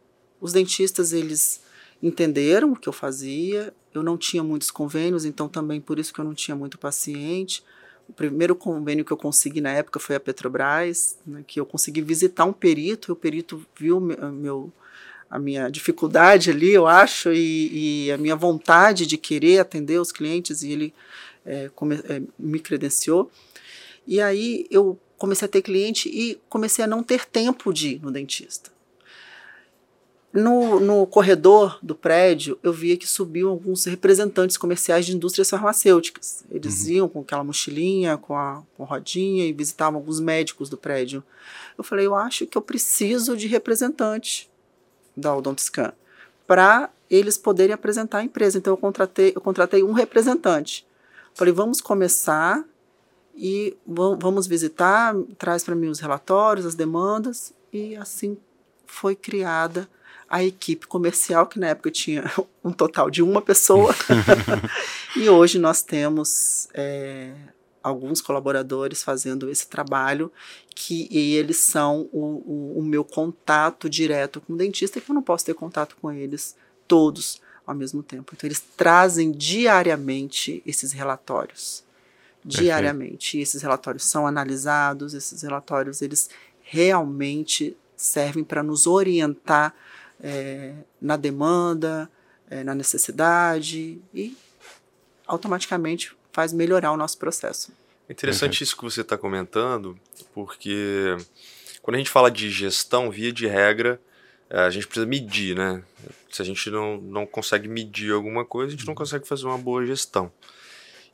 Os 0.46 0.52
dentistas, 0.52 1.12
eles 1.12 1.60
entenderam 2.00 2.70
o 2.70 2.76
que 2.76 2.88
eu 2.88 2.92
fazia, 2.92 3.74
eu 3.92 4.00
não 4.00 4.16
tinha 4.16 4.44
muitos 4.44 4.70
convênios, 4.70 5.24
então 5.24 5.48
também 5.48 5.80
por 5.80 5.98
isso 5.98 6.14
que 6.14 6.20
eu 6.20 6.24
não 6.24 6.34
tinha 6.34 6.54
muito 6.54 6.78
paciente. 6.78 7.64
O 8.08 8.12
primeiro 8.12 8.54
convênio 8.54 9.04
que 9.04 9.10
eu 9.10 9.16
consegui 9.16 9.60
na 9.60 9.70
época 9.70 9.98
foi 9.98 10.14
a 10.14 10.20
Petrobras, 10.20 11.18
né, 11.26 11.42
que 11.44 11.58
eu 11.58 11.66
consegui 11.66 12.00
visitar 12.00 12.44
um 12.44 12.52
perito, 12.52 13.10
e 13.10 13.12
o 13.12 13.16
perito 13.16 13.66
viu 13.76 13.98
meu, 13.98 14.72
a 15.28 15.36
minha 15.36 15.68
dificuldade 15.68 16.48
ali, 16.48 16.70
eu 16.70 16.86
acho, 16.86 17.32
e, 17.32 18.04
e, 18.06 18.12
a 18.12 18.16
minha 18.16 18.36
vontade 18.36 19.04
de 19.04 19.18
querer 19.18 19.58
atender 19.58 20.00
os 20.00 20.12
clientes, 20.12 20.62
e 20.62 20.70
ele 20.70 20.94
é, 21.44 21.68
come, 21.74 21.96
é, 22.04 22.22
me 22.38 22.60
credenciou. 22.60 23.32
E 24.06 24.20
aí 24.20 24.64
eu 24.70 24.96
comecei 25.18 25.46
a 25.46 25.50
ter 25.50 25.62
cliente 25.62 26.08
e 26.08 26.38
comecei 26.48 26.84
a 26.84 26.86
não 26.86 27.02
ter 27.02 27.24
tempo 27.24 27.72
de 27.72 27.94
ir 27.94 28.00
no 28.00 28.12
dentista. 28.12 28.75
No, 30.36 30.78
no 30.78 31.06
corredor 31.06 31.78
do 31.82 31.94
prédio, 31.94 32.58
eu 32.62 32.70
via 32.70 32.94
que 32.94 33.06
subiam 33.06 33.48
alguns 33.48 33.86
representantes 33.86 34.58
comerciais 34.58 35.06
de 35.06 35.16
indústrias 35.16 35.48
farmacêuticas. 35.48 36.44
Eles 36.50 36.84
uhum. 36.84 36.90
iam 36.90 37.08
com 37.08 37.20
aquela 37.20 37.42
mochilinha, 37.42 38.18
com 38.18 38.36
a, 38.36 38.62
com 38.76 38.82
a 38.82 38.86
rodinha 38.86 39.46
e 39.46 39.52
visitavam 39.54 39.98
alguns 39.98 40.20
médicos 40.20 40.68
do 40.68 40.76
prédio. 40.76 41.24
Eu 41.78 41.82
falei, 41.82 42.06
eu 42.06 42.14
acho 42.14 42.46
que 42.46 42.58
eu 42.58 42.60
preciso 42.60 43.34
de 43.34 43.46
representante 43.46 44.50
da 45.16 45.34
Odontscan 45.34 45.94
para 46.46 46.90
eles 47.08 47.38
poderem 47.38 47.72
apresentar 47.72 48.18
a 48.18 48.24
empresa. 48.24 48.58
Então 48.58 48.74
eu 48.74 48.78
contratei, 48.78 49.32
eu 49.34 49.40
contratei 49.40 49.82
um 49.82 49.92
representante. 49.92 50.86
Falei, 51.32 51.54
vamos 51.54 51.80
começar 51.80 52.62
e 53.34 53.74
vamos 53.86 54.46
visitar, 54.46 55.14
traz 55.38 55.64
para 55.64 55.74
mim 55.74 55.88
os 55.88 55.98
relatórios, 55.98 56.66
as 56.66 56.74
demandas, 56.74 57.54
e 57.72 57.96
assim 57.96 58.36
foi 58.86 59.16
criada 59.16 59.88
a 60.28 60.42
equipe 60.42 60.86
comercial, 60.86 61.46
que 61.46 61.58
na 61.58 61.68
época 61.68 61.90
tinha 61.90 62.24
um 62.62 62.72
total 62.72 63.10
de 63.10 63.22
uma 63.22 63.40
pessoa, 63.40 63.94
e 65.16 65.28
hoje 65.28 65.58
nós 65.58 65.82
temos 65.82 66.68
é, 66.74 67.32
alguns 67.82 68.20
colaboradores 68.20 69.02
fazendo 69.02 69.48
esse 69.50 69.68
trabalho, 69.68 70.30
que 70.74 71.08
eles 71.10 71.58
são 71.58 72.08
o, 72.12 72.20
o, 72.20 72.78
o 72.80 72.82
meu 72.82 73.04
contato 73.04 73.88
direto 73.88 74.40
com 74.40 74.52
o 74.52 74.56
dentista, 74.56 75.00
que 75.00 75.10
eu 75.10 75.14
não 75.14 75.22
posso 75.22 75.44
ter 75.44 75.54
contato 75.54 75.96
com 76.00 76.12
eles 76.12 76.56
todos 76.86 77.40
ao 77.66 77.74
mesmo 77.74 78.02
tempo. 78.02 78.32
Então, 78.34 78.46
eles 78.46 78.62
trazem 78.76 79.32
diariamente 79.32 80.62
esses 80.66 80.92
relatórios 80.92 81.86
diariamente. 82.46 83.38
E 83.38 83.40
esses 83.40 83.60
relatórios 83.60 84.04
são 84.04 84.26
analisados, 84.26 85.14
esses 85.14 85.42
relatórios 85.42 86.00
eles 86.00 86.30
realmente 86.62 87.76
servem 87.96 88.44
para 88.44 88.62
nos 88.62 88.86
orientar 88.86 89.74
é, 90.22 90.72
na 91.00 91.16
demanda, 91.16 92.10
é, 92.50 92.62
na 92.62 92.74
necessidade 92.74 94.00
e 94.14 94.36
automaticamente 95.26 96.16
faz 96.32 96.52
melhorar 96.52 96.92
o 96.92 96.96
nosso 96.96 97.18
processo. 97.18 97.72
É 98.08 98.12
interessante 98.12 98.60
uhum. 98.60 98.64
isso 98.64 98.76
que 98.76 98.84
você 98.84 99.00
está 99.00 99.18
comentando, 99.18 99.98
porque 100.32 101.16
quando 101.82 101.96
a 101.96 101.98
gente 101.98 102.10
fala 102.10 102.30
de 102.30 102.50
gestão, 102.50 103.10
via 103.10 103.32
de 103.32 103.46
regra, 103.46 104.00
é, 104.48 104.60
a 104.60 104.70
gente 104.70 104.86
precisa 104.86 105.06
medir, 105.06 105.56
né? 105.56 105.82
Se 106.30 106.42
a 106.42 106.44
gente 106.44 106.70
não, 106.70 106.98
não 106.98 107.26
consegue 107.26 107.68
medir 107.68 108.12
alguma 108.12 108.44
coisa, 108.44 108.68
a 108.68 108.76
gente 108.76 108.86
não 108.86 108.94
consegue 108.94 109.26
fazer 109.26 109.46
uma 109.46 109.58
boa 109.58 109.84
gestão. 109.84 110.30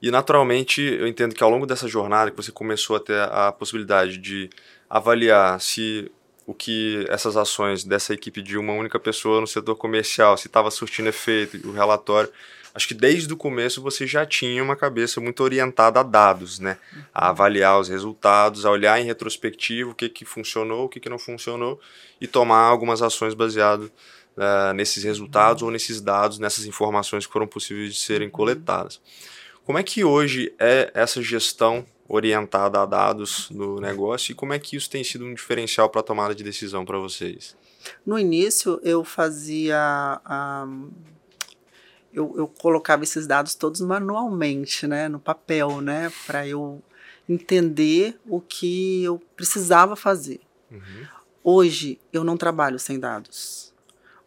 E 0.03 0.11
naturalmente, 0.11 0.83
eu 0.83 1.07
entendo 1.07 1.35
que 1.35 1.45
ao 1.45 1.49
longo 1.49 1.65
dessa 1.65 1.87
jornada 1.87 2.31
que 2.31 2.37
você 2.37 2.51
começou 2.51 2.97
a 2.97 3.01
ter 3.01 3.21
a 3.21 3.53
possibilidade 3.53 4.19
de 4.19 4.51
avaliar 4.91 5.61
se 5.61 6.11
o 6.47 6.53
que 6.53 7.07
essas 7.09 7.37
ações 7.37 7.85
dessa 7.85 8.13
equipe 8.13 8.43
de 8.43 8.59
uma 8.59 8.73
única 8.73 8.99
pessoa 8.99 9.41
no 9.41 9.47
setor 9.47 9.77
comercial, 9.77 10.37
se 10.37 10.49
estava 10.49 10.71
surtindo 10.71 11.09
efeito, 11.09 11.57
o 11.69 11.73
relatório, 11.73 12.31
acho 12.75 12.89
que 12.89 12.95
desde 12.95 13.33
o 13.33 13.37
começo 13.37 13.81
você 13.81 14.07
já 14.07 14.27
tinha 14.27 14.63
uma 14.63 14.75
cabeça 14.75 15.21
muito 15.21 15.43
orientada 15.43 16.01
a 16.01 16.03
dados, 16.03 16.59
né? 16.59 16.79
A 17.15 17.29
avaliar 17.29 17.79
os 17.79 17.89
resultados, 17.89 18.65
a 18.65 18.71
olhar 18.71 19.01
em 19.01 19.05
retrospectivo 19.05 19.91
o 19.91 19.95
que, 19.95 20.09
que 20.09 20.25
funcionou, 20.25 20.87
o 20.87 20.89
que, 20.89 20.99
que 20.99 21.09
não 21.09 21.19
funcionou 21.19 21.81
e 22.21 22.27
tomar 22.27 22.63
algumas 22.63 23.03
ações 23.03 23.35
baseadas 23.35 23.89
uh, 23.89 24.73
nesses 24.75 25.05
resultados 25.05 25.63
ou 25.63 25.71
nesses 25.71 26.01
dados, 26.01 26.39
nessas 26.39 26.67
informações 26.67 27.27
que 27.27 27.33
foram 27.33 27.47
possíveis 27.47 27.95
de 27.95 28.01
serem 28.01 28.31
coletadas. 28.31 29.01
Como 29.65 29.79
é 29.79 29.83
que 29.83 30.03
hoje 30.03 30.53
é 30.59 30.91
essa 30.93 31.23
gestão 31.23 31.87
orientada 32.15 32.83
a 32.83 32.85
dados 32.85 33.49
no 33.51 33.81
negócio 33.81 34.33
e 34.33 34.35
como 34.35 34.53
é 34.53 34.59
que 34.59 34.77
isso 34.77 34.91
tem 34.91 35.03
sido 35.03 35.25
um 35.25 35.33
diferencial 35.33 35.89
para 35.89 36.03
a 36.03 36.05
tomada 36.05 36.35
de 36.35 36.45
decisão 36.45 36.85
para 36.85 36.99
vocês? 36.99 37.57
No 38.05 38.19
início 38.19 38.79
eu 38.85 39.03
fazia 39.03 40.21
um, 40.69 40.91
eu, 42.13 42.35
eu, 42.37 42.47
colocava 42.47 43.03
esses 43.03 43.27
dados 43.27 43.55
todos 43.55 43.81
manualmente, 43.81 44.87
né, 44.87 45.09
no 45.09 45.19
papel, 45.19 45.81
né, 45.81 46.13
para 46.27 46.47
eu 46.47 46.83
entender 47.27 48.21
o 48.27 48.43
que 48.43 49.03
eu 49.03 49.19
precisava 49.35 49.97
fazer. 49.97 50.41
Uhum. 50.71 51.07
Hoje 51.43 51.99
eu 52.13 52.23
não 52.23 52.37
trabalho 52.37 52.79
sem 52.79 53.01
dados. 53.01 53.73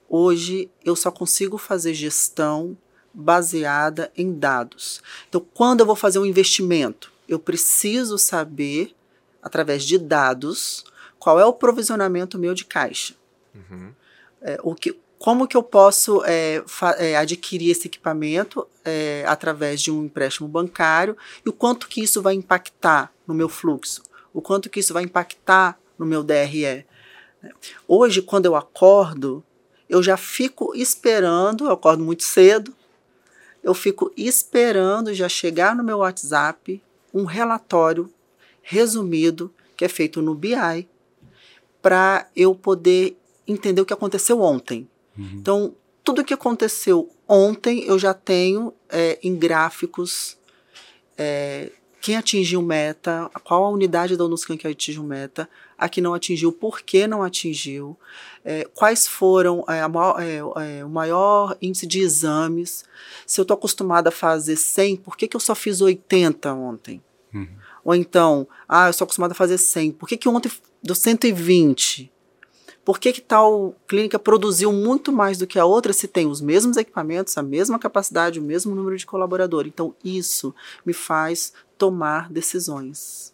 Hoje 0.10 0.72
eu 0.84 0.96
só 0.96 1.12
consigo 1.12 1.58
fazer 1.60 1.94
gestão 1.94 2.76
baseada 3.14 4.12
em 4.18 4.34
dados. 4.34 5.04
Então, 5.30 5.46
quando 5.54 5.82
eu 5.82 5.86
vou 5.86 5.96
fazer 5.96 6.20
um 6.20 6.26
investimento, 6.26 7.14
eu 7.28 7.40
preciso 7.40 8.18
saber, 8.18 8.96
através 9.42 9.84
de 9.84 9.98
dados, 9.98 10.86
qual 11.20 11.40
é 11.40 11.46
o 11.46 11.54
provisionamento 11.54 12.38
meu 12.38 12.54
de 12.54 12.66
caixa. 12.66 13.16
Uhum. 13.54 13.92
É, 14.42 14.60
o 14.62 14.76
que, 14.76 15.00
como 15.18 15.48
que 15.48 15.58
eu 15.58 15.64
posso 15.64 16.24
é, 16.26 16.64
é, 16.98 17.18
adquirir 17.18 17.72
esse 17.72 17.88
equipamento 17.88 18.68
é, 18.84 19.24
através 19.28 19.82
de 19.82 19.92
um 19.92 20.06
empréstimo 20.06 20.48
bancário 20.48 21.18
e 21.46 21.50
o 21.50 21.54
quanto 21.54 21.88
que 21.88 22.02
isso 22.02 22.22
vai 22.22 22.36
impactar 22.36 23.12
no 23.26 23.34
meu 23.34 23.50
fluxo, 23.50 24.04
o 24.34 24.42
quanto 24.42 24.70
que 24.70 24.80
isso 24.80 24.94
vai 24.94 25.04
impactar 25.04 25.80
no 25.98 26.06
meu 26.06 26.24
DRE. 26.24 26.86
Hoje, 27.88 28.22
quando 28.22 28.46
eu 28.46 28.56
acordo, 28.56 29.44
eu 29.90 30.04
já 30.04 30.18
fico 30.18 30.76
esperando, 30.76 31.66
eu 31.66 31.72
acordo 31.72 32.04
muito 32.04 32.24
cedo, 32.24 32.76
eu 33.64 33.74
fico 33.74 34.12
esperando 34.16 35.12
já 35.14 35.28
chegar 35.28 35.76
no 35.76 35.84
meu 35.84 35.98
WhatsApp 35.98 36.84
um 37.16 37.24
relatório 37.24 38.12
resumido 38.62 39.52
que 39.78 39.86
é 39.86 39.88
feito 39.88 40.22
no 40.22 40.36
BI 40.36 40.88
para 41.82 42.30
eu 42.36 42.54
poder 42.54 43.18
entender 43.48 43.80
o 43.80 43.86
que 43.86 43.94
aconteceu 43.94 44.42
ontem. 44.42 44.90
Uhum. 45.18 45.30
Então, 45.36 45.76
tudo 46.04 46.22
o 46.22 46.26
que 46.26 46.34
aconteceu 46.34 47.10
ontem 47.28 47.86
eu 47.86 47.98
já 47.98 48.14
tenho 48.14 48.74
é, 48.90 49.18
em 49.24 49.36
gráficos 49.36 50.38
é, 51.18 51.72
quem 52.06 52.16
atingiu 52.16 52.62
meta, 52.62 53.32
qual 53.44 53.64
a 53.66 53.70
unidade 53.70 54.16
da 54.16 54.24
ONUSCAN 54.26 54.58
que 54.58 54.68
atingiu 54.68 55.02
meta, 55.02 55.50
a 55.76 55.90
que 55.90 56.00
não 56.00 56.14
atingiu, 56.14 56.52
por 56.52 56.82
que 56.82 57.08
não 57.08 57.24
atingiu, 57.24 57.98
é, 58.44 58.64
quais 58.76 59.08
foram 59.08 59.66
é, 59.68 59.88
maior, 59.88 60.22
é, 60.22 60.36
é, 60.36 60.86
o 60.86 60.90
maior 60.90 61.58
índice 61.60 61.88
de 61.88 62.02
exames, 62.02 62.86
se 63.26 63.42
eu 63.42 63.42
estou 63.42 63.56
acostumada 63.56 64.10
a 64.10 64.12
fazer 64.12 64.56
100, 64.56 64.98
por 64.98 65.18
que, 65.18 65.28
que 65.28 65.36
eu 65.36 65.40
só 65.40 65.56
fiz 65.56 65.82
80 65.82 66.54
ontem? 66.54 67.02
Uhum. 67.36 67.48
Ou 67.84 67.94
então, 67.94 68.48
ah, 68.68 68.88
eu 68.88 68.94
sou 68.94 69.06
acostumada 69.06 69.34
a 69.34 69.36
fazer 69.36 69.58
100, 69.58 69.92
por 69.92 70.08
que, 70.08 70.18
que 70.18 70.30
ontem 70.30 70.52
deu 70.82 70.96
120? 70.96 72.12
Por 72.84 73.00
que, 73.00 73.12
que 73.12 73.22
tal 73.22 73.76
clínica 73.88 74.20
produziu 74.20 74.72
muito 74.72 75.12
mais 75.12 75.40
do 75.40 75.48
que 75.48 75.58
a 75.58 75.66
outra 75.66 75.92
se 75.92 76.08
tem 76.08 76.28
os 76.28 76.40
mesmos 76.40 76.78
equipamentos, 76.78 77.36
a 77.38 77.44
mesma 77.44 77.80
capacidade, 77.80 78.40
o 78.40 78.44
mesmo 78.44 78.76
número 78.76 78.96
de 78.96 79.06
colaboradores? 79.06 79.72
Então, 79.74 79.96
isso 80.04 80.54
me 80.86 80.94
faz 80.94 81.52
tomar 81.78 82.30
decisões, 82.32 83.34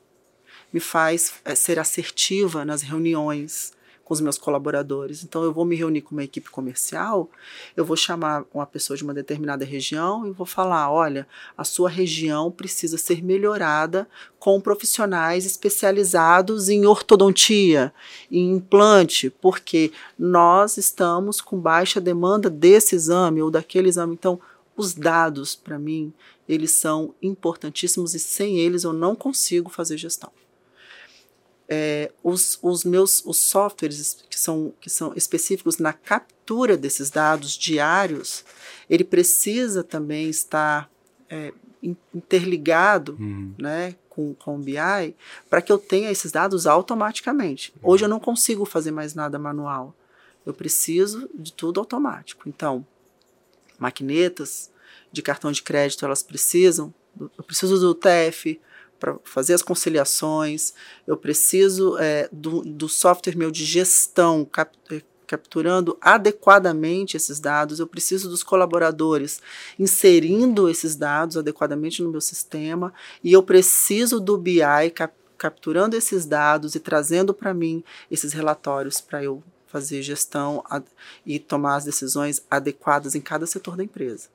me 0.72 0.80
faz 0.80 1.34
é, 1.44 1.54
ser 1.54 1.80
assertiva 1.80 2.64
nas 2.64 2.82
reuniões, 2.82 3.74
com 4.12 4.14
os 4.14 4.20
meus 4.20 4.38
colaboradores. 4.38 5.24
Então, 5.24 5.42
eu 5.42 5.54
vou 5.54 5.64
me 5.64 5.74
reunir 5.74 6.02
com 6.02 6.12
uma 6.12 6.24
equipe 6.26 6.50
comercial, 6.50 7.32
eu 7.78 7.86
vou 7.86 7.96
chamar 7.96 8.44
uma 8.54 8.66
pessoa 8.66 8.98
de 8.98 9.06
uma 9.06 9.14
determinada 9.14 9.64
região 9.64 10.28
e 10.28 10.32
vou 10.32 10.46
falar: 10.46 10.92
olha, 10.92 11.26
a 11.58 11.64
sua 11.64 11.90
região 11.90 12.52
precisa 12.52 12.98
ser 12.98 13.24
melhorada 13.24 14.06
com 14.38 14.60
profissionais 14.60 15.46
especializados 15.46 16.68
em 16.68 16.86
ortodontia, 16.86 17.94
em 18.30 18.52
implante, 18.52 19.30
porque 19.30 19.94
nós 20.20 20.76
estamos 20.76 21.40
com 21.40 21.58
baixa 21.58 22.02
demanda 22.02 22.50
desse 22.50 22.96
exame 22.96 23.42
ou 23.42 23.50
daquele 23.50 23.88
exame. 23.88 24.14
Então, 24.14 24.42
os 24.76 24.94
dados, 24.94 25.56
para 25.56 25.80
mim, 25.80 26.12
eles 26.50 26.72
são 26.72 27.16
importantíssimos 27.22 28.14
e 28.14 28.20
sem 28.20 28.60
eles 28.60 28.84
eu 28.84 28.92
não 28.92 29.16
consigo 29.16 29.70
fazer 29.70 29.96
gestão 29.96 30.30
é, 31.74 32.12
os, 32.22 32.60
os 32.62 32.84
meus 32.84 33.24
os 33.26 33.38
softwares 33.38 34.26
que 34.30 34.38
são, 34.38 34.74
que 34.82 34.90
são 34.90 35.14
específicos 35.16 35.78
na 35.78 35.94
captura 35.94 36.76
desses 36.76 37.10
dados 37.10 37.52
diários, 37.58 38.44
ele 38.90 39.06
precisa 39.06 39.82
também 39.82 40.30
estar 40.30 40.92
é, 41.30 41.54
interligado 42.14 43.16
uhum. 43.18 43.54
né, 43.58 43.96
com, 44.10 44.34
com 44.34 44.58
o 44.58 44.60
BI 44.60 45.16
para 45.50 45.62
que 45.62 45.72
eu 45.72 45.78
tenha 45.78 46.12
esses 46.12 46.30
dados 46.30 46.68
automaticamente. 46.68 47.74
Uhum. 47.82 47.92
Hoje 47.92 48.04
eu 48.04 48.10
não 48.10 48.20
consigo 48.20 48.66
fazer 48.66 48.92
mais 48.92 49.16
nada 49.16 49.40
manual. 49.40 49.96
Eu 50.46 50.54
preciso 50.54 51.30
de 51.34 51.54
tudo 51.54 51.80
automático. 51.80 52.50
Então, 52.50 52.86
maquinetas 53.80 54.70
de 55.10 55.22
cartão 55.22 55.54
de 55.54 55.62
crédito, 55.62 56.04
elas 56.04 56.22
precisam, 56.22 56.94
eu 57.18 57.44
preciso 57.46 57.80
do 57.80 57.96
TF, 57.96 58.60
para 59.02 59.18
fazer 59.24 59.56
as 59.56 59.64
conciliações, 59.64 60.76
eu 61.08 61.18
preciso 61.18 61.98
é, 61.98 62.30
do, 62.32 62.62
do 62.62 62.88
software 62.88 63.36
meu 63.36 63.50
de 63.50 63.66
gestão 63.66 64.46
cap, 64.46 64.78
é, 64.92 65.02
capturando 65.26 65.98
adequadamente 66.00 67.18
esses 67.18 67.40
dados, 67.40 67.80
eu 67.80 67.88
preciso 67.88 68.30
dos 68.30 68.44
colaboradores 68.44 69.42
inserindo 69.80 70.70
esses 70.70 70.96
dados 70.96 71.36
adequadamente 71.36 72.04
no 72.04 72.12
meu 72.12 72.22
sistema 72.22 72.94
e 73.24 73.34
eu 73.34 73.42
preciso 73.42 74.20
do 74.20 74.38
BI 74.38 74.92
cap, 74.94 75.16
capturando 75.36 75.96
esses 75.96 76.28
dados 76.28 76.76
e 76.76 76.80
trazendo 76.80 77.34
para 77.34 77.56
mim 77.56 77.84
esses 78.12 78.34
relatórios 78.34 79.02
para 79.02 79.24
eu 79.24 79.42
fazer 79.66 80.04
gestão 80.04 80.64
e 81.26 81.40
tomar 81.40 81.78
as 81.78 81.86
decisões 81.86 82.44
adequadas 82.52 83.16
em 83.16 83.22
cada 83.22 83.48
setor 83.48 83.76
da 83.76 83.84
empresa. 83.84 84.28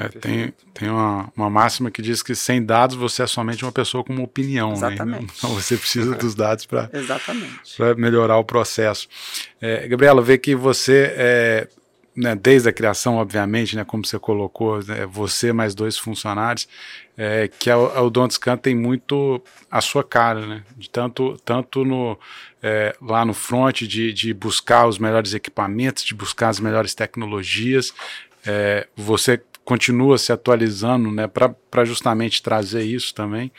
É, 0.00 0.08
tem 0.08 0.54
tem 0.72 0.88
uma, 0.88 1.30
uma 1.36 1.50
máxima 1.50 1.90
que 1.90 2.00
diz 2.00 2.22
que 2.22 2.34
sem 2.34 2.64
dados 2.64 2.96
você 2.96 3.22
é 3.22 3.26
somente 3.26 3.62
uma 3.62 3.70
pessoa 3.70 4.02
com 4.02 4.14
uma 4.14 4.24
opinião. 4.24 4.70
Né? 4.70 4.76
Exatamente. 4.76 5.22
Né? 5.22 5.28
Então 5.36 5.50
você 5.50 5.76
precisa 5.76 6.14
dos 6.14 6.34
dados 6.34 6.64
para 6.64 6.88
melhorar 7.98 8.38
o 8.38 8.44
processo. 8.44 9.06
É, 9.60 9.86
Gabriela, 9.86 10.22
vê 10.22 10.38
que 10.38 10.54
você, 10.54 11.12
é, 11.14 11.68
né, 12.16 12.34
desde 12.34 12.70
a 12.70 12.72
criação, 12.72 13.16
obviamente, 13.16 13.76
né, 13.76 13.84
como 13.84 14.06
você 14.06 14.18
colocou, 14.18 14.82
né, 14.82 15.04
você 15.04 15.52
mais 15.52 15.74
dois 15.74 15.98
funcionários, 15.98 16.66
é, 17.14 17.48
que 17.48 17.68
a, 17.68 17.74
a 17.74 18.02
Odontoscan 18.02 18.56
tem 18.56 18.74
muito 18.74 19.42
a 19.70 19.82
sua 19.82 20.02
cara, 20.02 20.46
né? 20.46 20.62
De 20.78 20.88
tanto, 20.88 21.36
tanto 21.44 21.84
no, 21.84 22.18
é, 22.62 22.96
lá 23.02 23.22
no 23.26 23.34
front 23.34 23.82
de, 23.82 24.14
de 24.14 24.32
buscar 24.32 24.86
os 24.86 24.98
melhores 24.98 25.34
equipamentos, 25.34 26.02
de 26.02 26.14
buscar 26.14 26.48
as 26.48 26.58
melhores 26.58 26.94
tecnologias. 26.94 27.92
É, 28.46 28.88
você 28.96 29.38
continua 29.70 30.18
se 30.18 30.32
atualizando 30.32 31.12
né, 31.12 31.28
para 31.28 31.84
justamente 31.84 32.42
trazer 32.42 32.82
isso 32.82 33.14
também. 33.14 33.52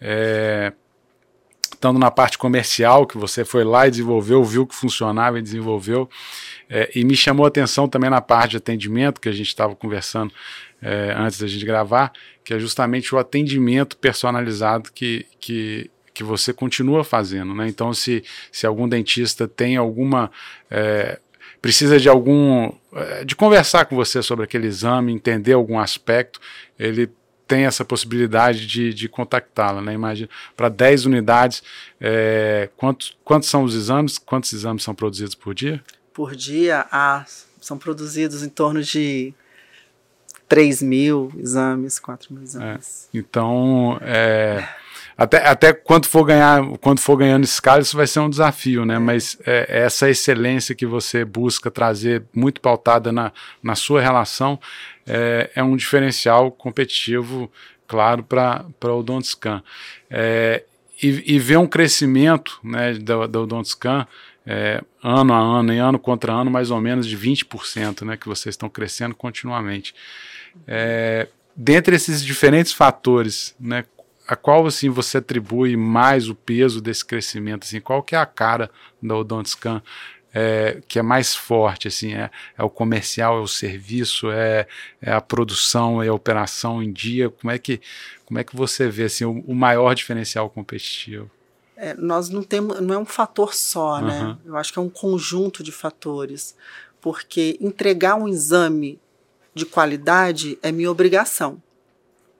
É, 0.00 0.72
estando 1.70 1.98
na 1.98 2.10
parte 2.10 2.38
comercial, 2.38 3.06
que 3.06 3.18
você 3.18 3.44
foi 3.44 3.62
lá 3.62 3.86
e 3.86 3.90
desenvolveu, 3.90 4.42
viu 4.42 4.66
que 4.66 4.74
funcionava 4.74 5.38
e 5.38 5.42
desenvolveu, 5.42 6.08
é, 6.70 6.90
e 6.94 7.04
me 7.04 7.14
chamou 7.14 7.44
a 7.44 7.48
atenção 7.48 7.86
também 7.86 8.08
na 8.08 8.22
parte 8.22 8.52
de 8.52 8.56
atendimento, 8.56 9.20
que 9.20 9.28
a 9.28 9.32
gente 9.32 9.48
estava 9.48 9.76
conversando 9.76 10.32
é, 10.80 11.14
antes 11.14 11.38
da 11.38 11.46
gente 11.46 11.66
gravar, 11.66 12.14
que 12.42 12.54
é 12.54 12.58
justamente 12.58 13.14
o 13.14 13.18
atendimento 13.18 13.98
personalizado 13.98 14.90
que, 14.90 15.26
que, 15.38 15.90
que 16.14 16.24
você 16.24 16.50
continua 16.50 17.04
fazendo. 17.04 17.54
Né? 17.54 17.68
Então, 17.68 17.92
se, 17.92 18.24
se 18.50 18.66
algum 18.66 18.88
dentista 18.88 19.46
tem 19.46 19.76
alguma 19.76 20.30
é, 20.70 21.20
precisa 21.66 21.98
de 21.98 22.08
algum 22.08 22.70
eh, 22.94 23.24
de 23.24 23.34
conversar 23.34 23.86
com 23.86 23.96
você 23.96 24.22
sobre 24.22 24.44
aquele 24.44 24.68
exame, 24.68 25.12
entender 25.12 25.52
algum 25.54 25.80
aspecto, 25.80 26.40
ele 26.78 27.10
tem 27.48 27.64
essa 27.64 27.84
possibilidade 27.84 28.68
de, 28.68 28.94
de 28.94 29.08
contactá-la, 29.08 29.82
né? 29.82 29.92
Imagina, 29.92 30.28
para 30.56 30.68
10 30.68 31.06
unidades, 31.06 31.64
é, 32.00 32.70
quantos, 32.76 33.16
quantos 33.24 33.48
são 33.48 33.64
os 33.64 33.74
exames? 33.74 34.16
Quantos 34.16 34.52
exames 34.52 34.84
são 34.84 34.94
produzidos 34.94 35.34
por 35.34 35.54
dia? 35.56 35.82
Por 36.14 36.36
dia, 36.36 36.86
ah, 36.92 37.24
são 37.60 37.76
produzidos 37.76 38.44
em 38.44 38.48
torno 38.48 38.80
de 38.80 39.34
3 40.48 40.82
mil 40.82 41.32
exames, 41.36 41.98
4 41.98 42.32
mil 42.32 42.44
exames. 42.44 43.08
É, 43.12 43.18
então, 43.18 43.98
é, 44.02 44.68
até, 45.18 45.46
até 45.46 45.72
quando 45.72 46.06
for 46.06 46.24
ganhar, 46.24 46.62
quando 46.80 47.00
for 47.00 47.16
ganhando 47.16 47.44
escala, 47.44 47.80
isso 47.80 47.96
vai 47.96 48.06
ser 48.06 48.20
um 48.20 48.28
desafio, 48.28 48.84
né? 48.84 48.98
Mas 48.98 49.38
é, 49.46 49.84
essa 49.84 50.10
excelência 50.10 50.74
que 50.74 50.84
você 50.84 51.24
busca 51.24 51.70
trazer, 51.70 52.24
muito 52.34 52.60
pautada 52.60 53.10
na, 53.10 53.32
na 53.62 53.74
sua 53.74 54.02
relação, 54.02 54.60
é, 55.06 55.50
é 55.54 55.62
um 55.62 55.74
diferencial 55.74 56.50
competitivo, 56.50 57.50
claro, 57.86 58.22
para 58.22 58.66
o 58.84 58.98
Odontscan. 58.98 59.62
É, 60.10 60.64
e, 61.02 61.34
e 61.34 61.38
ver 61.38 61.58
um 61.58 61.66
crescimento 61.66 62.58
né, 62.62 62.94
da 62.94 63.40
Odontscan 63.40 64.06
é, 64.46 64.82
ano 65.02 65.32
a 65.32 65.38
ano, 65.38 65.72
e 65.72 65.78
ano 65.78 65.98
contra 65.98 66.32
ano, 66.32 66.50
mais 66.50 66.70
ou 66.70 66.80
menos 66.80 67.06
de 67.06 67.16
20%, 67.16 68.02
né, 68.02 68.16
que 68.16 68.28
vocês 68.28 68.52
estão 68.52 68.68
crescendo 68.68 69.14
continuamente. 69.14 69.94
É, 70.66 71.26
dentre 71.54 71.96
esses 71.96 72.24
diferentes 72.24 72.72
fatores, 72.72 73.54
né, 73.58 73.84
a 74.26 74.34
qual 74.34 74.66
assim 74.66 74.88
você 74.88 75.18
atribui 75.18 75.76
mais 75.76 76.28
o 76.28 76.34
peso 76.34 76.80
desse 76.80 77.04
crescimento? 77.04 77.64
Assim, 77.64 77.80
qual 77.80 78.02
que 78.02 78.14
é 78.14 78.18
a 78.18 78.26
cara 78.26 78.70
da 79.00 79.16
Odontscan 79.16 79.82
é, 80.34 80.82
que 80.88 80.98
é 80.98 81.02
mais 81.02 81.34
forte? 81.34 81.88
Assim, 81.88 82.14
é, 82.14 82.30
é, 82.58 82.62
o 82.62 82.68
comercial, 82.68 83.38
é 83.38 83.40
o 83.40 83.46
serviço, 83.46 84.30
é, 84.30 84.66
é, 85.00 85.12
a 85.12 85.20
produção, 85.20 86.02
é 86.02 86.08
a 86.08 86.14
operação 86.14 86.82
em 86.82 86.92
dia? 86.92 87.30
Como 87.30 87.50
é 87.50 87.58
que, 87.58 87.80
como 88.24 88.38
é 88.38 88.44
que 88.44 88.56
você 88.56 88.88
vê 88.88 89.04
assim, 89.04 89.24
o, 89.24 89.40
o 89.46 89.54
maior 89.54 89.94
diferencial 89.94 90.50
competitivo? 90.50 91.30
É, 91.76 91.94
nós 91.94 92.28
não 92.28 92.42
temos, 92.42 92.80
não 92.80 92.94
é 92.94 92.98
um 92.98 93.04
fator 93.04 93.54
só, 93.54 94.00
uhum. 94.00 94.06
né? 94.06 94.38
Eu 94.44 94.56
acho 94.56 94.72
que 94.72 94.78
é 94.78 94.82
um 94.82 94.88
conjunto 94.88 95.62
de 95.62 95.70
fatores, 95.70 96.56
porque 97.00 97.56
entregar 97.60 98.16
um 98.16 98.26
exame 98.26 98.98
de 99.54 99.64
qualidade 99.64 100.58
é 100.62 100.72
minha 100.72 100.90
obrigação. 100.90 101.62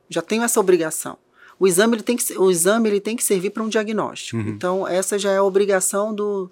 Já 0.09 0.23
tenho 0.23 0.43
essa 0.43 0.59
obrigação. 0.59 1.19
O 1.59 1.67
exame 1.67 1.97
ele 1.97 2.03
tem 2.03 2.17
que, 2.17 2.39
o 2.39 2.51
exame 2.51 2.89
ele 2.89 3.01
tem 3.01 3.17
que 3.17 3.25
servir 3.25 3.51
para 3.51 3.63
um 3.63 3.69
diagnóstico. 3.69 4.37
Uhum. 4.37 4.49
Então, 4.49 4.89
essa 4.89 5.19
já 5.19 5.31
é 5.31 5.39
a 5.39 5.43
obrigação 5.43 6.15
do, 6.15 6.51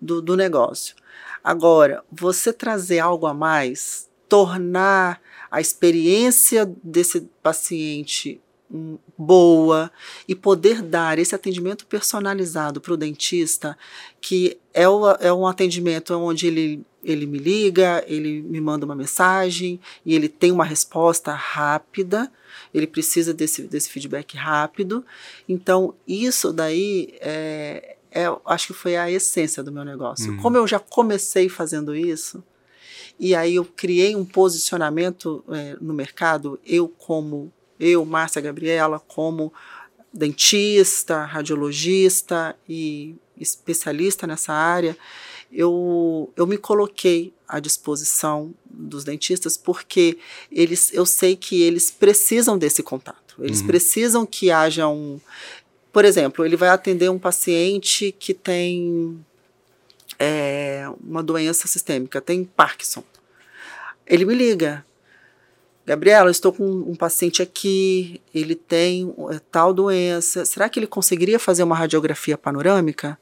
do, 0.00 0.22
do 0.22 0.36
negócio. 0.36 0.94
Agora, 1.42 2.02
você 2.10 2.52
trazer 2.52 3.00
algo 3.00 3.26
a 3.26 3.34
mais, 3.34 4.08
tornar 4.28 5.20
a 5.50 5.60
experiência 5.60 6.72
desse 6.82 7.28
paciente 7.42 8.40
hum, 8.70 8.96
boa 9.16 9.92
e 10.26 10.34
poder 10.34 10.82
dar 10.82 11.18
esse 11.18 11.34
atendimento 11.34 11.86
personalizado 11.86 12.80
para 12.80 12.94
o 12.94 12.96
dentista, 12.96 13.76
que 14.20 14.58
é, 14.72 14.88
o, 14.88 15.10
é 15.20 15.32
um 15.32 15.46
atendimento 15.46 16.14
onde 16.14 16.46
ele, 16.46 16.84
ele 17.04 17.26
me 17.26 17.38
liga, 17.38 18.04
ele 18.06 18.42
me 18.42 18.60
manda 18.60 18.86
uma 18.86 18.96
mensagem 18.96 19.78
e 20.04 20.14
ele 20.14 20.28
tem 20.28 20.50
uma 20.50 20.64
resposta 20.64 21.32
rápida 21.32 22.30
ele 22.74 22.86
precisa 22.88 23.32
desse, 23.32 23.62
desse 23.62 23.88
feedback 23.88 24.36
rápido. 24.36 25.04
Então, 25.48 25.94
isso 26.06 26.52
daí 26.52 27.14
é, 27.20 27.96
é, 28.10 28.24
acho 28.46 28.68
que 28.68 28.72
foi 28.72 28.96
a 28.96 29.10
essência 29.10 29.62
do 29.62 29.70
meu 29.70 29.84
negócio. 29.84 30.32
Uhum. 30.32 30.38
Como 30.38 30.56
eu 30.56 30.66
já 30.66 30.80
comecei 30.80 31.48
fazendo 31.48 31.94
isso, 31.94 32.42
e 33.18 33.34
aí 33.34 33.54
eu 33.54 33.64
criei 33.64 34.16
um 34.16 34.24
posicionamento 34.24 35.44
é, 35.48 35.76
no 35.80 35.94
mercado, 35.94 36.58
eu 36.66 36.88
como, 36.88 37.52
eu, 37.78 38.04
Márcia 38.04 38.42
Gabriela, 38.42 38.98
como 38.98 39.52
dentista, 40.12 41.24
radiologista 41.24 42.56
e 42.68 43.14
especialista 43.36 44.26
nessa 44.26 44.52
área, 44.52 44.96
eu, 45.52 46.32
eu 46.36 46.46
me 46.46 46.58
coloquei 46.58 47.32
à 47.46 47.60
disposição 47.60 48.54
dos 48.64 49.04
dentistas 49.04 49.56
porque 49.56 50.18
eles, 50.50 50.92
eu 50.92 51.06
sei 51.06 51.36
que 51.36 51.62
eles 51.62 51.90
precisam 51.90 52.58
desse 52.58 52.82
contato. 52.82 53.34
Eles 53.38 53.60
uhum. 53.60 53.66
precisam 53.66 54.26
que 54.26 54.50
haja 54.50 54.88
um. 54.88 55.20
Por 55.92 56.04
exemplo, 56.04 56.44
ele 56.44 56.56
vai 56.56 56.68
atender 56.68 57.08
um 57.08 57.18
paciente 57.18 58.14
que 58.18 58.34
tem 58.34 59.24
é, 60.18 60.84
uma 61.02 61.22
doença 61.22 61.66
sistêmica, 61.68 62.20
tem 62.20 62.44
Parkinson. 62.44 63.04
Ele 64.06 64.24
me 64.24 64.34
liga. 64.34 64.84
Gabriela, 65.86 66.30
estou 66.30 66.52
com 66.52 66.64
um 66.64 66.94
paciente 66.94 67.42
aqui, 67.42 68.20
ele 68.34 68.54
tem 68.54 69.14
é, 69.30 69.40
tal 69.50 69.72
doença. 69.72 70.44
Será 70.44 70.68
que 70.68 70.78
ele 70.78 70.86
conseguiria 70.86 71.38
fazer 71.38 71.62
uma 71.62 71.76
radiografia 71.76 72.38
panorâmica? 72.38 73.18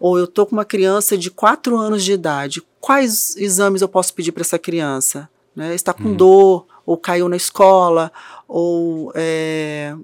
Ou 0.00 0.18
eu 0.18 0.24
estou 0.24 0.46
com 0.46 0.52
uma 0.52 0.64
criança 0.64 1.16
de 1.16 1.30
4 1.30 1.76
anos 1.76 2.04
de 2.04 2.12
idade, 2.12 2.62
quais 2.80 3.36
exames 3.36 3.82
eu 3.82 3.88
posso 3.88 4.12
pedir 4.14 4.32
para 4.32 4.42
essa 4.42 4.58
criança? 4.58 5.28
Né? 5.54 5.74
Está 5.74 5.92
com 5.92 6.04
uhum. 6.04 6.16
dor, 6.16 6.66
ou 6.84 6.96
caiu 6.96 7.28
na 7.28 7.36
escola, 7.36 8.12
ou 8.46 9.12
é, 9.14 9.94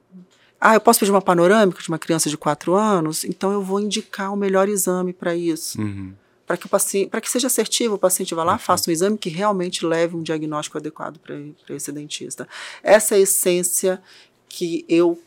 ah, 0.61 0.75
eu 0.75 0.81
posso 0.81 1.01
pedir 1.01 1.11
uma 1.11 1.23
panorâmica 1.23 1.81
de 1.81 1.89
uma 1.89 1.99
criança 1.99 2.29
de 2.29 2.37
4 2.37 2.75
anos? 2.75 3.25
Então 3.25 3.51
eu 3.53 3.63
vou 3.63 3.81
indicar 3.81 4.33
o 4.33 4.37
melhor 4.37 4.69
exame 4.69 5.13
para 5.13 5.35
isso. 5.35 5.81
Uhum. 5.81 6.13
Para 6.47 6.57
que, 6.57 6.67
o 6.67 6.69
paciente, 6.69 7.09
que 7.21 7.31
seja 7.31 7.47
assertivo, 7.47 7.95
o 7.95 7.99
paciente 7.99 8.35
vá 8.35 8.45
lá, 8.45 8.53
uhum. 8.55 8.59
faça 8.59 8.91
um 8.91 8.93
exame 8.93 9.17
que 9.17 9.31
realmente 9.31 9.87
leve 9.87 10.17
um 10.17 10.23
diagnóstico 10.23 10.77
adequado 10.77 11.19
para 11.19 11.75
esse 11.75 11.91
dentista. 11.93 12.47
Essa 12.83 13.15
é 13.15 13.19
a 13.19 13.21
essência 13.21 14.03
que 14.49 14.85
eu 14.89 15.19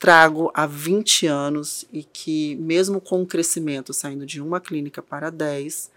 trago 0.00 0.50
há 0.54 0.66
20 0.66 1.26
anos 1.26 1.84
e 1.92 2.02
que, 2.02 2.56
mesmo 2.56 3.00
com 3.00 3.22
o 3.22 3.26
crescimento 3.26 3.92
saindo 3.92 4.24
de 4.24 4.40
uma 4.40 4.58
clínica 4.58 5.02
para 5.02 5.30
10, 5.30 5.90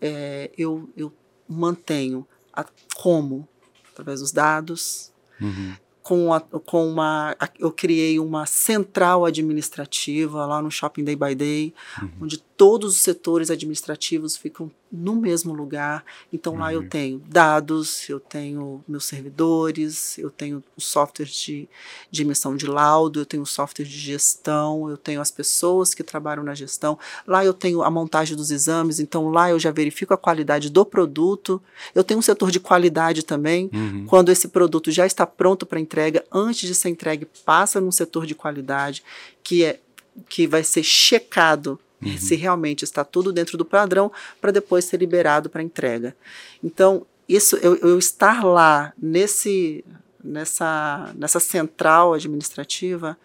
é, 0.00 0.50
eu, 0.56 0.88
eu 0.96 1.12
mantenho 1.48 2.26
a, 2.52 2.64
como? 2.94 3.46
Através 3.92 4.20
dos 4.20 4.32
dados, 4.32 5.12
uhum 5.40 5.74
com, 6.02 6.32
a, 6.32 6.40
com 6.40 6.88
uma. 6.88 7.36
Eu 7.58 7.70
criei 7.70 8.18
uma 8.18 8.44
central 8.44 9.24
administrativa 9.24 10.44
lá 10.44 10.60
no 10.60 10.70
Shopping 10.70 11.04
Day 11.04 11.16
by 11.16 11.34
Day, 11.34 11.74
uhum. 12.00 12.10
onde 12.22 12.38
todos 12.62 12.94
os 12.94 13.00
setores 13.00 13.50
administrativos 13.50 14.36
ficam 14.36 14.70
no 14.92 15.16
mesmo 15.16 15.52
lugar. 15.52 16.04
Então 16.32 16.52
uhum. 16.52 16.60
lá 16.60 16.72
eu 16.72 16.82
uhum. 16.82 16.88
tenho 16.88 17.18
dados, 17.26 18.08
eu 18.08 18.20
tenho 18.20 18.84
meus 18.86 19.04
servidores, 19.04 20.16
eu 20.16 20.30
tenho 20.30 20.62
o 20.76 20.80
software 20.80 21.26
de, 21.26 21.68
de 22.08 22.22
emissão 22.22 22.54
de 22.54 22.68
laudo, 22.68 23.18
eu 23.18 23.26
tenho 23.26 23.42
o 23.42 23.46
software 23.46 23.84
de 23.84 23.98
gestão, 23.98 24.88
eu 24.88 24.96
tenho 24.96 25.20
as 25.20 25.28
pessoas 25.28 25.92
que 25.92 26.04
trabalham 26.04 26.44
na 26.44 26.54
gestão. 26.54 26.96
Lá 27.26 27.44
eu 27.44 27.52
tenho 27.52 27.82
a 27.82 27.90
montagem 27.90 28.36
dos 28.36 28.52
exames, 28.52 29.00
então 29.00 29.28
lá 29.28 29.50
eu 29.50 29.58
já 29.58 29.72
verifico 29.72 30.14
a 30.14 30.16
qualidade 30.16 30.70
do 30.70 30.86
produto. 30.86 31.60
Eu 31.92 32.04
tenho 32.04 32.20
um 32.20 32.22
setor 32.22 32.52
de 32.52 32.60
qualidade 32.60 33.24
também. 33.24 33.68
Uhum. 33.72 34.06
Quando 34.06 34.30
esse 34.30 34.46
produto 34.46 34.88
já 34.92 35.04
está 35.04 35.26
pronto 35.26 35.66
para 35.66 35.80
entrega, 35.80 36.24
antes 36.30 36.68
de 36.68 36.76
ser 36.76 36.90
entregue, 36.90 37.26
passa 37.44 37.80
num 37.80 37.90
setor 37.90 38.24
de 38.24 38.36
qualidade 38.36 39.02
que 39.42 39.64
é 39.64 39.80
que 40.28 40.46
vai 40.46 40.62
ser 40.62 40.84
checado 40.84 41.80
uhum. 42.04 42.18
se 42.18 42.34
realmente 42.34 42.84
está 42.84 43.04
tudo 43.04 43.32
dentro 43.32 43.56
do 43.56 43.64
padrão, 43.64 44.10
para 44.40 44.50
depois 44.50 44.84
ser 44.84 44.98
liberado 44.98 45.48
para 45.48 45.62
entrega. 45.62 46.16
Então, 46.62 47.06
isso 47.28 47.56
eu, 47.56 47.76
eu, 47.76 47.98
estar 47.98 48.44
lá 48.44 48.92
nesse 49.00 49.84
nessa 50.22 51.12
nessa 51.16 51.40
central 51.40 52.14
administrativa, 52.14 53.16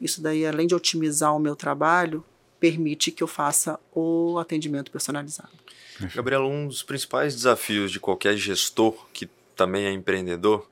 isso 0.00 0.20
daí 0.20 0.46
além 0.46 0.66
de 0.66 0.74
otimizar 0.74 1.34
o 1.34 1.40
meu 1.40 1.56
trabalho, 1.56 2.24
permite 2.58 3.10
que 3.10 3.22
eu 3.22 3.28
faça 3.28 3.78
o 3.94 4.38
atendimento 4.38 4.90
personalizado. 4.90 5.50
Gabriela, 6.14 6.46
um 6.46 6.66
dos 6.66 6.82
principais 6.82 7.34
desafios 7.34 7.90
de 7.90 8.00
qualquer 8.00 8.36
gestor 8.36 9.06
que 9.12 9.28
também 9.54 9.84
é 9.84 9.92
empreendedor 9.92 10.66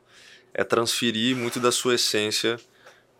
é 0.55 0.65
transferir 0.65 1.37
muito 1.37 1.61
da 1.61 1.71
sua 1.71 1.95
essência 1.95 2.59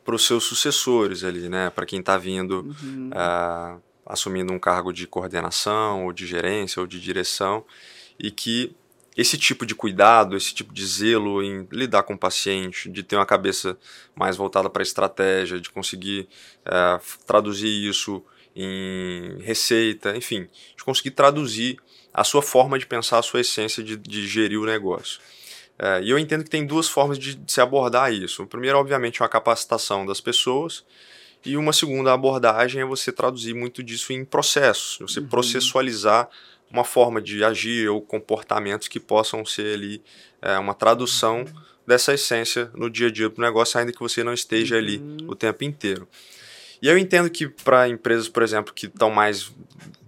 para 0.05 0.15
os 0.15 0.27
seus 0.27 0.45
sucessores 0.45 1.23
ali, 1.23 1.49
né? 1.49 1.71
Para 1.71 1.85
quem 1.85 2.01
está 2.01 2.17
vindo 2.17 2.75
uhum. 2.83 3.11
uh, 3.11 3.81
assumindo 4.09 4.53
um 4.53 4.59
cargo 4.59 4.93
de 4.93 5.07
coordenação, 5.07 6.07
ou 6.07 6.13
de 6.13 6.27
gerência, 6.27 6.81
ou 6.81 6.87
de 6.87 6.99
direção, 6.99 7.65
e 8.19 8.31
que 8.31 8.75
esse 9.17 9.37
tipo 9.37 9.67
de 9.67 9.75
cuidado, 9.75 10.37
esse 10.37 10.55
tipo 10.55 10.73
de 10.73 10.87
zelo 10.87 11.43
em 11.43 11.67
lidar 11.71 12.05
com 12.05 12.15
o 12.15 12.19
paciente, 12.19 12.89
de 12.89 13.03
ter 13.03 13.17
uma 13.17 13.27
cabeça 13.27 13.77
mais 14.15 14.37
voltada 14.37 14.71
para 14.71 14.81
a 14.81 14.85
estratégia, 14.85 15.61
de 15.61 15.69
conseguir 15.71 16.29
é, 16.65 17.01
traduzir 17.27 17.69
isso 17.69 18.23
em 18.57 19.39
receita, 19.43 20.17
enfim, 20.17 20.49
de 20.77 20.85
conseguir 20.85 21.11
traduzir 21.11 21.79
a 22.15 22.25
sua 22.25 22.43
forma 22.43 22.79
de 22.79 22.87
pensar, 22.87 23.19
a 23.19 23.23
sua 23.23 23.41
essência 23.41 23.83
de, 23.83 23.97
de 23.97 24.27
gerir 24.27 24.59
o 24.59 24.65
negócio. 24.65 25.21
É, 25.79 26.01
e 26.03 26.11
eu 26.11 26.19
entendo 26.19 26.45
que 26.45 26.51
tem 26.51 26.67
duas 26.67 26.89
formas 26.89 27.19
de, 27.19 27.35
de 27.35 27.53
se 27.53 27.61
abordar 27.61 28.13
isso. 28.13 28.43
O 28.43 28.47
primeiro, 28.47 28.79
obviamente, 28.79 29.21
é 29.21 29.23
uma 29.23 29.29
capacitação 29.29 30.07
das 30.07 30.21
pessoas, 30.21 30.85
e 31.49 31.57
uma 31.57 31.73
segunda 31.73 32.13
abordagem 32.13 32.83
é 32.83 32.85
você 32.85 33.11
traduzir 33.11 33.55
muito 33.55 33.83
disso 33.83 34.13
em 34.13 34.23
processos, 34.23 34.99
você 35.01 35.21
uhum. 35.21 35.29
processualizar 35.29 36.29
uma 36.71 36.85
forma 36.85 37.23
de 37.23 37.43
agir 37.43 37.89
ou 37.89 38.03
comportamentos 38.03 38.87
que 38.87 39.01
possam 39.01 39.45
ser 39.47 39.75
ali 39.75 40.03
é, 40.43 40.59
uma 40.59 40.75
tradução 40.75 41.39
uhum. 41.41 41.63
dessa 41.87 42.13
essência 42.13 42.71
no 42.75 42.91
dia 42.91 43.07
a 43.09 43.11
dia 43.11 43.31
do 43.31 43.41
negócio, 43.41 43.81
ainda 43.81 43.93
que 43.93 43.99
você 43.99 44.23
não 44.23 44.35
esteja 44.35 44.75
uhum. 44.75 44.81
ali 44.81 45.03
o 45.27 45.35
tempo 45.35 45.65
inteiro. 45.65 46.07
E 46.83 46.87
eu 46.87 46.99
entendo 46.99 47.31
que 47.31 47.49
para 47.49 47.89
empresas, 47.89 48.29
por 48.29 48.43
exemplo, 48.43 48.75
que 48.75 48.85
estão 48.85 49.11
mais 49.11 49.51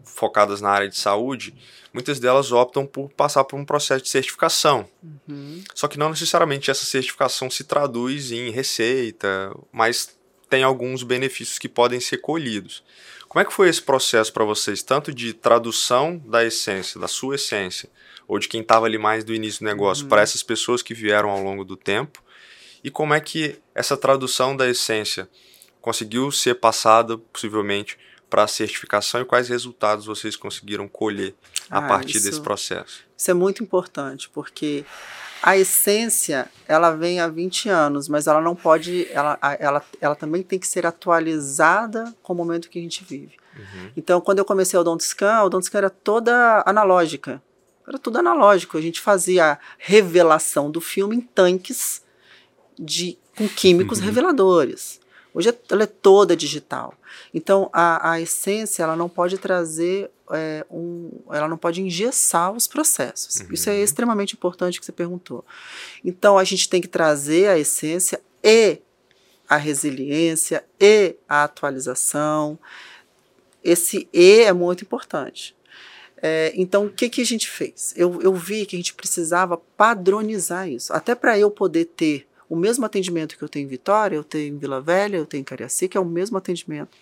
focadas 0.04 0.60
na 0.60 0.68
área 0.68 0.90
de 0.90 0.98
saúde, 0.98 1.54
muitas 1.90 2.20
delas 2.20 2.52
optam 2.52 2.86
por 2.86 3.10
passar 3.10 3.44
por 3.44 3.58
um 3.58 3.64
processo 3.64 4.04
de 4.04 4.10
certificação. 4.10 4.86
Uhum. 5.26 5.64
Só 5.74 5.88
que 5.88 5.98
não 5.98 6.10
necessariamente 6.10 6.70
essa 6.70 6.84
certificação 6.84 7.50
se 7.50 7.64
traduz 7.64 8.30
em 8.30 8.50
receita, 8.50 9.50
mas 9.72 10.19
tem 10.50 10.64
alguns 10.64 11.04
benefícios 11.04 11.58
que 11.58 11.68
podem 11.68 12.00
ser 12.00 12.18
colhidos. 12.18 12.82
Como 13.28 13.40
é 13.40 13.44
que 13.44 13.52
foi 13.52 13.68
esse 13.68 13.80
processo 13.80 14.32
para 14.32 14.44
vocês, 14.44 14.82
tanto 14.82 15.14
de 15.14 15.32
tradução 15.32 16.20
da 16.26 16.44
essência, 16.44 17.00
da 17.00 17.06
sua 17.06 17.36
essência, 17.36 17.88
ou 18.26 18.40
de 18.40 18.48
quem 18.48 18.60
estava 18.60 18.86
ali 18.86 18.98
mais 18.98 19.22
do 19.22 19.32
início 19.32 19.60
do 19.60 19.66
negócio, 19.66 20.02
uhum. 20.02 20.08
para 20.08 20.22
essas 20.22 20.42
pessoas 20.42 20.82
que 20.82 20.92
vieram 20.92 21.30
ao 21.30 21.40
longo 21.40 21.64
do 21.64 21.76
tempo? 21.76 22.20
E 22.82 22.90
como 22.90 23.14
é 23.14 23.20
que 23.20 23.60
essa 23.72 23.96
tradução 23.96 24.56
da 24.56 24.68
essência 24.68 25.28
conseguiu 25.80 26.32
ser 26.32 26.56
passada, 26.56 27.16
possivelmente, 27.16 27.96
para 28.28 28.44
a 28.44 28.48
certificação 28.48 29.20
e 29.20 29.24
quais 29.24 29.48
resultados 29.48 30.06
vocês 30.06 30.34
conseguiram 30.34 30.88
colher 30.88 31.34
a 31.68 31.78
ah, 31.78 31.82
partir 31.82 32.16
isso, 32.16 32.26
desse 32.26 32.40
processo? 32.40 33.04
Isso 33.16 33.30
é 33.30 33.34
muito 33.34 33.62
importante, 33.62 34.28
porque 34.30 34.84
a 35.42 35.56
essência 35.56 36.50
ela 36.68 36.90
vem 36.90 37.20
há 37.20 37.26
20 37.26 37.68
anos, 37.68 38.08
mas 38.08 38.26
ela 38.26 38.40
não 38.40 38.54
pode, 38.54 39.08
ela, 39.10 39.38
ela, 39.58 39.84
ela 40.00 40.14
também 40.14 40.42
tem 40.42 40.58
que 40.58 40.66
ser 40.66 40.86
atualizada 40.86 42.14
com 42.22 42.32
o 42.32 42.36
momento 42.36 42.68
que 42.68 42.78
a 42.78 42.82
gente 42.82 43.04
vive. 43.04 43.36
Uhum. 43.56 43.90
Então, 43.96 44.20
quando 44.20 44.38
eu 44.38 44.44
comecei 44.44 44.78
o 44.78 44.80
Odontscan, 44.80 45.42
o 45.42 45.46
Odontscan 45.46 45.78
era 45.78 45.90
toda 45.90 46.62
analógica, 46.66 47.42
era 47.86 47.98
tudo 47.98 48.18
analógico. 48.18 48.78
A 48.78 48.80
gente 48.80 49.00
fazia 49.00 49.52
a 49.52 49.58
revelação 49.78 50.70
do 50.70 50.80
filme 50.80 51.16
em 51.16 51.20
tanques 51.20 52.02
de, 52.78 53.18
com 53.36 53.48
químicos 53.48 53.98
uhum. 53.98 54.04
reveladores. 54.04 54.99
Hoje 55.32 55.54
ela 55.70 55.84
é 55.84 55.86
toda 55.86 56.36
digital. 56.36 56.94
Então 57.32 57.70
a, 57.72 58.12
a 58.12 58.20
essência 58.20 58.82
ela 58.82 58.96
não 58.96 59.08
pode 59.08 59.38
trazer 59.38 60.10
é, 60.32 60.64
um, 60.70 61.10
ela 61.30 61.48
não 61.48 61.56
pode 61.56 61.82
engessar 61.82 62.52
os 62.52 62.66
processos. 62.66 63.36
Uhum. 63.36 63.52
Isso 63.52 63.70
é 63.70 63.80
extremamente 63.80 64.34
importante 64.34 64.78
que 64.78 64.86
você 64.86 64.92
perguntou. 64.92 65.44
Então 66.04 66.38
a 66.38 66.44
gente 66.44 66.68
tem 66.68 66.80
que 66.80 66.88
trazer 66.88 67.48
a 67.48 67.58
essência 67.58 68.20
e 68.42 68.78
a 69.48 69.56
resiliência 69.56 70.64
e 70.78 71.16
a 71.28 71.44
atualização. 71.44 72.58
Esse 73.62 74.08
e 74.12 74.40
é 74.40 74.52
muito 74.52 74.84
importante. 74.84 75.56
É, 76.22 76.52
então, 76.54 76.86
o 76.86 76.90
que, 76.90 77.08
que 77.08 77.22
a 77.22 77.24
gente 77.24 77.48
fez? 77.48 77.94
Eu, 77.96 78.20
eu 78.20 78.34
vi 78.34 78.66
que 78.66 78.76
a 78.76 78.78
gente 78.78 78.94
precisava 78.94 79.56
padronizar 79.56 80.68
isso. 80.68 80.92
Até 80.92 81.14
para 81.14 81.38
eu 81.38 81.50
poder 81.50 81.86
ter 81.86 82.26
o 82.50 82.56
mesmo 82.56 82.84
atendimento 82.84 83.38
que 83.38 83.44
eu 83.44 83.48
tenho 83.48 83.64
em 83.64 83.68
Vitória, 83.68 84.16
eu 84.16 84.24
tenho 84.24 84.54
em 84.54 84.58
Vila 84.58 84.80
Velha, 84.80 85.16
eu 85.16 85.24
tenho 85.24 85.40
em 85.40 85.44
Cariacica, 85.44 85.96
é 85.96 86.00
o 86.00 86.04
mesmo 86.04 86.36
atendimento. 86.36 86.98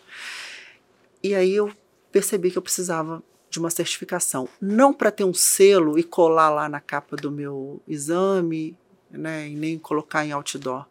E 1.23 1.35
aí 1.35 1.55
eu 1.55 1.73
percebi 2.13 2.51
que 2.51 2.59
eu 2.59 2.63
precisava 2.63 3.23
de 3.49 3.59
uma 3.59 3.71
certificação, 3.71 4.47
não 4.61 4.93
para 4.93 5.11
ter 5.11 5.25
um 5.25 5.33
selo 5.33 5.99
e 5.99 6.03
colar 6.03 6.51
lá 6.51 6.69
na 6.69 6.81
capa 6.81 7.17
do 7.17 7.31
meu 7.31 7.81
exame, 7.89 8.77
né, 9.11 9.49
e 9.49 9.57
nem 9.57 9.79
colocar 9.79 10.27
em 10.27 10.33
outdoor, 10.33 10.85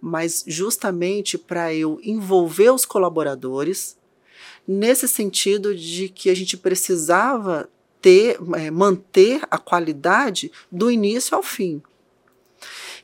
mas 0.00 0.42
justamente 0.46 1.36
para 1.36 1.74
eu 1.74 2.00
envolver 2.02 2.70
os 2.70 2.86
colaboradores 2.86 3.94
nesse 4.66 5.06
sentido 5.06 5.74
de 5.74 6.08
que 6.08 6.30
a 6.30 6.34
gente 6.34 6.56
precisava 6.56 7.68
ter, 8.00 8.38
é, 8.56 8.70
manter 8.70 9.42
a 9.50 9.58
qualidade 9.58 10.50
do 10.72 10.90
início 10.90 11.36
ao 11.36 11.42
fim. 11.42 11.82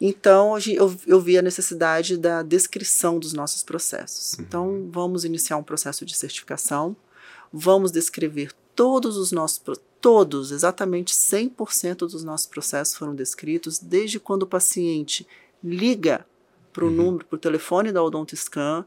Então, 0.01 0.57
eu, 0.67 0.95
eu 1.07 1.21
vi 1.21 1.39
a 1.39 1.43
necessidade 1.43 2.17
da 2.17 2.43
descrição 2.43 3.19
dos 3.19 3.33
nossos 3.33 3.63
processos. 3.63 4.35
Uhum. 4.35 4.45
Então, 4.45 4.89
vamos 4.91 5.25
iniciar 5.25 5.57
um 5.57 5.63
processo 5.63 6.05
de 6.05 6.17
certificação, 6.17 6.97
vamos 7.53 7.91
descrever 7.91 8.53
todos 8.75 9.17
os 9.17 9.31
nossos 9.33 9.61
todos, 10.01 10.51
exatamente 10.51 11.15
100% 11.15 12.01
dos 12.01 12.23
nossos 12.23 12.47
processos 12.47 12.95
foram 12.95 13.15
descritos, 13.15 13.79
desde 13.79 14.21
quando 14.21 14.43
o 14.43 14.47
paciente 14.47 15.27
liga 15.63 16.27
para 16.75 16.85
o 16.85 16.89
uhum. 16.89 16.95
número, 16.95 17.25
para 17.25 17.37
o 17.37 17.39
telefone 17.39 17.91
da 17.91 18.03
Odontoscan, 18.03 18.85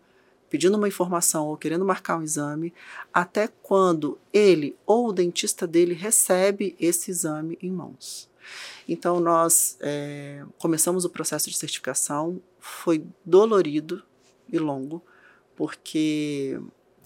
pedindo 0.47 0.77
uma 0.77 0.87
informação 0.87 1.47
ou 1.47 1.57
querendo 1.57 1.83
marcar 1.83 2.17
um 2.17 2.23
exame, 2.23 2.71
até 3.11 3.49
quando 3.63 4.19
ele 4.31 4.75
ou 4.85 5.09
o 5.09 5.11
dentista 5.11 5.65
dele 5.65 5.95
recebe 5.95 6.75
esse 6.79 7.09
exame 7.09 7.57
em 7.61 7.71
mãos. 7.71 8.29
Então, 8.87 9.19
nós 9.19 9.77
é, 9.81 10.43
começamos 10.57 11.05
o 11.05 11.09
processo 11.09 11.49
de 11.49 11.57
certificação, 11.57 12.41
foi 12.59 13.05
dolorido 13.25 14.03
e 14.51 14.57
longo, 14.57 15.03
porque 15.55 16.59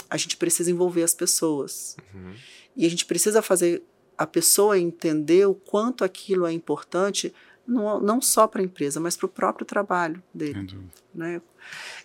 a 0.10 0.18
gente 0.18 0.38
precisa 0.38 0.70
envolver 0.70 1.04
as 1.04 1.16
pessoas. 1.16 1.96
Uhum. 2.14 2.34
E 2.76 2.86
a 2.86 2.90
gente 2.90 3.06
precisa 3.06 3.42
fazer 3.42 3.84
a 4.18 4.28
pessoa 4.28 4.78
entender 4.78 5.48
o 5.48 5.56
quanto 5.56 6.04
aquilo 6.04 6.46
é 6.46 6.52
importante, 6.52 7.34
não, 7.66 8.00
não 8.00 8.22
só 8.22 8.46
para 8.48 8.62
a 8.62 8.64
empresa, 8.64 9.00
mas 9.00 9.16
para 9.16 9.26
o 9.26 9.30
próprio 9.30 9.66
trabalho 9.66 10.22
dele. 10.34 10.78
Né? 11.14 11.42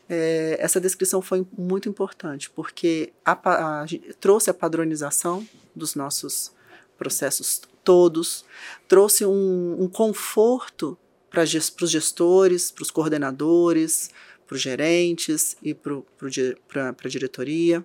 É, 0.08 0.56
essa 0.58 0.80
descrição 0.80 1.20
foi 1.20 1.46
muito 1.56 1.88
importante, 1.88 2.48
porque 2.50 3.12
a, 3.24 3.32
a, 3.32 3.82
a, 3.82 3.86
trouxe 4.20 4.48
a 4.48 4.54
padronização 4.54 5.46
dos 5.74 5.94
nossos 5.94 6.52
processos 6.98 7.60
todos, 7.84 8.44
trouxe 8.88 9.24
um, 9.24 9.76
um 9.82 9.88
conforto 9.88 10.98
para 11.30 11.42
os 11.42 11.90
gestores, 11.90 12.70
para 12.70 12.82
os 12.82 12.90
coordenadores, 12.90 14.10
para 14.46 14.54
os 14.54 14.60
gerentes 14.60 15.56
e 15.62 15.74
para 15.74 16.94
a 17.04 17.08
diretoria, 17.08 17.84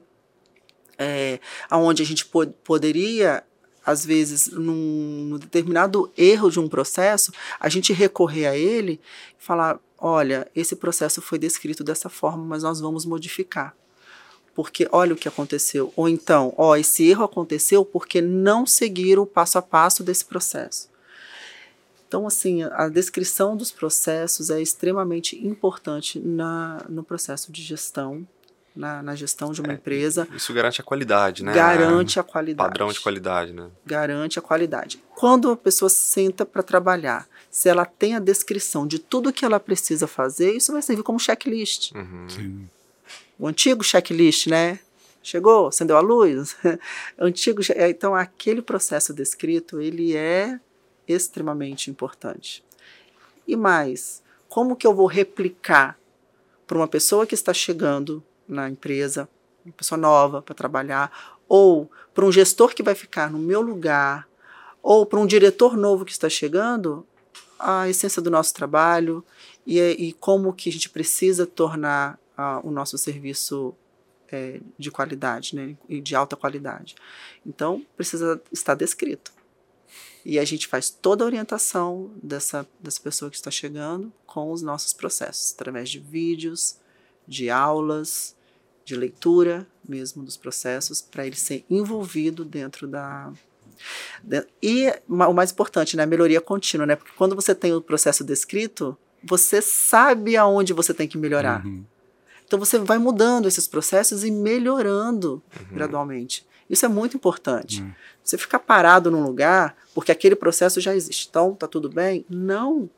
é, 0.97 1.39
onde 1.71 2.03
a 2.03 2.05
gente 2.05 2.25
pod 2.25 2.53
poderia, 2.63 3.43
às 3.85 4.05
vezes, 4.05 4.47
num, 4.47 5.25
num, 5.29 5.37
determinado 5.37 6.11
erro 6.15 6.49
de 6.49 6.59
um 6.59 6.69
processo, 6.69 7.31
a 7.59 7.67
gente 7.67 7.91
recorrer 7.91 8.45
a 8.45 8.55
ele 8.55 9.01
e 9.39 9.43
falar: 9.43 9.79
olha, 9.97 10.49
esse 10.55 10.75
processo 10.75 11.21
foi 11.21 11.39
descrito 11.39 11.83
dessa 11.83 12.09
forma, 12.09 12.43
mas 12.43 12.63
nós 12.63 12.79
vamos 12.79 13.05
modificar. 13.05 13.75
Porque 14.53 14.87
olha 14.91 15.13
o 15.13 15.17
que 15.17 15.27
aconteceu. 15.27 15.93
Ou 15.95 16.09
então, 16.09 16.53
ó, 16.57 16.75
esse 16.75 17.07
erro 17.07 17.23
aconteceu 17.23 17.85
porque 17.85 18.21
não 18.21 18.65
seguiram 18.65 19.23
o 19.23 19.27
passo 19.27 19.57
a 19.57 19.61
passo 19.61 20.03
desse 20.03 20.25
processo. 20.25 20.89
Então, 22.07 22.27
assim, 22.27 22.61
a 22.63 22.89
descrição 22.89 23.55
dos 23.55 23.71
processos 23.71 24.49
é 24.49 24.61
extremamente 24.61 25.37
importante 25.47 26.19
na, 26.19 26.83
no 26.89 27.03
processo 27.03 27.49
de 27.53 27.61
gestão, 27.61 28.27
na, 28.75 29.01
na 29.01 29.15
gestão 29.15 29.53
de 29.53 29.61
uma 29.61 29.71
é, 29.71 29.75
empresa. 29.75 30.27
Isso 30.35 30.53
garante 30.53 30.81
a 30.81 30.83
qualidade, 30.83 31.41
né? 31.41 31.53
Garante 31.53 32.19
a 32.19 32.23
qualidade. 32.23 32.69
Padrão 32.69 32.91
de 32.91 32.99
qualidade, 32.99 33.53
né? 33.53 33.69
Garante 33.85 34.37
a 34.37 34.41
qualidade. 34.41 35.01
Quando 35.15 35.51
a 35.51 35.55
pessoa 35.55 35.87
senta 35.87 36.45
para 36.45 36.61
trabalhar, 36.61 37.29
se 37.49 37.69
ela 37.69 37.85
tem 37.85 38.13
a 38.15 38.19
descrição 38.19 38.85
de 38.85 38.99
tudo 38.99 39.31
que 39.31 39.45
ela 39.45 39.57
precisa 39.57 40.05
fazer, 40.05 40.51
isso 40.51 40.73
vai 40.73 40.81
servir 40.81 41.03
como 41.03 41.17
checklist. 41.17 41.93
Uhum. 41.93 42.67
O 43.41 43.47
antigo 43.47 43.83
checklist, 43.83 44.45
né? 44.45 44.77
Chegou, 45.23 45.69
acendeu 45.69 45.97
a 45.97 45.99
luz. 45.99 46.55
antigo, 47.17 47.59
então 47.89 48.13
aquele 48.13 48.61
processo 48.61 49.15
descrito, 49.15 49.81
ele 49.81 50.15
é 50.15 50.59
extremamente 51.07 51.89
importante. 51.89 52.63
E 53.47 53.55
mais, 53.55 54.21
como 54.47 54.75
que 54.75 54.85
eu 54.85 54.93
vou 54.93 55.07
replicar 55.07 55.97
para 56.67 56.77
uma 56.77 56.87
pessoa 56.87 57.25
que 57.25 57.33
está 57.33 57.51
chegando 57.51 58.23
na 58.47 58.69
empresa, 58.69 59.27
uma 59.65 59.73
pessoa 59.73 59.97
nova 59.97 60.43
para 60.43 60.53
trabalhar, 60.53 61.11
ou 61.49 61.89
para 62.13 62.23
um 62.23 62.31
gestor 62.31 62.75
que 62.75 62.83
vai 62.83 62.93
ficar 62.93 63.31
no 63.31 63.39
meu 63.39 63.61
lugar, 63.61 64.27
ou 64.83 65.03
para 65.03 65.19
um 65.19 65.25
diretor 65.25 65.75
novo 65.75 66.05
que 66.05 66.11
está 66.11 66.29
chegando, 66.29 67.03
a 67.57 67.89
essência 67.89 68.21
do 68.21 68.29
nosso 68.29 68.53
trabalho 68.53 69.25
e, 69.65 69.79
e 69.79 70.13
como 70.13 70.53
que 70.53 70.69
a 70.69 70.71
gente 70.71 70.89
precisa 70.91 71.47
tornar 71.47 72.20
o 72.63 72.71
nosso 72.71 72.97
serviço 72.97 73.73
é, 74.31 74.59
de 74.77 74.89
qualidade, 74.89 75.55
né, 75.55 75.75
e 75.89 75.99
de 75.99 76.15
alta 76.15 76.35
qualidade. 76.35 76.95
Então, 77.45 77.85
precisa 77.95 78.41
estar 78.51 78.75
descrito. 78.75 79.31
E 80.23 80.39
a 80.39 80.45
gente 80.45 80.67
faz 80.67 80.89
toda 80.89 81.23
a 81.23 81.27
orientação 81.27 82.11
dessa, 82.21 82.67
dessa 82.79 83.01
pessoa 83.01 83.29
que 83.29 83.35
está 83.35 83.51
chegando 83.51 84.11
com 84.25 84.51
os 84.51 84.61
nossos 84.61 84.93
processos, 84.93 85.53
através 85.53 85.89
de 85.89 85.99
vídeos, 85.99 86.77
de 87.27 87.49
aulas, 87.49 88.35
de 88.85 88.95
leitura 88.95 89.67
mesmo 89.87 90.23
dos 90.23 90.37
processos, 90.37 91.01
para 91.01 91.25
ele 91.25 91.35
ser 91.35 91.65
envolvido 91.69 92.45
dentro 92.45 92.87
da. 92.87 93.31
E 94.61 94.93
o 95.09 95.33
mais 95.33 95.51
importante, 95.51 95.97
né, 95.97 96.03
a 96.03 96.07
melhoria 96.07 96.39
contínua, 96.39 96.85
né? 96.85 96.95
Porque 96.95 97.11
quando 97.17 97.35
você 97.35 97.55
tem 97.55 97.73
o 97.73 97.81
processo 97.81 98.23
descrito, 98.23 98.95
você 99.23 99.61
sabe 99.61 100.37
aonde 100.37 100.71
você 100.71 100.93
tem 100.93 101.07
que 101.07 101.17
melhorar. 101.17 101.65
Uhum. 101.65 101.83
Então 102.51 102.59
você 102.59 102.77
vai 102.77 102.97
mudando 102.97 103.47
esses 103.47 103.65
processos 103.65 104.25
e 104.25 104.29
melhorando 104.29 105.41
uhum. 105.57 105.73
gradualmente. 105.73 106.45
Isso 106.69 106.85
é 106.85 106.89
muito 106.89 107.15
importante. 107.15 107.81
Uhum. 107.81 107.93
Você 108.21 108.37
ficar 108.37 108.59
parado 108.59 109.09
num 109.09 109.23
lugar 109.23 109.73
porque 109.95 110.11
aquele 110.11 110.35
processo 110.35 110.81
já 110.81 110.93
existe. 110.93 111.27
Então, 111.29 111.55
tá 111.55 111.65
tudo 111.65 111.87
bem? 111.87 112.25
Não. 112.29 112.89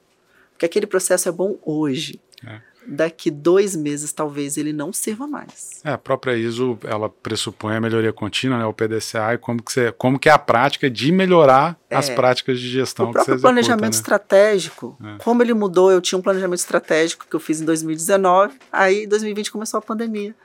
Porque 0.49 0.65
aquele 0.65 0.87
processo 0.87 1.29
é 1.29 1.31
bom 1.31 1.59
hoje. 1.63 2.19
É. 2.43 2.61
Daqui 2.85 3.31
dois 3.31 3.75
meses, 3.75 4.11
talvez 4.11 4.57
ele 4.57 4.73
não 4.73 4.91
sirva 4.91 5.27
mais. 5.27 5.81
É, 5.83 5.91
a 5.91 5.97
própria 5.97 6.35
ISO, 6.35 6.77
ela 6.83 7.09
pressupõe 7.09 7.75
a 7.75 7.81
melhoria 7.81 8.11
contínua, 8.11 8.57
né, 8.57 8.65
o 8.65 8.73
PDCA, 8.73 9.33
e 9.33 9.37
como 9.37 9.61
que, 9.61 9.71
você, 9.71 9.91
como 9.91 10.19
que 10.19 10.29
é 10.29 10.31
a 10.31 10.39
prática 10.39 10.89
de 10.89 11.11
melhorar 11.11 11.77
é. 11.89 11.95
as 11.95 12.09
práticas 12.09 12.59
de 12.59 12.69
gestão. 12.69 13.09
O 13.09 13.11
próprio 13.11 13.33
executa, 13.33 13.53
planejamento 13.53 13.93
né? 13.93 13.97
estratégico, 13.99 14.97
é. 15.03 15.23
como 15.23 15.41
ele 15.41 15.53
mudou, 15.53 15.91
eu 15.91 16.01
tinha 16.01 16.17
um 16.17 16.21
planejamento 16.21 16.59
estratégico 16.59 17.25
que 17.29 17.35
eu 17.35 17.39
fiz 17.39 17.61
em 17.61 17.65
2019, 17.65 18.55
aí 18.71 19.03
em 19.03 19.07
2020 19.07 19.51
começou 19.51 19.77
a 19.77 19.81
pandemia. 19.81 20.35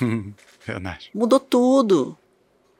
Verdade. 0.66 1.10
Mudou 1.14 1.40
tudo 1.40 2.16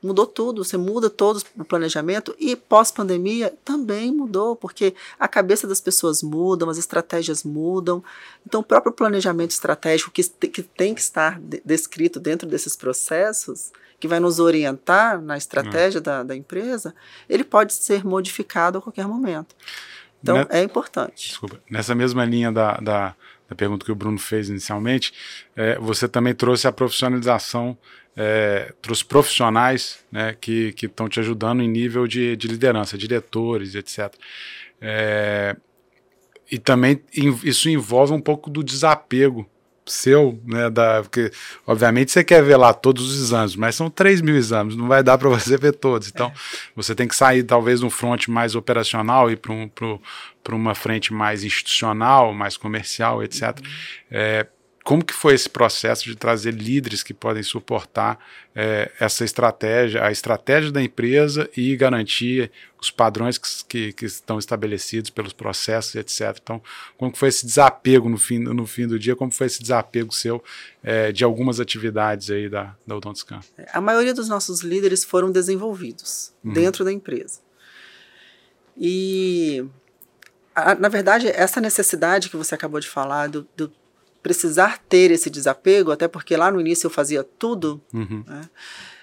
mudou 0.02 0.26
tudo, 0.26 0.64
você 0.64 0.76
muda 0.76 1.10
todo 1.10 1.42
o 1.58 1.64
planejamento 1.64 2.34
e 2.38 2.56
pós-pandemia 2.56 3.52
também 3.64 4.10
mudou, 4.10 4.56
porque 4.56 4.94
a 5.18 5.28
cabeça 5.28 5.66
das 5.66 5.80
pessoas 5.80 6.22
mudam, 6.22 6.70
as 6.70 6.78
estratégias 6.78 7.44
mudam. 7.44 8.02
Então, 8.46 8.60
o 8.60 8.64
próprio 8.64 8.92
planejamento 8.92 9.50
estratégico 9.50 10.10
que, 10.10 10.22
que 10.22 10.62
tem 10.62 10.94
que 10.94 11.00
estar 11.00 11.40
descrito 11.64 12.18
dentro 12.18 12.48
desses 12.48 12.76
processos, 12.76 13.72
que 13.98 14.08
vai 14.08 14.18
nos 14.18 14.40
orientar 14.40 15.20
na 15.20 15.36
estratégia 15.36 15.98
uhum. 15.98 16.04
da, 16.04 16.22
da 16.22 16.36
empresa, 16.36 16.94
ele 17.28 17.44
pode 17.44 17.74
ser 17.74 18.04
modificado 18.04 18.78
a 18.78 18.82
qualquer 18.82 19.06
momento. 19.06 19.54
Então, 20.22 20.38
ne 20.38 20.46
é 20.48 20.62
importante. 20.62 21.28
Desculpa. 21.28 21.60
Nessa 21.70 21.94
mesma 21.94 22.24
linha 22.24 22.50
da, 22.50 22.78
da, 22.78 23.14
da 23.48 23.56
pergunta 23.56 23.84
que 23.84 23.92
o 23.92 23.94
Bruno 23.94 24.18
fez 24.18 24.48
inicialmente, 24.48 25.12
é, 25.54 25.78
você 25.78 26.08
também 26.08 26.34
trouxe 26.34 26.66
a 26.66 26.72
profissionalização 26.72 27.76
é, 28.16 28.72
para 28.80 28.92
os 28.92 29.02
profissionais 29.02 30.04
né, 30.10 30.36
que 30.40 30.74
estão 30.82 31.08
te 31.08 31.20
ajudando 31.20 31.62
em 31.62 31.68
nível 31.68 32.06
de, 32.06 32.36
de 32.36 32.48
liderança, 32.48 32.98
diretores, 32.98 33.74
etc. 33.74 34.12
É, 34.80 35.56
e 36.50 36.58
também 36.58 37.00
isso 37.44 37.68
envolve 37.68 38.12
um 38.12 38.20
pouco 38.20 38.50
do 38.50 38.62
desapego 38.64 39.48
seu, 39.86 40.40
né, 40.44 40.70
da, 40.70 41.02
porque 41.02 41.30
obviamente 41.66 42.12
você 42.12 42.22
quer 42.22 42.42
ver 42.42 42.56
lá 42.56 42.72
todos 42.72 43.10
os 43.10 43.20
exames, 43.20 43.56
mas 43.56 43.74
são 43.74 43.90
3 43.90 44.20
mil 44.20 44.36
exames, 44.36 44.76
não 44.76 44.86
vai 44.86 45.02
dar 45.02 45.18
para 45.18 45.28
você 45.28 45.56
ver 45.56 45.72
todos, 45.72 46.08
então 46.08 46.28
é. 46.28 46.32
você 46.76 46.94
tem 46.94 47.08
que 47.08 47.16
sair 47.16 47.42
talvez 47.42 47.80
de 47.80 47.86
um 47.86 47.90
front 47.90 48.28
mais 48.28 48.54
operacional 48.54 49.30
e 49.30 49.36
para 49.36 49.52
um, 49.52 49.68
uma 50.52 50.74
frente 50.74 51.12
mais 51.12 51.44
institucional, 51.44 52.32
mais 52.32 52.56
comercial, 52.56 53.22
etc. 53.22 53.42
Uhum. 53.42 53.64
É, 54.10 54.46
como 54.82 55.04
que 55.04 55.12
foi 55.12 55.34
esse 55.34 55.48
processo 55.48 56.04
de 56.04 56.16
trazer 56.16 56.52
líderes 56.52 57.02
que 57.02 57.12
podem 57.12 57.42
suportar 57.42 58.18
é, 58.54 58.90
essa 58.98 59.24
estratégia, 59.24 60.04
a 60.04 60.10
estratégia 60.10 60.72
da 60.72 60.82
empresa 60.82 61.48
e 61.56 61.76
garantir 61.76 62.50
os 62.80 62.90
padrões 62.90 63.36
que, 63.36 63.64
que, 63.68 63.92
que, 63.92 64.06
estão 64.06 64.38
estabelecidos 64.38 65.10
pelos 65.10 65.34
processos, 65.34 65.94
etc. 65.94 66.38
Então, 66.42 66.62
como 66.96 67.12
que 67.12 67.18
foi 67.18 67.28
esse 67.28 67.44
desapego 67.44 68.08
no 68.08 68.16
fim, 68.16 68.38
no 68.38 68.66
fim 68.66 68.86
do 68.86 68.98
dia? 68.98 69.14
Como 69.14 69.30
foi 69.30 69.48
esse 69.48 69.60
desapego 69.60 70.14
seu 70.14 70.42
é, 70.82 71.12
de 71.12 71.24
algumas 71.24 71.60
atividades 71.60 72.30
aí 72.30 72.48
da, 72.48 72.74
da 72.86 72.96
Odontoscan? 72.96 73.40
A 73.72 73.80
maioria 73.80 74.14
dos 74.14 74.28
nossos 74.28 74.62
líderes 74.62 75.04
foram 75.04 75.30
desenvolvidos 75.30 76.32
uhum. 76.42 76.54
dentro 76.54 76.84
da 76.84 76.92
empresa. 76.92 77.40
E, 78.76 79.62
na 80.78 80.88
verdade, 80.88 81.28
essa 81.28 81.60
necessidade 81.60 82.30
que 82.30 82.36
você 82.36 82.54
acabou 82.54 82.80
de 82.80 82.88
falar 82.88 83.28
do, 83.28 83.46
do 83.54 83.70
precisar 84.22 84.78
ter 84.88 85.10
esse 85.10 85.30
desapego, 85.30 85.90
até 85.90 86.06
porque 86.06 86.36
lá 86.36 86.50
no 86.50 86.60
início 86.60 86.86
eu 86.86 86.90
fazia 86.90 87.24
tudo, 87.24 87.80
uhum. 87.92 88.24
né, 88.26 88.50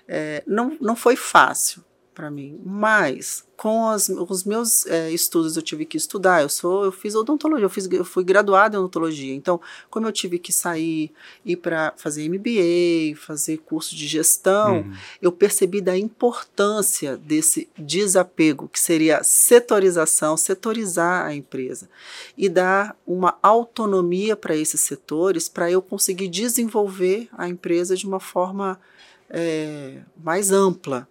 é, 0.08 0.44
não, 0.48 0.78
não 0.80 0.96
foi 0.96 1.16
fácil 1.16 1.84
para 2.18 2.32
mim. 2.32 2.60
Mas 2.66 3.46
com 3.56 3.88
as, 3.90 4.10
os 4.10 4.44
meus 4.44 4.88
é, 4.88 5.12
estudos 5.12 5.56
eu 5.56 5.62
tive 5.62 5.86
que 5.86 5.98
estudar. 5.98 6.42
Eu 6.42 6.50
sou, 6.50 6.86
eu 6.86 6.92
fiz 6.92 7.14
odontologia, 7.14 7.64
eu, 7.64 7.70
fiz, 7.70 7.88
eu 7.92 8.04
fui 8.04 8.24
graduada 8.24 8.76
em 8.76 8.80
odontologia. 8.80 9.36
Então, 9.36 9.62
como 9.88 10.08
eu 10.08 10.12
tive 10.12 10.40
que 10.40 10.52
sair 10.52 11.12
ir 11.46 11.58
para 11.58 11.94
fazer 11.96 12.28
MBA, 12.28 13.16
fazer 13.16 13.58
curso 13.60 13.96
de 13.96 14.08
gestão, 14.08 14.78
uhum. 14.78 14.94
eu 15.22 15.32
percebi 15.32 15.80
da 15.80 15.96
importância 15.96 17.16
desse 17.18 17.70
desapego, 17.78 18.68
que 18.68 18.80
seria 18.80 19.24
setorização, 19.24 20.36
setorizar 20.36 21.28
a 21.28 21.36
empresa 21.36 21.88
e 22.36 22.50
dar 22.50 22.98
uma 23.06 23.38
autonomia 23.44 24.36
para 24.36 24.56
esses 24.56 24.82
setores, 24.82 25.48
para 25.48 25.70
eu 25.70 25.84
conseguir 25.84 26.30
desenvolver 26.30 27.30
a 27.38 27.48
empresa 27.48 27.96
de 27.96 28.08
uma 28.08 28.20
forma 28.20 28.80
é, 29.30 30.00
mais 30.24 30.52
ampla 30.52 31.08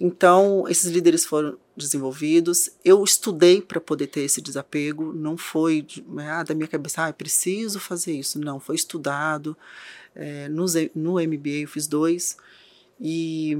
Então, 0.00 0.64
esses 0.68 0.90
líderes 0.90 1.24
foram 1.24 1.58
desenvolvidos. 1.76 2.70
Eu 2.84 3.02
estudei 3.02 3.60
para 3.60 3.80
poder 3.80 4.06
ter 4.06 4.20
esse 4.20 4.40
desapego. 4.40 5.12
Não 5.12 5.36
foi 5.36 5.86
ah, 6.18 6.42
da 6.42 6.54
minha 6.54 6.68
cabeça, 6.68 7.06
ah, 7.06 7.12
preciso 7.12 7.80
fazer 7.80 8.12
isso. 8.12 8.38
Não, 8.38 8.60
foi 8.60 8.76
estudado. 8.76 9.56
É, 10.14 10.48
no, 10.48 10.66
no 10.94 11.14
MBA 11.14 11.62
eu 11.62 11.68
fiz 11.68 11.86
dois. 11.86 12.36
E 13.00 13.56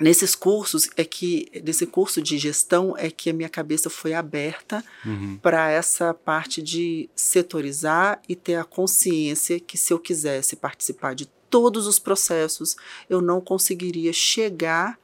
nesses 0.00 0.34
cursos 0.34 0.88
é 0.96 1.04
que 1.04 1.48
nesse 1.64 1.86
curso 1.86 2.20
de 2.20 2.38
gestão 2.38 2.94
é 2.96 3.10
que 3.10 3.30
a 3.30 3.32
minha 3.32 3.48
cabeça 3.48 3.88
foi 3.88 4.14
aberta 4.14 4.84
uhum. 5.04 5.38
para 5.38 5.70
essa 5.70 6.12
parte 6.12 6.60
de 6.60 7.08
setorizar 7.14 8.20
e 8.28 8.34
ter 8.34 8.56
a 8.56 8.64
consciência 8.64 9.60
que 9.60 9.78
se 9.78 9.92
eu 9.92 9.98
quisesse 9.98 10.56
participar 10.56 11.14
de 11.14 11.26
todos 11.48 11.86
os 11.86 11.98
processos 11.98 12.76
eu 13.08 13.22
não 13.22 13.40
conseguiria 13.40 14.12
chegar 14.12 14.98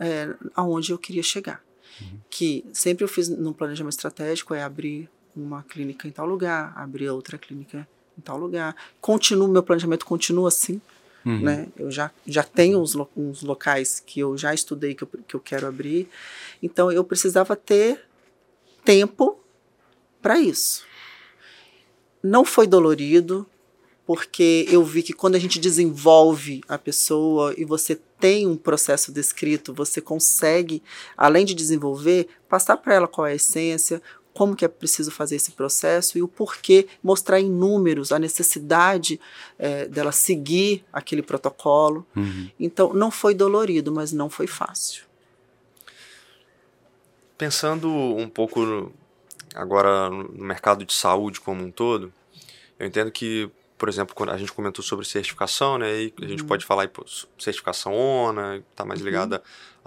é, 0.00 0.34
aonde 0.56 0.90
eu 0.90 0.98
queria 0.98 1.22
chegar 1.22 1.62
uhum. 2.00 2.18
que 2.28 2.64
sempre 2.72 3.04
eu 3.04 3.08
fiz 3.08 3.28
no 3.28 3.54
planejamento 3.54 3.92
estratégico 3.92 4.54
é 4.54 4.62
abrir 4.62 5.08
uma 5.36 5.62
clínica 5.62 6.08
em 6.08 6.10
tal 6.10 6.26
lugar 6.26 6.72
abrir 6.76 7.08
outra 7.10 7.38
clínica 7.38 7.86
em 8.18 8.20
tal 8.20 8.38
lugar 8.38 8.74
continuo 9.00 9.46
meu 9.46 9.62
planejamento 9.62 10.04
continua 10.04 10.48
assim 10.48 10.80
Uhum. 11.24 11.40
Né? 11.40 11.68
Eu 11.76 11.90
já, 11.90 12.10
já 12.26 12.42
tenho 12.42 12.80
uns, 12.80 12.96
uns 13.16 13.42
locais 13.42 14.02
que 14.04 14.20
eu 14.20 14.36
já 14.36 14.54
estudei 14.54 14.94
que 14.94 15.04
eu, 15.04 15.08
que 15.28 15.36
eu 15.36 15.40
quero 15.40 15.66
abrir. 15.66 16.08
Então 16.62 16.90
eu 16.90 17.04
precisava 17.04 17.54
ter 17.54 18.02
tempo 18.84 19.38
para 20.22 20.38
isso. 20.38 20.84
Não 22.22 22.44
foi 22.44 22.66
dolorido, 22.66 23.46
porque 24.06 24.66
eu 24.70 24.84
vi 24.84 25.02
que 25.02 25.12
quando 25.12 25.34
a 25.34 25.38
gente 25.38 25.58
desenvolve 25.58 26.60
a 26.68 26.76
pessoa 26.76 27.54
e 27.56 27.64
você 27.64 27.98
tem 28.20 28.46
um 28.46 28.56
processo 28.56 29.10
descrito, 29.10 29.72
você 29.72 30.00
consegue, 30.00 30.82
além 31.16 31.44
de 31.44 31.54
desenvolver, 31.54 32.28
passar 32.48 32.76
para 32.76 32.94
ela 32.94 33.08
qual 33.08 33.26
é 33.26 33.32
a 33.32 33.34
essência, 33.34 34.02
como 34.32 34.54
que 34.54 34.64
é 34.64 34.68
preciso 34.68 35.10
fazer 35.10 35.36
esse 35.36 35.52
processo 35.52 36.16
e 36.16 36.22
o 36.22 36.28
porquê, 36.28 36.86
mostrar 37.02 37.40
em 37.40 37.50
números 37.50 38.12
a 38.12 38.18
necessidade 38.18 39.20
é, 39.58 39.86
dela 39.86 40.12
seguir 40.12 40.84
aquele 40.92 41.22
protocolo. 41.22 42.06
Uhum. 42.14 42.50
Então, 42.58 42.92
não 42.92 43.10
foi 43.10 43.34
dolorido, 43.34 43.90
mas 43.92 44.12
não 44.12 44.30
foi 44.30 44.46
fácil. 44.46 45.04
Pensando 47.36 47.88
um 47.90 48.28
pouco 48.28 48.60
no, 48.64 48.92
agora 49.54 50.10
no 50.10 50.44
mercado 50.44 50.84
de 50.84 50.92
saúde 50.92 51.40
como 51.40 51.64
um 51.64 51.70
todo, 51.70 52.12
eu 52.78 52.86
entendo 52.86 53.10
que, 53.10 53.50
por 53.80 53.88
exemplo, 53.88 54.14
quando 54.14 54.28
a 54.28 54.36
gente 54.36 54.52
comentou 54.52 54.84
sobre 54.84 55.06
certificação, 55.06 55.78
né, 55.78 56.02
e 56.02 56.14
a 56.20 56.26
gente 56.26 56.42
uhum. 56.42 56.48
pode 56.48 56.66
falar 56.66 56.82
aí, 56.82 56.90
certificação 57.38 57.94
ONA, 57.94 58.62
está 58.70 58.84
mais 58.84 59.00
uhum. 59.00 59.06
ligada 59.06 59.36
uhum. 59.36 59.42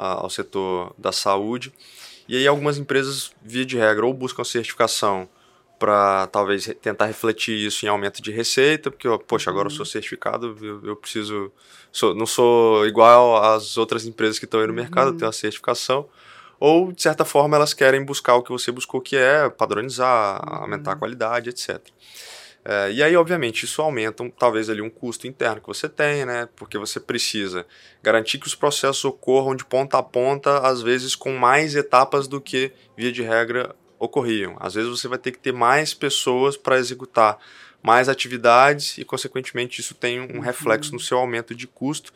a, 0.05 0.07
ao 0.13 0.31
setor 0.31 0.95
da 0.97 1.11
saúde. 1.11 1.71
E 2.27 2.35
aí 2.35 2.47
algumas 2.47 2.79
empresas, 2.79 3.31
via 3.43 3.63
de 3.63 3.77
regra, 3.77 4.03
ou 4.03 4.11
buscam 4.11 4.43
certificação 4.43 5.29
para 5.77 6.25
talvez 6.27 6.73
tentar 6.81 7.05
refletir 7.05 7.55
isso 7.55 7.85
em 7.85 7.89
aumento 7.89 8.19
de 8.19 8.31
receita, 8.31 8.89
porque, 8.89 9.07
poxa, 9.27 9.51
agora 9.51 9.67
eu 9.67 9.71
sou 9.71 9.81
uhum. 9.81 9.85
certificado, 9.85 10.57
eu, 10.59 10.83
eu 10.83 10.95
preciso. 10.95 11.51
Sou, 11.91 12.15
não 12.15 12.25
sou 12.25 12.87
igual 12.87 13.43
às 13.43 13.77
outras 13.77 14.07
empresas 14.07 14.39
que 14.39 14.45
estão 14.45 14.59
aí 14.59 14.65
no 14.65 14.73
mercado, 14.73 15.11
uhum. 15.11 15.17
tenho 15.17 15.29
a 15.29 15.33
certificação. 15.33 16.09
Ou, 16.59 16.91
de 16.91 17.01
certa 17.03 17.23
forma, 17.23 17.57
elas 17.57 17.75
querem 17.75 18.03
buscar 18.03 18.33
o 18.33 18.41
que 18.41 18.51
você 18.51 18.71
buscou, 18.71 18.99
que 18.99 19.15
é 19.15 19.47
padronizar, 19.49 20.41
uhum. 20.43 20.63
aumentar 20.63 20.93
a 20.93 20.95
qualidade, 20.95 21.51
etc. 21.51 21.79
É, 22.65 22.91
e 22.93 23.03
aí, 23.03 23.15
obviamente, 23.15 23.63
isso 23.63 23.81
aumenta 23.81 24.23
um, 24.23 24.29
talvez 24.29 24.69
ali 24.69 24.81
um 24.81 24.89
custo 24.89 25.27
interno 25.27 25.59
que 25.59 25.67
você 25.67 25.89
tem, 25.89 26.25
né? 26.25 26.47
Porque 26.55 26.77
você 26.77 26.99
precisa 26.99 27.65
garantir 28.01 28.37
que 28.37 28.47
os 28.47 28.55
processos 28.55 29.03
ocorram 29.03 29.53
de 29.53 29.65
ponta 29.65 29.97
a 29.97 30.03
ponta, 30.03 30.59
às 30.59 30.81
vezes 30.81 31.15
com 31.15 31.33
mais 31.33 31.75
etapas 31.75 32.27
do 32.27 32.39
que, 32.39 32.71
via 32.95 33.11
de 33.11 33.21
regra, 33.21 33.75
ocorriam. 33.99 34.55
Às 34.59 34.75
vezes 34.75 34.89
você 34.89 35.07
vai 35.07 35.17
ter 35.17 35.31
que 35.31 35.39
ter 35.39 35.51
mais 35.51 35.93
pessoas 35.93 36.55
para 36.55 36.77
executar 36.77 37.37
mais 37.81 38.07
atividades 38.07 38.97
e, 38.97 39.03
consequentemente, 39.03 39.81
isso 39.81 39.93
tem 39.93 40.21
um 40.21 40.39
reflexo 40.39 40.91
no 40.91 40.97
uhum. 40.97 41.03
seu 41.03 41.17
aumento 41.17 41.53
de 41.53 41.67
custo. 41.67 42.13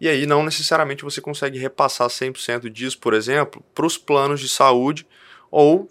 E 0.00 0.08
aí, 0.08 0.26
não 0.26 0.42
necessariamente 0.42 1.04
você 1.04 1.20
consegue 1.20 1.58
repassar 1.58 2.08
100% 2.08 2.68
disso, 2.68 2.98
por 2.98 3.14
exemplo, 3.14 3.64
para 3.72 3.86
os 3.86 3.96
planos 3.96 4.40
de 4.40 4.48
saúde 4.48 5.06
ou 5.48 5.88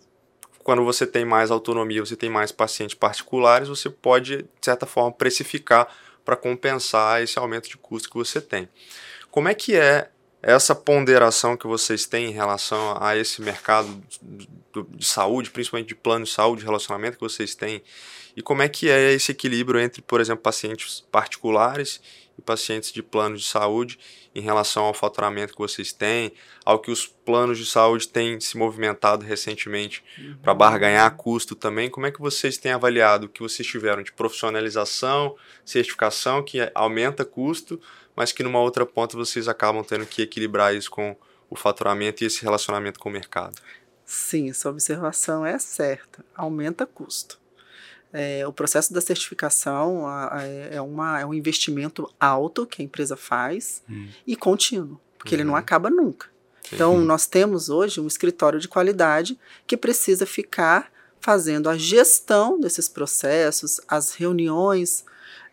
quando 0.65 0.83
você 0.83 1.05
tem 1.05 1.23
mais 1.23 1.51
autonomia, 1.51 2.03
você 2.03 2.15
tem 2.15 2.27
mais 2.27 2.51
pacientes 2.51 2.95
particulares, 2.95 3.69
você 3.69 3.87
pode, 3.87 4.37
de 4.37 4.47
certa 4.59 4.87
forma, 4.87 5.11
precificar 5.11 5.87
para 6.25 6.35
compensar 6.35 7.21
esse 7.21 7.37
aumento 7.37 7.69
de 7.69 7.77
custo 7.77 8.09
que 8.09 8.17
você 8.17 8.41
tem. 8.41 8.67
Como 9.29 9.47
é 9.47 9.53
que 9.53 9.75
é 9.75 10.09
essa 10.41 10.73
ponderação 10.73 11.55
que 11.55 11.67
vocês 11.67 12.07
têm 12.07 12.31
em 12.31 12.33
relação 12.33 12.97
a 12.99 13.15
esse 13.15 13.43
mercado 13.43 14.03
de 14.89 15.05
saúde, 15.05 15.51
principalmente 15.51 15.89
de 15.89 15.95
plano 15.95 16.25
de 16.25 16.31
saúde, 16.31 16.65
relacionamento 16.65 17.17
que 17.17 17.23
vocês 17.23 17.53
têm, 17.53 17.83
e 18.35 18.41
como 18.41 18.63
é 18.63 18.67
que 18.67 18.89
é 18.89 19.13
esse 19.13 19.31
equilíbrio 19.31 19.79
entre, 19.79 20.01
por 20.01 20.19
exemplo, 20.19 20.41
pacientes 20.41 21.05
particulares 21.11 22.01
e 22.37 22.41
pacientes 22.41 22.91
de 22.91 23.01
plano 23.01 23.37
de 23.37 23.45
saúde 23.45 23.97
em 24.33 24.41
relação 24.41 24.83
ao 24.83 24.93
faturamento 24.93 25.53
que 25.53 25.59
vocês 25.59 25.93
têm, 25.93 26.33
ao 26.65 26.79
que 26.79 26.91
os 26.91 27.07
planos 27.07 27.57
de 27.57 27.65
saúde 27.65 28.07
têm 28.07 28.39
se 28.39 28.57
movimentado 28.57 29.25
recentemente 29.25 30.03
uhum. 30.17 30.37
para 30.41 30.53
barganhar 30.53 31.15
custo 31.15 31.55
também. 31.55 31.89
Como 31.89 32.05
é 32.05 32.11
que 32.11 32.19
vocês 32.19 32.57
têm 32.57 32.73
avaliado 32.73 33.27
o 33.27 33.29
que 33.29 33.41
vocês 33.41 33.67
tiveram 33.67 34.03
de 34.03 34.11
profissionalização, 34.11 35.35
certificação, 35.63 36.43
que 36.43 36.69
aumenta 36.75 37.23
custo, 37.23 37.79
mas 38.15 38.31
que 38.31 38.43
numa 38.43 38.59
outra 38.59 38.85
ponta 38.85 39.15
vocês 39.15 39.47
acabam 39.47 39.83
tendo 39.83 40.05
que 40.05 40.21
equilibrar 40.21 40.75
isso 40.75 40.91
com 40.91 41.15
o 41.49 41.55
faturamento 41.55 42.23
e 42.23 42.27
esse 42.27 42.41
relacionamento 42.41 42.99
com 42.99 43.09
o 43.09 43.11
mercado? 43.11 43.55
Sim, 44.03 44.49
essa 44.49 44.69
observação 44.69 45.45
é 45.45 45.57
certa. 45.57 46.23
Aumenta 46.35 46.85
custo. 46.85 47.39
É, 48.13 48.47
o 48.47 48.53
processo 48.53 48.93
da 48.93 49.01
certificação 49.01 50.07
a, 50.07 50.37
a, 50.37 50.43
é, 50.43 50.79
uma, 50.79 51.19
é 51.19 51.25
um 51.25 51.33
investimento 51.33 52.09
alto 52.19 52.65
que 52.65 52.81
a 52.81 52.85
empresa 52.85 53.17
faz 53.17 53.83
hum. 53.89 54.07
e 54.25 54.35
contínuo, 54.35 54.99
porque 55.17 55.35
uhum. 55.35 55.41
ele 55.41 55.43
não 55.43 55.53
uhum. 55.53 55.59
acaba 55.59 55.89
nunca. 55.89 56.27
Então, 56.71 56.97
nós 56.99 57.27
temos 57.27 57.69
hoje 57.69 57.99
um 57.99 58.07
escritório 58.07 58.59
de 58.59 58.67
qualidade 58.67 59.37
que 59.67 59.77
precisa 59.77 60.25
ficar 60.25 60.91
fazendo 61.19 61.69
a 61.69 61.77
gestão 61.77 62.59
desses 62.59 62.87
processos, 62.87 63.81
as 63.87 64.13
reuniões 64.13 65.03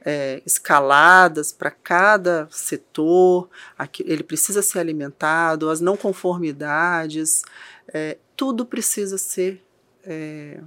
é, 0.05 0.43
escaladas 0.45 1.53
para 1.53 1.71
cada 1.71 2.49
setor, 2.51 3.49
aqui, 3.79 4.05
ele 4.07 4.23
precisa 4.23 4.63
ser 4.63 4.81
alimentado, 4.81 5.71
as 5.71 5.81
não 5.81 5.97
conformidades, 5.97 7.43
é, 7.89 8.19
tudo 8.37 8.67
precisa 8.67 9.17
ser 9.17 9.65
é, 10.05 10.61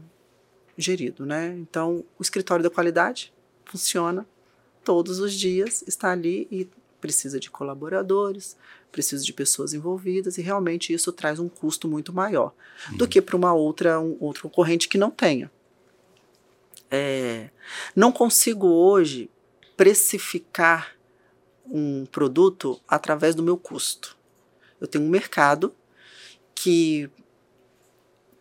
gerido, 0.78 1.26
né? 1.26 1.56
Então, 1.58 2.04
o 2.18 2.22
escritório 2.22 2.64
da 2.64 2.70
qualidade 2.70 3.34
funciona 3.66 4.28
todos 4.84 5.20
os 5.20 5.34
dias, 5.34 5.84
está 5.88 6.12
ali 6.12 6.48
e 6.52 6.70
precisa 7.02 7.40
de 7.40 7.50
colaboradores, 7.50 8.58
precisa 8.92 9.24
de 9.24 9.34
pessoas 9.34 9.74
envolvidas 9.74 10.38
e 10.38 10.42
realmente 10.42 10.94
isso 10.94 11.12
traz 11.12 11.40
um 11.40 11.50
custo 11.50 11.88
muito 11.88 12.14
maior 12.14 12.54
uhum. 12.90 12.98
do 12.98 13.08
que 13.08 13.22
para 13.22 13.36
uma 13.36 13.54
outra 13.54 14.00
um 14.00 14.18
outro 14.20 14.44
concorrente 14.44 14.88
que 14.88 14.98
não 14.98 15.12
tenha. 15.12 15.52
É, 16.90 17.50
não 17.96 18.12
consigo 18.12 18.68
hoje 18.68 19.30
precificar 19.76 20.96
um 21.68 22.06
produto 22.06 22.80
através 22.88 23.34
do 23.34 23.44
meu 23.44 23.58
custo. 23.58 24.16
Eu 24.80 24.88
tenho 24.88 25.04
um 25.04 25.10
mercado 25.10 25.74
que 26.54 27.10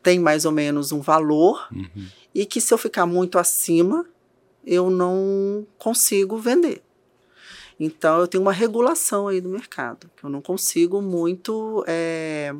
tem 0.03 0.19
mais 0.21 0.45
ou 0.45 0.53
menos 0.53 0.93
um 0.93 1.01
valor 1.01 1.67
uhum 1.73 2.07
e 2.35 2.45
que 2.45 2.61
se 2.61 2.75
eu 2.75 2.79
ficar 2.79 3.07
muito 3.07 3.39
acima, 3.39 4.05
eu 4.67 4.91
não 4.91 5.67
consigo 5.79 6.37
vender. 6.37 6.83
Então 7.79 8.21
eu 8.21 8.29
tenho 8.29 8.43
uma 8.43 8.53
regulação 8.53 9.29
aí 9.29 9.41
do 9.41 9.49
mercado, 9.49 10.11
que 10.17 10.25
eu 10.25 10.31
não 10.31 10.41
consigo 10.41 11.01
muito. 11.01 11.85
É, 11.87 12.55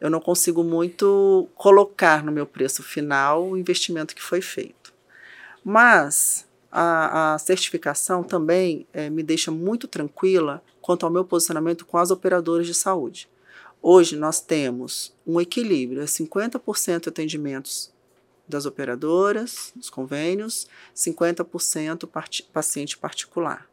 eu 0.00 0.10
não 0.10 0.20
consigo 0.20 0.62
muito 0.62 1.48
colocar 1.54 2.22
no 2.22 2.30
meu 2.30 2.46
preço 2.46 2.82
final 2.82 3.48
o 3.48 3.56
investimento 3.56 4.14
que 4.14 4.22
foi 4.22 4.40
feito. 4.40 4.92
Mas 5.64 6.46
a, 6.70 7.34
a 7.34 7.38
certificação 7.38 8.22
também 8.22 8.86
é, 8.92 9.10
me 9.10 9.22
deixa 9.22 9.50
muito 9.50 9.88
tranquila 9.88 10.62
quanto 10.80 11.04
ao 11.04 11.12
meu 11.12 11.24
posicionamento 11.24 11.84
com 11.84 11.98
as 11.98 12.10
operadoras 12.10 12.66
de 12.66 12.74
saúde. 12.74 13.28
Hoje 13.82 14.16
nós 14.16 14.40
temos 14.40 15.14
um 15.26 15.40
equilíbrio, 15.40 16.02
é 16.02 16.06
50% 16.06 17.08
atendimentos 17.08 17.92
das 18.48 18.66
operadoras, 18.66 19.72
dos 19.76 19.90
convênios, 19.90 20.66
50% 20.94 22.06
part 22.06 22.42
paciente 22.52 22.96
particular. 22.96 23.68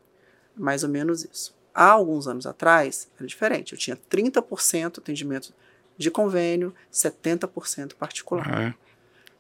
Mais 0.56 0.84
ou 0.84 0.90
menos 0.90 1.24
isso. 1.24 1.56
Há 1.74 1.90
alguns 1.92 2.28
anos 2.28 2.46
atrás, 2.46 3.10
era 3.18 3.28
diferente. 3.28 3.74
Eu 3.74 3.80
tinha 3.80 3.98
30% 4.10 5.00
atendimento 5.00 5.54
de 5.98 6.12
convênio, 6.12 6.74
70% 6.92 7.96
particular. 7.96 8.50
Ah, 8.50 8.64
é. 8.64 8.74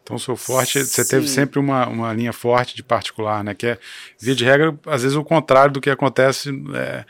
Então, 0.06 0.20
seu 0.20 0.36
forte, 0.36 0.86
você 0.86 1.04
teve 1.04 1.28
sempre 1.28 1.58
uma, 1.58 1.88
uma 1.88 2.14
linha 2.14 2.32
forte 2.32 2.76
de 2.76 2.84
particular, 2.84 3.44
né? 3.44 3.56
Que 3.56 3.68
é, 3.68 3.80
via 4.20 4.36
de 4.36 4.46
regra, 4.46 4.78
às 4.86 5.02
vezes 5.02 5.18
o 5.18 5.24
contrário 5.24 5.74
do 5.74 5.82
que 5.82 5.90
acontece 5.90 6.52
é, 6.76 7.04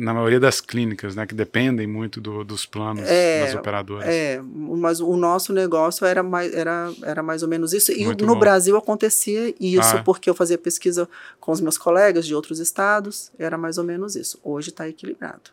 na 0.00 0.14
maioria 0.14 0.38
das 0.38 0.60
clínicas, 0.60 1.16
né, 1.16 1.26
que 1.26 1.34
dependem 1.34 1.86
muito 1.86 2.20
do, 2.20 2.44
dos 2.44 2.64
planos 2.64 3.02
É, 3.08 3.46
das 3.46 3.54
operadoras. 3.56 4.06
É, 4.08 4.40
mas 4.42 5.00
o 5.00 5.16
nosso 5.16 5.52
negócio 5.52 6.06
era 6.06 6.22
mais, 6.22 6.54
era, 6.54 6.92
era 7.02 7.22
mais 7.22 7.42
ou 7.42 7.48
menos 7.48 7.72
isso. 7.72 7.90
E 7.90 8.04
Muito 8.04 8.24
no 8.24 8.34
bom. 8.34 8.40
Brasil 8.40 8.76
acontecia 8.76 9.52
isso, 9.58 9.96
Ah. 9.96 10.02
porque 10.04 10.30
eu 10.30 10.34
fazia 10.34 10.56
pesquisa 10.56 11.08
com 11.40 11.50
os 11.50 11.60
meus 11.60 11.76
colegas 11.76 12.24
de 12.26 12.34
outros 12.34 12.60
estados, 12.60 13.32
era 13.38 13.58
mais 13.58 13.76
ou 13.76 13.84
menos 13.84 14.14
isso. 14.14 14.38
Hoje 14.44 14.70
está 14.70 14.88
equilibrado, 14.88 15.50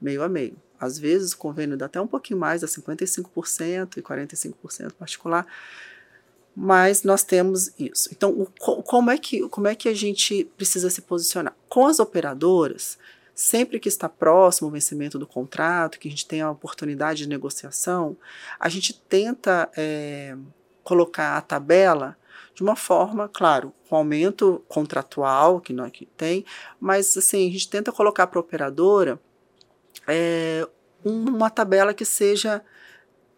meio 0.00 0.22
a 0.22 0.28
meio. 0.28 0.54
Às 0.78 0.98
vezes 0.98 1.32
o 1.32 1.38
convênio 1.38 1.76
dá 1.78 1.86
até 1.86 1.98
um 1.98 2.06
pouquinho 2.06 2.38
mais, 2.38 2.60
dá 2.60 2.66
55% 2.68 3.96
e 3.96 4.02
45% 4.02 4.92
particular, 4.98 5.46
mas 6.54 7.02
nós 7.02 7.22
temos 7.22 7.70
isso. 7.78 8.08
Então, 8.12 8.30
o 8.30 8.46
co- 8.58 8.82
como, 8.82 9.10
é 9.10 9.18
que, 9.18 9.48
como 9.48 9.66
é 9.68 9.74
que 9.74 9.88
a 9.88 9.94
gente 9.94 10.44
precisa 10.56 10.88
se 10.90 11.00
posicionar? 11.02 11.54
Com 11.68 11.86
as 11.86 11.98
operadoras, 12.00 12.98
sempre 13.36 13.78
que 13.78 13.86
está 13.86 14.08
próximo 14.08 14.68
o 14.68 14.70
vencimento 14.70 15.18
do 15.18 15.26
contrato, 15.26 15.98
que 15.98 16.08
a 16.08 16.10
gente 16.10 16.26
tem 16.26 16.40
a 16.40 16.50
oportunidade 16.50 17.18
de 17.18 17.28
negociação, 17.28 18.16
a 18.58 18.66
gente 18.70 18.94
tenta 18.94 19.70
é, 19.76 20.34
colocar 20.82 21.36
a 21.36 21.42
tabela 21.42 22.16
de 22.54 22.62
uma 22.62 22.74
forma, 22.74 23.28
claro, 23.28 23.74
com 23.86 23.94
aumento 23.94 24.64
contratual 24.66 25.60
que 25.60 25.74
nós 25.74 25.92
que 25.92 26.06
tem, 26.06 26.46
mas 26.80 27.14
assim, 27.14 27.46
a 27.46 27.52
gente 27.52 27.68
tenta 27.68 27.92
colocar 27.92 28.26
para 28.26 28.38
a 28.38 28.40
operadora 28.40 29.20
é, 30.08 30.66
uma 31.04 31.50
tabela 31.50 31.92
que 31.92 32.06
seja 32.06 32.64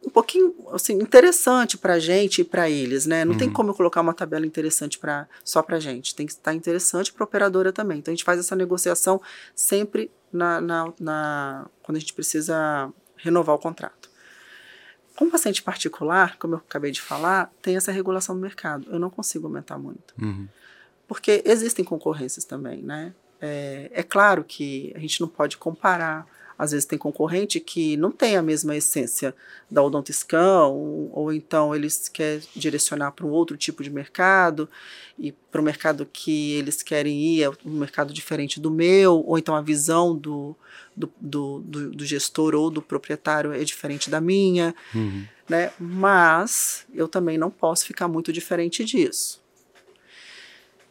um 0.07 0.11
pouquinho 0.11 0.55
assim, 0.73 0.95
interessante 0.95 1.77
para 1.77 1.95
a 1.95 1.99
gente 1.99 2.41
e 2.41 2.45
para 2.45 2.71
eles, 2.71 3.05
né? 3.07 3.25
Não 3.25 3.35
tem 3.35 3.49
Uhum. 3.49 3.53
como 3.55 3.71
eu 3.71 3.75
colocar 3.75 4.01
uma 4.01 4.15
tabela 4.15 4.47
interessante 4.47 4.99
pra, 4.99 5.29
só 5.45 5.61
para 5.63 5.77
a 5.77 5.81
gente, 5.81 6.15
tem 6.15 6.25
que 6.27 6.33
estar 6.33 6.55
interessante 6.55 7.13
para 7.13 7.25
a 7.25 7.27
operadora 7.27 7.73
também. 7.73 7.99
Então 7.99 8.13
a 8.13 8.15
gente 8.15 8.25
faz 8.25 8.39
essa 8.39 8.55
negociação 8.57 9.21
sempre 9.55 10.11
na, 10.33 10.61
na, 10.61 10.93
na- 11.01 11.67
quando 11.83 11.97
a 11.97 12.01
gente 12.01 12.15
precisa 12.15 12.91
renovar 13.17 13.55
o 13.57 13.59
contrato. 13.59 14.09
Com 15.17 15.29
paciente 15.29 15.63
particular, 15.63 16.37
como 16.39 16.55
eu 16.55 16.59
acabei 16.59 16.93
de 16.93 17.01
falar, 17.01 17.53
tem 17.61 17.77
essa 17.77 17.91
regulação 17.91 18.37
do 18.37 18.41
mercado. 18.41 18.87
Eu 18.91 19.01
não 19.01 19.11
consigo 19.11 19.47
aumentar 19.49 19.77
muito 19.79 20.15
Uhum. 20.21 20.47
porque 21.09 21.43
existem 21.45 21.85
concorrências 21.85 22.45
também, 22.45 22.83
né? 22.83 23.13
É, 23.41 23.91
é 23.93 24.03
claro 24.03 24.45
que 24.45 24.93
a 24.95 24.99
gente 25.01 25.21
não 25.21 25.29
pode 25.29 25.57
comparar. 25.57 26.27
Às 26.59 26.73
vezes 26.73 26.85
tem 26.85 26.99
concorrente 26.99 27.61
que 27.61 27.97
não 27.97 28.11
tem 28.11 28.37
a 28.37 28.43
mesma 28.43 28.75
essência 28.77 29.33
da 29.71 29.81
Odontiscan, 29.83 30.67
ou, 30.67 31.11
ou 31.15 31.33
então 31.33 31.73
eles 31.75 32.09
querem 32.09 32.43
direcionar 32.57 33.13
para 33.13 33.25
um 33.25 33.31
outro 33.31 33.57
tipo 33.57 33.83
de 33.83 33.91
mercado, 33.91 34.69
e 35.17 35.31
para 35.31 35.61
o 35.61 35.65
mercado 35.65 36.05
que 36.13 36.53
eles 36.55 36.83
querem 36.83 37.21
ir 37.23 37.43
é 37.45 37.49
um 37.65 37.79
mercado 37.79 38.13
diferente 38.13 38.59
do 38.59 38.71
meu, 38.71 39.23
ou 39.25 39.39
então 39.39 39.55
a 39.55 39.61
visão 39.63 40.17
do, 40.17 40.57
do, 40.97 41.09
do, 41.21 41.61
do- 41.61 41.91
do 41.93 42.05
gestor 42.05 42.55
ou 42.55 42.71
do 42.71 42.83
proprietário 42.83 43.53
é 43.53 43.63
diferente 43.63 44.11
da 44.11 44.21
minha 44.21 44.75
Uhum. 44.95 45.25
né? 45.49 45.71
Mas 45.79 46.85
eu 46.93 47.07
também 47.09 47.39
não 47.39 47.51
posso 47.51 47.87
ficar 47.87 48.09
muito 48.09 48.33
diferente 48.33 48.85
disso. 48.85 49.41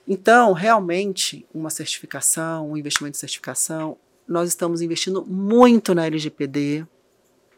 Então, 0.08 0.54
realmente, 0.54 1.46
uma 1.54 1.70
certificação, 1.70 2.72
um 2.72 2.78
investimento 2.78 3.14
de 3.14 3.18
certificação, 3.20 3.98
nós 4.28 4.50
estamos 4.50 4.82
investindo 4.82 5.26
muito 5.26 5.94
na 5.96 6.06
LGPD, 6.06 6.86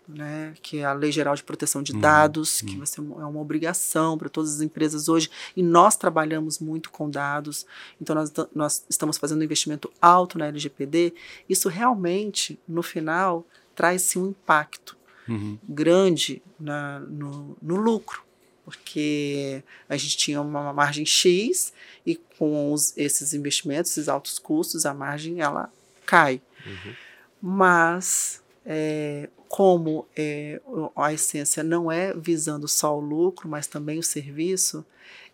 né, 0.07 0.55
que 0.61 0.79
é 0.79 0.85
a 0.85 0.93
Lei 0.93 1.11
Geral 1.11 1.35
de 1.35 1.43
Proteção 1.43 1.83
de 1.83 1.93
Uhum, 1.93 1.99
Dados, 1.99 2.61
que 2.61 2.71
uhum. 2.71 2.77
vai 2.79 2.87
ser 2.87 2.99
é 2.99 3.03
uma 3.03 3.39
obrigação 3.39 4.17
para 4.17 4.27
todas 4.27 4.55
as 4.55 4.61
empresas 4.61 5.07
hoje, 5.07 5.29
e 5.55 5.61
nós 5.61 5.95
trabalhamos 5.95 6.57
muito 6.59 6.89
com 6.89 7.09
dados, 7.09 7.65
então 8.01 8.15
nós, 8.15 8.33
nós 8.55 8.83
estamos 8.89 9.17
fazendo 9.17 9.41
um 9.41 9.43
investimento 9.43 9.91
alto 10.01 10.37
na 10.39 10.47
LGPD. 10.47 11.13
Isso 11.47 11.69
realmente, 11.69 12.59
no 12.67 12.81
final, 12.81 13.45
traz-se 13.75 14.17
um 14.17 14.29
impacto 14.29 14.97
Uhum. 15.27 15.59
grande 15.63 16.41
na, 16.59 16.99
no, 17.01 17.55
no 17.61 17.75
lucro, 17.75 18.23
porque 18.65 19.63
a 19.87 19.95
gente 19.95 20.17
tinha 20.17 20.41
uma 20.41 20.73
margem 20.73 21.05
X 21.05 21.71
e 22.03 22.15
com 22.15 22.73
os- 22.73 22.97
esses 22.97 23.31
investimentos, 23.35 23.91
esses 23.91 24.09
altos 24.09 24.39
custos, 24.39 24.87
a 24.87 24.93
margem 24.93 25.39
ela 25.39 25.71
cai. 26.09 26.41
Uhum. 26.65 26.93
Mas 27.41 28.43
é, 28.65 29.29
como 29.47 30.07
é, 30.15 30.59
a 30.95 31.13
essência 31.13 31.63
não 31.63 31.91
é 31.91 32.13
visando 32.13 32.67
só 32.67 32.97
o 32.97 32.99
lucro, 32.99 33.47
mas 33.47 33.67
também 33.67 33.99
o 33.99 34.03
serviço, 34.03 34.85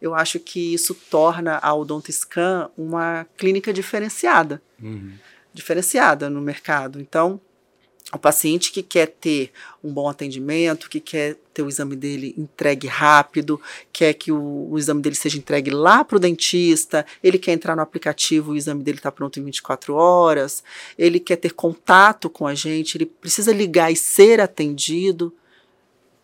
eu 0.01 0.13
acho 0.13 0.39
que 0.39 0.73
isso 0.73 0.93
torna 1.09 1.57
a 1.61 1.73
Odontiscan 1.73 2.69
uma 2.77 3.25
clínica 3.37 3.71
diferenciada 3.73 4.61
Uhum. 4.81 5.13
diferenciada 5.53 6.29
no 6.29 6.41
mercado. 6.41 6.99
Então, 6.99 7.39
o 8.13 8.19
paciente 8.19 8.71
que 8.71 8.83
quer 8.83 9.07
ter 9.07 9.51
um 9.83 9.91
bom 9.91 10.07
atendimento, 10.07 10.89
que 10.89 10.99
quer 10.99 11.35
ter 11.53 11.63
o 11.63 11.67
exame 11.67 11.95
dele 11.95 12.35
entregue 12.37 12.87
rápido, 12.87 13.59
quer 13.91 14.13
que 14.13 14.31
o, 14.31 14.69
o 14.71 14.77
exame 14.77 15.01
dele 15.01 15.15
seja 15.15 15.37
entregue 15.39 15.71
lá 15.71 16.03
para 16.03 16.17
o 16.17 16.19
dentista, 16.19 17.03
ele 17.23 17.39
quer 17.39 17.53
entrar 17.53 17.75
no 17.75 17.81
aplicativo, 17.81 18.51
o 18.51 18.55
exame 18.55 18.83
dele 18.83 18.99
está 18.99 19.11
pronto 19.11 19.39
em 19.39 19.43
24 19.43 19.95
horas, 19.95 20.63
ele 20.97 21.19
quer 21.19 21.37
ter 21.37 21.53
contato 21.53 22.29
com 22.29 22.45
a 22.45 22.53
gente, 22.53 22.95
ele 22.95 23.05
precisa 23.07 23.51
ligar 23.51 23.91
e 23.91 23.95
ser 23.95 24.39
atendido. 24.39 25.33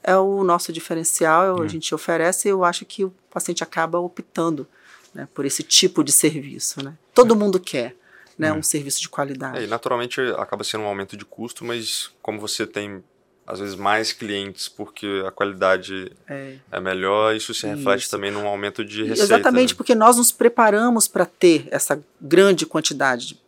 É 0.04 0.16
o 0.16 0.44
nosso 0.44 0.72
diferencial, 0.72 1.58
é 1.58 1.62
a 1.62 1.66
É. 1.66 1.68
gente 1.70 1.94
oferece 1.96 2.48
e 2.48 2.52
eu 2.52 2.64
acho 2.64 2.86
que 2.86 3.04
o 3.06 3.14
paciente 3.30 3.64
acaba 3.64 4.00
optando 4.00 4.68
né, 5.14 5.28
por 5.34 5.46
esse 5.46 5.64
tipo 5.64 6.04
de 6.04 6.12
serviço. 6.12 6.84
Né? 6.84 6.94
Todo 7.14 7.36
mundo 7.36 7.60
quer 7.60 7.96
né, 8.42 8.48
É. 8.48 8.54
um 8.54 8.64
serviço 8.64 9.00
de 9.00 9.08
qualidade. 9.08 9.60
É, 9.60 9.64
e 9.64 9.68
naturalmente 9.68 10.20
acaba 10.38 10.64
sendo 10.64 10.84
um 10.84 10.88
aumento 10.88 11.16
de 11.16 11.24
custo, 11.24 11.64
mas 11.64 12.10
como 12.22 12.40
você 12.40 12.66
tem 12.66 13.04
às 13.46 13.60
vezes 13.60 13.76
mais 13.76 14.14
clientes 14.14 14.70
porque 14.70 15.24
a 15.28 15.32
qualidade 15.32 16.12
É. 16.28 16.56
é 16.72 16.80
melhor, 16.80 17.36
isso 17.36 17.54
se 17.54 17.68
reflete 17.68 18.02
Isso. 18.04 18.12
também 18.12 18.32
num 18.32 18.48
aumento 18.48 18.84
de 18.86 19.04
receita. 19.04 19.24
Exatamente, 19.36 19.74
né? 19.74 19.78
porque 19.78 19.94
nós 19.94 20.18
nos 20.18 20.32
preparamos 20.32 21.08
para 21.08 21.26
ter 21.26 21.68
essa 21.70 22.02
grande 22.20 22.66
quantidade 22.66 23.40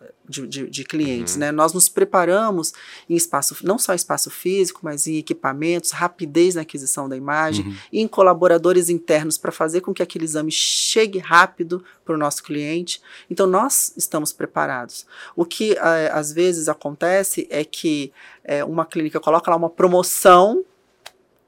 de, 0.42 0.48
de, 0.48 0.70
de 0.70 0.84
clientes, 0.84 1.36
Uhum. 1.36 1.40
né? 1.42 1.52
Nós 1.52 1.74
nos 1.74 1.88
preparamos 1.88 2.74
em 3.10 3.16
espaço, 3.16 3.56
não 3.64 3.78
só 3.78 3.94
espaço 3.94 4.30
físico, 4.32 4.80
mas 4.84 5.06
em 5.08 5.18
equipamentos, 5.18 5.92
rapidez 5.92 6.56
na 6.56 6.62
aquisição 6.62 7.08
da 7.08 7.16
imagem, 7.16 7.66
Uhum. 7.66 7.76
em 7.94 8.08
colaboradores 8.08 8.90
internos 8.90 9.38
para 9.38 9.52
fazer 9.52 9.82
com 9.82 9.94
que 9.94 10.02
aquele 10.04 10.26
exame 10.26 10.52
chegue 10.52 11.20
rápido 11.20 11.84
para 12.04 12.16
o 12.16 12.18
nosso 12.18 12.44
cliente. 12.44 13.02
Então 13.30 13.46
nós 13.48 13.94
estamos 13.96 14.34
preparados. 14.34 15.06
O 15.36 15.46
que 15.46 15.74
eh, 15.74 16.10
às 16.12 16.32
vezes 16.34 16.68
acontece 16.68 17.48
é 17.50 17.64
que 17.64 18.12
eh, 18.44 18.64
uma 18.64 18.86
clínica 18.86 19.20
coloca 19.20 19.50
lá 19.52 19.56
uma 19.58 19.70
promoção 19.70 20.64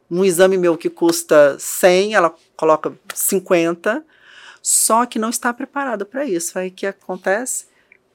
um 0.10 0.24
exame 0.24 0.56
meu 0.56 0.78
que 0.78 0.88
custa 0.88 1.58
100, 1.60 2.14
ela 2.14 2.32
coloca 2.56 2.94
50, 3.14 4.06
só 4.62 5.04
que 5.06 5.18
não 5.18 5.30
está 5.30 5.52
preparada 5.52 6.06
para 6.06 6.26
isso. 6.26 6.58
Aí 6.60 6.68
o 6.70 6.72
que 6.72 6.86
acontece? 6.86 7.66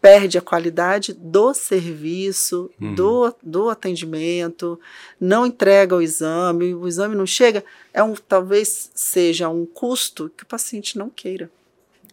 Perde 0.01 0.39
a 0.39 0.41
qualidade 0.41 1.13
do 1.13 1.53
serviço, 1.53 2.71
Uhum. 2.81 2.95
do, 2.95 3.35
do 3.43 3.69
atendimento, 3.69 4.81
não 5.21 5.45
entrega 5.45 5.95
o 5.95 6.01
exame, 6.03 6.75
o 6.75 6.89
exame 6.89 7.15
não 7.15 7.27
chega. 7.27 7.63
É 7.93 8.03
um, 8.03 8.15
talvez 8.15 8.91
seja 8.95 9.49
um 9.49 9.67
custo 9.67 10.31
que 10.37 10.43
o 10.45 10.47
paciente 10.47 10.97
não 10.99 11.11
queira. 11.11 11.51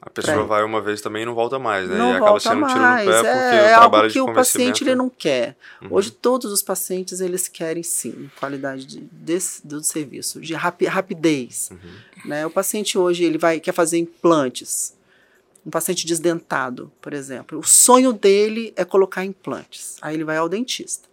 A 0.02 0.10
pessoa 0.10 0.44
vai 0.46 0.64
uma 0.64 0.80
vez 0.80 1.02
também 1.02 1.24
e 1.24 1.26
não 1.26 1.34
volta 1.34 1.58
mais, 1.60 1.90
né? 1.90 1.98
Não 1.98 2.12
e 2.12 2.16
acaba 2.16 2.30
volta 2.32 2.50
sendo 2.50 2.64
um 2.64 2.68
tiro 2.68 2.80
no 2.80 2.86
mais. 2.86 3.06
pé 3.10 3.16
porque 3.18 3.34
é, 3.34 3.62
o 3.62 3.66
é 3.66 3.74
algo 3.74 4.08
que 4.10 4.20
o 4.22 4.34
paciente 4.34 4.84
ele 4.84 4.96
não 4.96 5.10
quer. 5.10 5.56
Uhum. 5.82 5.88
Hoje 5.92 6.12
todos 6.12 6.52
os 6.52 6.62
pacientes 6.62 7.20
eles 7.20 7.48
querem 7.48 7.84
sim 7.84 8.30
qualidade 8.40 8.86
de, 8.86 9.00
desse, 9.12 9.66
do 9.66 9.84
serviço, 9.84 10.40
de 10.40 10.54
rapi- 10.54 10.86
rapidez. 10.86 11.70
Uhum. 11.72 11.78
Né? 12.26 12.46
O 12.46 12.50
paciente 12.50 12.98
hoje 12.98 13.24
ele 13.24 13.38
vai 13.38 13.60
quer 13.60 13.74
fazer 13.74 13.98
implantes. 13.98 14.96
Um 15.68 15.70
paciente 15.70 16.07
desdentado, 16.07 16.89
por 17.01 17.11
exemplo, 17.13 17.59
o 17.59 17.63
sonho 17.63 18.13
dele 18.13 18.72
é 18.78 18.86
colocar 18.86 19.26
implantes. 19.26 19.97
Aí 20.01 20.15
ele 20.15 20.24
vai 20.24 20.38
ao 20.38 20.47
dentista. 20.47 21.09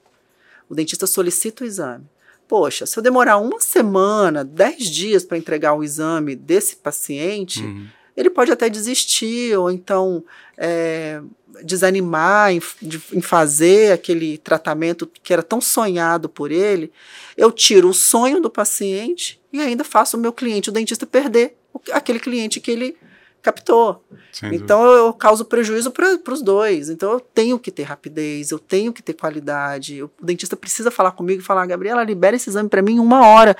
O 0.70 0.76
dentista 0.76 1.09
solicita 1.09 1.64
o 1.64 1.66
exame. 1.66 2.05
Poxa, 2.46 2.86
se 2.86 2.96
eu 2.96 3.02
demorar 3.02 3.38
uma 3.38 3.61
semana, 3.61 4.44
dez 4.44 4.86
dias 4.88 5.24
para 5.24 5.36
entregar 5.36 5.74
o 5.74 5.82
exame 5.82 6.36
desse 6.36 6.76
paciente, 6.76 7.62
Uhum. 7.64 7.86
ele 8.16 8.30
pode 8.30 8.52
até 8.52 8.68
desistir 8.70 9.59
ou 9.59 9.70
então 9.72 10.22
é, 10.57 11.20
desanimar 11.64 12.52
em, 12.52 12.62
de- 12.80 13.02
em 13.12 13.20
fazer 13.20 13.90
aquele 13.92 14.38
tratamento 14.38 15.11
que 15.20 15.32
era 15.32 15.42
tão 15.42 15.61
sonhado 15.61 16.28
por 16.28 16.52
ele. 16.52 16.92
Eu 17.36 17.50
tiro 17.50 17.88
o 17.88 17.94
sonho 17.94 18.40
do 18.40 18.48
paciente 18.48 19.40
e 19.52 19.61
ainda 19.61 19.82
faço 19.82 20.16
o 20.16 20.20
meu 20.20 20.32
cliente, 20.32 20.68
o 20.70 20.72
dentista, 20.72 21.05
perder 21.07 21.57
aquele 21.90 22.20
cliente 22.20 22.61
que 22.61 22.70
ele 22.70 22.96
captou. 23.45 24.03
Sem 24.32 24.49
dúvida. 24.49 24.64
Então 24.64 24.82
eu, 24.82 25.07
eu 25.07 25.12
causo 25.12 25.45
prejuízo 25.45 25.90
para 25.90 26.32
os 26.32 26.42
dois. 26.42 26.88
Então 26.88 27.12
eu 27.12 27.20
tenho 27.20 27.59
que 27.59 27.70
ter 27.70 27.82
rapidez, 27.82 28.51
eu 28.51 28.59
tenho 28.59 28.92
que 28.92 29.03
ter 29.03 29.12
qualidade. 29.12 30.03
O 30.03 30.11
dentista 30.20 30.57
precisa 30.57 30.90
falar 30.90 31.12
comigo 31.12 31.42
e 31.42 31.45
falar: 31.45 31.66
Gabriela, 31.66 32.03
libera 32.03 32.34
esse 32.34 32.49
exame 32.49 32.70
para 32.70 32.80
mim 32.80 32.95
em 32.95 33.01
uma 33.01 33.26
hora. 33.26 33.55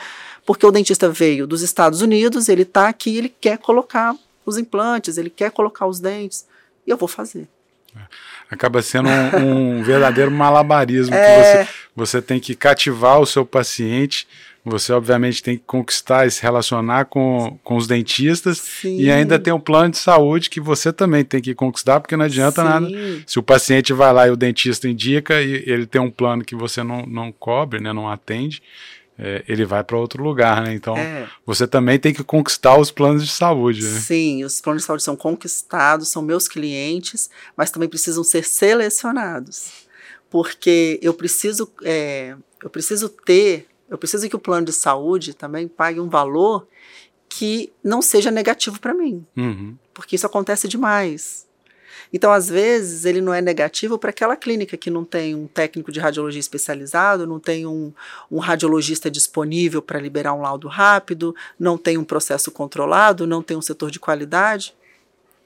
Porque 0.47 0.64
o 0.64 0.72
dentista 0.72 1.09
veio 1.11 1.47
dos 1.47 1.61
Estados 1.61 2.01
Unidos, 2.01 2.49
ele 2.49 2.62
está 2.62 2.89
aqui, 2.89 3.16
ele 3.16 3.28
quer 3.28 3.59
colocar 3.59 4.16
os 4.47 4.57
implantes, 4.57 5.18
ele 5.18 5.30
quer 5.30 5.51
colocar 5.51 5.87
os 5.87 6.01
dentes. 6.01 6.47
E 6.87 6.91
eu 6.91 6.97
vou 6.97 7.09
fazer. 7.09 7.47
Acaba 8.51 8.82
sendo 8.82 9.09
um, 9.09 9.78
um 9.78 9.82
verdadeiro 9.85 10.30
malabarismo 10.30 11.14
é... 11.14 11.64
que 11.64 11.66
você, 11.66 11.74
você 11.95 12.22
tem 12.22 12.41
que 12.41 12.55
cativar 12.55 13.20
o 13.20 13.26
seu 13.26 13.47
paciente 13.47 14.26
você, 14.65 14.95
obviamente, 14.95 15.43
tem 15.43 15.59
que 15.59 15.65
conquistar 15.67 16.27
e 16.27 16.31
se 16.31 16.43
relacionar 16.43 17.05
com, 17.05 17.59
com 17.62 17.77
os 17.77 17.87
dentistas 17.87 18.59
Sim. 18.59 18.99
e 18.99 19.11
ainda 19.11 19.39
tem 19.39 19.53
um 19.53 19.61
plano 19.61 19.91
de 19.91 19.99
saúde 19.99 20.49
que 20.49 20.59
você 20.59 20.91
também 20.91 21.23
tem 21.23 21.43
que 21.43 21.55
conquistar, 21.55 22.01
porque 22.01 22.17
não 22.17 22.25
adianta 22.25 22.62
Sim. 22.62 22.69
nada. 22.69 22.89
Se 23.27 23.39
o 23.39 23.43
paciente 23.43 23.93
vai 23.93 24.11
lá 24.12 24.27
e 24.27 24.31
o 24.31 24.37
dentista 24.37 24.89
indica 24.89 25.43
e 25.43 25.62
ele 25.67 25.85
tem 25.85 26.01
um 26.01 26.11
plano 26.11 26.43
que 26.43 26.57
você 26.57 26.83
não, 26.83 27.05
não 27.05 27.31
cobre, 27.31 27.79
né, 27.79 27.93
não 27.93 28.09
atende, 28.09 28.62
é, 29.19 29.45
ele 29.47 29.67
vai 29.67 29.85
para 29.85 29.99
outro 29.99 30.25
lugar, 30.25 30.62
né? 30.62 30.75
Então, 30.75 30.97
é. 30.97 31.29
você 31.45 31.67
também 31.67 31.99
tem 31.99 32.12
que 32.12 32.25
conquistar 32.25 32.79
os 32.79 32.91
planos 32.91 33.25
de 33.25 33.31
saúde. 33.31 33.83
Né? 33.83 34.01
Sim, 34.01 34.45
os 34.45 34.61
planos 34.62 34.83
de 34.83 34.87
saúde 34.87 35.03
são 35.03 35.15
conquistados, 35.15 36.09
são 36.09 36.23
meus 36.23 36.49
clientes, 36.49 37.29
mas 37.55 37.71
também 37.71 37.89
precisam 37.89 38.25
ser 38.25 38.45
selecionados, 38.45 39.71
porque 40.31 40.99
eu 41.03 41.12
preciso, 41.12 41.71
é, 41.85 42.35
eu 42.62 42.71
preciso 42.71 43.11
ter 43.11 43.67
eu 43.95 43.99
preciso 43.99 44.28
que 44.28 44.36
o 44.36 44.40
plano 44.40 44.66
de 44.66 44.72
saúde 44.72 45.34
também 45.34 45.68
pague 45.68 46.01
um 46.01 46.09
valor 46.09 46.66
que 47.28 47.72
não 47.82 48.03
seja 48.03 48.30
negativo 48.30 48.80
para 48.80 48.92
mim, 48.92 49.24
uhum. 49.36 49.76
porque 49.92 50.16
isso 50.16 50.26
acontece 50.26 50.66
demais. 50.68 51.47
Então, 52.12 52.30
às 52.32 52.49
vezes, 52.49 53.05
ele 53.05 53.20
não 53.20 53.32
é 53.32 53.40
negativo 53.40 53.99
para 53.99 54.11
aquela 54.11 54.36
clínica 54.36 54.76
que 54.76 54.90
não 54.90 55.05
tem 55.05 55.34
um 55.34 55.47
técnico 55.47 55.90
de 55.90 55.99
radiologia 55.99 56.38
especializado, 56.38 57.26
não 57.26 57.40
tem 57.40 57.66
um, 57.66 57.92
um 58.30 58.38
radiologista 58.38 59.11
disponível 59.11 59.80
para 59.80 59.99
liberar 59.99 60.32
um 60.34 60.42
laudo 60.42 60.68
rápido, 60.68 61.34
não 61.59 61.76
tem 61.76 61.99
um 61.99 62.05
processo 62.05 62.51
controlado, 62.53 63.26
não 63.26 63.42
tem 63.42 63.57
um 63.57 63.62
setor 63.62 63.90
de 63.90 63.99
qualidade, 63.99 64.74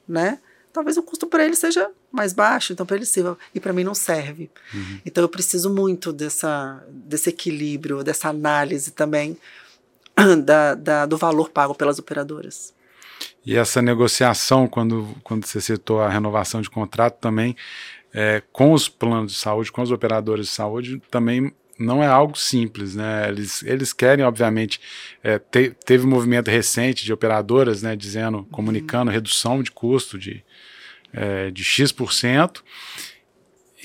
né? 0.07 0.39
Talvez 0.71 0.97
o 0.97 1.03
custo 1.03 1.25
para 1.25 1.45
ele 1.45 1.55
seja 1.55 1.89
mais 2.11 2.33
baixo, 2.33 2.73
então 2.73 2.85
para 2.85 2.95
ele 2.95 3.05
sirva 3.05 3.37
e 3.53 3.59
para 3.59 3.73
mim 3.73 3.83
não 3.83 3.93
serve. 3.93 4.49
Uhum. 4.73 4.99
Então 5.05 5.23
eu 5.23 5.29
preciso 5.29 5.69
muito 5.73 6.11
dessa, 6.11 6.83
desse 6.89 7.29
equilíbrio, 7.29 8.03
dessa 8.03 8.29
análise 8.29 8.91
também 8.91 9.37
da, 10.43 10.75
da, 10.75 11.05
do 11.05 11.17
valor 11.17 11.49
pago 11.49 11.75
pelas 11.75 11.99
operadoras. 11.99 12.73
E 13.45 13.55
essa 13.55 13.81
negociação, 13.81 14.67
quando, 14.67 15.15
quando 15.23 15.45
você 15.45 15.61
citou 15.61 16.01
a 16.01 16.09
renovação 16.09 16.61
de 16.61 16.69
contrato 16.69 17.19
também, 17.19 17.55
é, 18.13 18.41
com 18.51 18.73
os 18.73 18.89
planos 18.89 19.33
de 19.33 19.37
saúde, 19.37 19.71
com 19.71 19.81
os 19.81 19.91
operadores 19.91 20.47
de 20.47 20.51
saúde, 20.51 21.01
também 21.09 21.53
não 21.79 22.03
é 22.03 22.07
algo 22.07 22.37
simples, 22.37 22.95
né? 22.95 23.29
Eles, 23.29 23.63
eles 23.63 23.93
querem, 23.93 24.25
obviamente, 24.25 24.81
é, 25.23 25.39
te, 25.39 25.71
teve 25.85 26.05
um 26.05 26.09
movimento 26.09 26.51
recente 26.51 27.05
de 27.05 27.13
operadoras, 27.13 27.81
né, 27.81 27.95
dizendo, 27.95 28.45
comunicando 28.51 29.09
uhum. 29.09 29.13
redução 29.15 29.63
de 29.63 29.71
custo 29.71 30.19
de 30.19 30.43
é, 31.13 31.51
de 31.51 31.63
X%, 31.63 32.63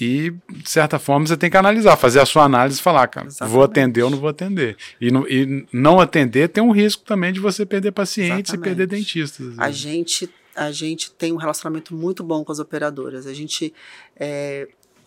e, 0.00 0.32
de 0.50 0.68
certa 0.68 0.98
forma, 0.98 1.26
você 1.26 1.36
tem 1.36 1.48
que 1.48 1.56
analisar, 1.56 1.96
fazer 1.96 2.20
a 2.20 2.26
sua 2.26 2.44
análise 2.44 2.80
e 2.80 2.82
falar, 2.82 3.06
cara, 3.06 3.28
Exatamente. 3.28 3.54
vou 3.54 3.62
atender 3.62 4.02
ou 4.02 4.10
não 4.10 4.18
vou 4.18 4.28
atender. 4.28 4.76
E, 5.00 5.10
no, 5.10 5.26
e, 5.28 5.66
não 5.72 6.00
atender 6.00 6.48
tem 6.48 6.62
um 6.62 6.72
risco 6.72 7.04
também 7.04 7.32
de 7.32 7.38
você 7.38 7.64
perder 7.64 7.92
pacientes 7.92 8.52
Exatamente. 8.52 8.60
e 8.60 8.76
perder 8.76 8.86
dentistas. 8.88 9.58
A 9.58 9.70
gente, 9.70 10.28
a 10.54 10.72
gente 10.72 11.12
tem 11.12 11.32
um 11.32 11.36
relacionamento 11.36 11.94
muito 11.94 12.24
bom 12.24 12.44
com 12.44 12.50
as 12.50 12.58
operadoras. 12.58 13.26
A 13.26 13.32
gente. 13.32 13.72
É, 14.16 14.66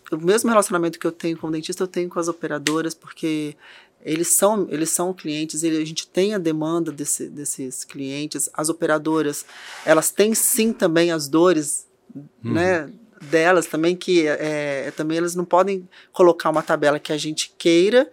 o 0.10 0.18
mesmo 0.18 0.50
relacionamento 0.50 0.98
que 0.98 1.06
eu 1.06 1.12
tenho 1.12 1.38
com 1.38 1.48
o 1.48 1.52
dentista, 1.52 1.84
eu 1.84 1.88
tenho 1.88 2.08
com 2.08 2.18
as 2.18 2.30
operadoras, 2.30 2.94
porque 2.94 3.58
eles 4.06 4.30
são, 4.30 4.68
eles 4.70 4.90
são 4.90 5.14
clientes, 5.14 5.64
ele, 5.64 5.82
a 5.82 5.86
gente 5.86 6.08
tem 6.08 6.34
a 6.34 6.38
demanda 6.38 6.94
desse, 6.94 7.28
desses 7.28 7.84
clientes. 7.84 8.50
As 8.54 8.70
operadoras, 8.70 9.46
elas 9.86 10.12
têm 10.12 10.34
sim 10.34 10.72
também 10.72 11.12
as 11.12 11.28
dores 11.28 11.87
uhum. 12.16 12.54
né, 12.54 12.90
delas 13.22 13.66
também, 13.66 13.96
que 13.96 14.28
é, 14.28 14.92
também 14.96 15.18
elas 15.18 15.36
não 15.36 15.46
podem 15.46 15.88
colocar 16.12 16.50
uma 16.50 16.62
tabela 16.62 17.00
que 17.00 17.12
a 17.12 17.18
gente 17.18 17.54
queira, 17.58 18.10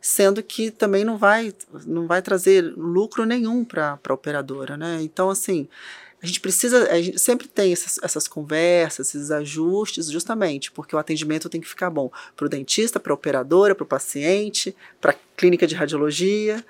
sendo 0.00 0.42
que 0.42 0.70
também 0.70 1.04
não 1.04 1.16
vai, 1.16 1.52
não 1.84 2.06
vai 2.06 2.22
trazer 2.22 2.62
lucro 2.76 3.24
nenhum 3.24 3.64
para 3.64 3.98
a 4.08 4.12
operadora. 4.12 4.76
Né? 4.76 4.98
Então, 5.02 5.28
assim, 5.30 5.68
a 6.22 6.26
gente 6.26 6.40
precisa, 6.40 6.90
a 6.90 7.00
gente 7.00 7.18
sempre 7.18 7.46
tem 7.46 7.72
essas, 7.72 7.98
essas 8.02 8.26
conversas, 8.26 9.08
esses 9.08 9.30
ajustes, 9.30 10.10
justamente 10.10 10.72
porque 10.72 10.96
o 10.96 10.98
atendimento 10.98 11.48
tem 11.48 11.60
que 11.60 11.68
ficar 11.68 11.90
bom 11.90 12.10
para 12.34 12.46
o 12.46 12.48
dentista, 12.48 12.98
para 12.98 13.12
a 13.12 13.14
operadora, 13.14 13.74
para 13.74 13.84
o 13.84 13.86
paciente, 13.86 14.74
para 15.00 15.12
a 15.12 15.16
clínica 15.36 15.66
de 15.66 15.74
radiologia. 15.74 16.64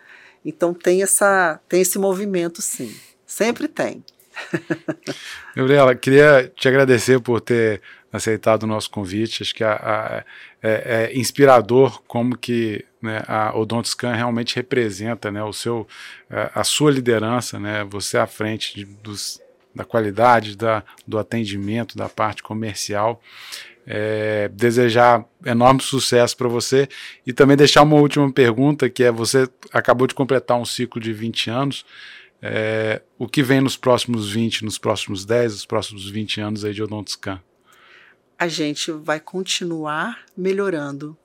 Então 0.45 0.75
tem 0.75 1.03
essa, 1.03 1.61
tem 1.69 1.81
esse 1.81 1.99
movimento, 1.99 2.61
sim. 2.61 2.95
Sempre 3.27 3.69
tem. 3.69 4.05
Gabriela, 5.55 5.95
queria 5.95 6.53
te 6.55 6.69
agradecer 6.69 7.21
por 7.21 7.41
ter 7.41 7.81
aceitado 8.13 8.65
o 8.65 8.67
nosso 8.67 8.91
convite. 8.91 9.43
Acho 9.43 9.55
que 9.55 9.65
a, 9.65 9.73
a, 9.73 10.25
é, 10.63 11.11
é, 11.13 11.19
inspirador 11.19 12.03
como 12.07 12.37
que 12.37 12.85
né, 13.01 13.23
a 13.27 13.57
Odontoscan 13.57 14.15
realmente 14.15 14.57
representa 14.57 15.31
né, 15.31 15.43
o 15.43 15.53
seu, 15.53 15.87
a, 16.31 16.61
a 16.61 16.65
sua 16.65 16.91
liderança, 16.91 17.59
né, 17.59 17.85
você 17.85 18.19
à 18.19 18.27
frente 18.27 18.75
de, 18.75 18.85
dos, 18.85 19.41
da 19.75 19.85
qualidade, 19.85 20.57
da, 20.57 20.83
do 21.07 21.19
atendimento, 21.19 21.97
da 21.97 22.09
parte 22.09 22.43
comercial. 22.43 23.21
É, 23.89 24.49
desejar 24.53 25.25
enorme 25.45 25.81
sucesso 25.81 26.37
para 26.37 26.49
você 26.49 26.89
e 27.25 27.33
também 27.33 27.57
deixar 27.57 27.83
uma 27.83 27.95
última 27.95 28.29
pergunta 28.33 28.91
que 28.91 29.05
é 29.05 29.13
você 29.13 29.49
acabou 29.73 30.09
de 30.09 30.15
completar 30.15 30.59
um 30.59 30.65
ciclo 30.65 31.01
de 31.01 31.13
20 31.13 31.51
anos 31.51 31.87
é, 32.53 33.03
o 33.19 33.27
que 33.29 33.43
vem 33.43 33.61
nos 33.61 33.77
próximos 33.77 34.31
20, 34.31 34.65
nos 34.65 34.79
próximos 34.79 35.25
10, 35.25 35.53
nos 35.53 35.67
próximos 35.67 36.09
20 36.09 36.41
anos 36.41 36.65
aí 36.65 36.73
de 36.73 36.83
Odontscan? 36.83 37.41
A 38.39 38.49
gente 38.49 38.91
vai 38.91 39.19
continuar 39.19 40.25
melhorando, 40.37 41.17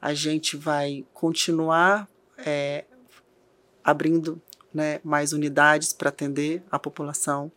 a 0.00 0.14
gente 0.14 0.56
vai 0.56 1.04
continuar 1.12 2.08
é, 2.38 2.84
abrindo 3.82 4.40
né, 4.72 5.00
mais 5.04 5.32
unidades 5.32 5.92
para 5.92 6.08
atender 6.08 6.62
a 6.70 6.78
população. 6.78 7.50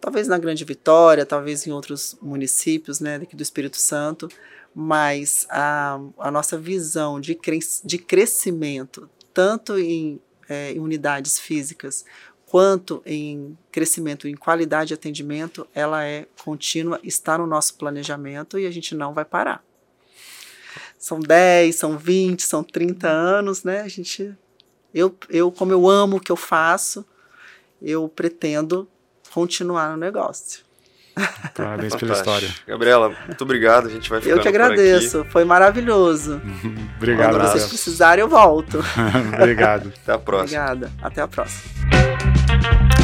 Talvez 0.00 0.26
na 0.28 0.38
Grande 0.38 0.64
Vitória, 0.64 1.26
talvez 1.26 1.66
em 1.66 1.72
outros 1.72 2.16
municípios 2.20 3.00
né, 3.00 3.18
daqui 3.18 3.36
do 3.36 3.42
Espírito 3.42 3.76
Santo, 3.76 4.28
mas 4.74 5.46
a, 5.50 6.00
a 6.18 6.30
nossa 6.30 6.56
visão 6.58 7.20
de, 7.20 7.38
de 7.84 7.98
crescimento, 7.98 9.08
tanto 9.32 9.78
em 9.78 10.20
é, 10.50 10.72
em 10.72 10.80
unidades 10.80 11.38
físicas, 11.38 12.04
quanto 12.44 13.00
em 13.06 13.56
crescimento 13.70 14.26
em 14.26 14.34
qualidade 14.34 14.88
de 14.88 14.94
atendimento, 14.94 15.66
ela 15.72 16.04
é 16.04 16.26
contínua, 16.42 16.98
está 17.04 17.38
no 17.38 17.46
nosso 17.46 17.76
planejamento 17.76 18.58
e 18.58 18.66
a 18.66 18.70
gente 18.72 18.92
não 18.92 19.14
vai 19.14 19.24
parar. 19.24 19.64
São 20.98 21.20
10, 21.20 21.76
são 21.76 21.96
20, 21.96 22.42
são 22.42 22.64
30 22.64 23.08
anos, 23.08 23.62
né? 23.62 23.82
A 23.82 23.88
gente 23.88 24.36
eu, 24.92 25.16
eu 25.28 25.52
como 25.52 25.70
eu 25.70 25.88
amo 25.88 26.16
o 26.16 26.20
que 26.20 26.32
eu 26.32 26.36
faço, 26.36 27.06
eu 27.80 28.08
pretendo 28.08 28.88
continuar 29.32 29.92
no 29.92 29.96
negócio. 29.96 30.64
Parabéns 31.54 31.94
pela 31.94 32.12
história. 32.12 32.48
Gabriela, 32.66 33.12
muito 33.26 33.42
obrigado. 33.42 33.86
A 33.86 33.90
gente 33.90 34.08
vai 34.08 34.20
Eu 34.24 34.40
que 34.40 34.48
agradeço. 34.48 35.24
Foi 35.30 35.44
maravilhoso. 35.44 36.40
obrigado. 36.96 37.32
Quando 37.32 37.48
vocês 37.48 37.66
precisarem, 37.66 38.22
eu 38.22 38.28
volto. 38.28 38.82
obrigado. 39.34 39.92
Até 40.02 40.12
a 40.12 40.18
próxima. 40.18 40.62
Obrigada. 40.62 40.92
Até 41.02 41.22
a 41.22 41.28
próxima. 41.28 42.99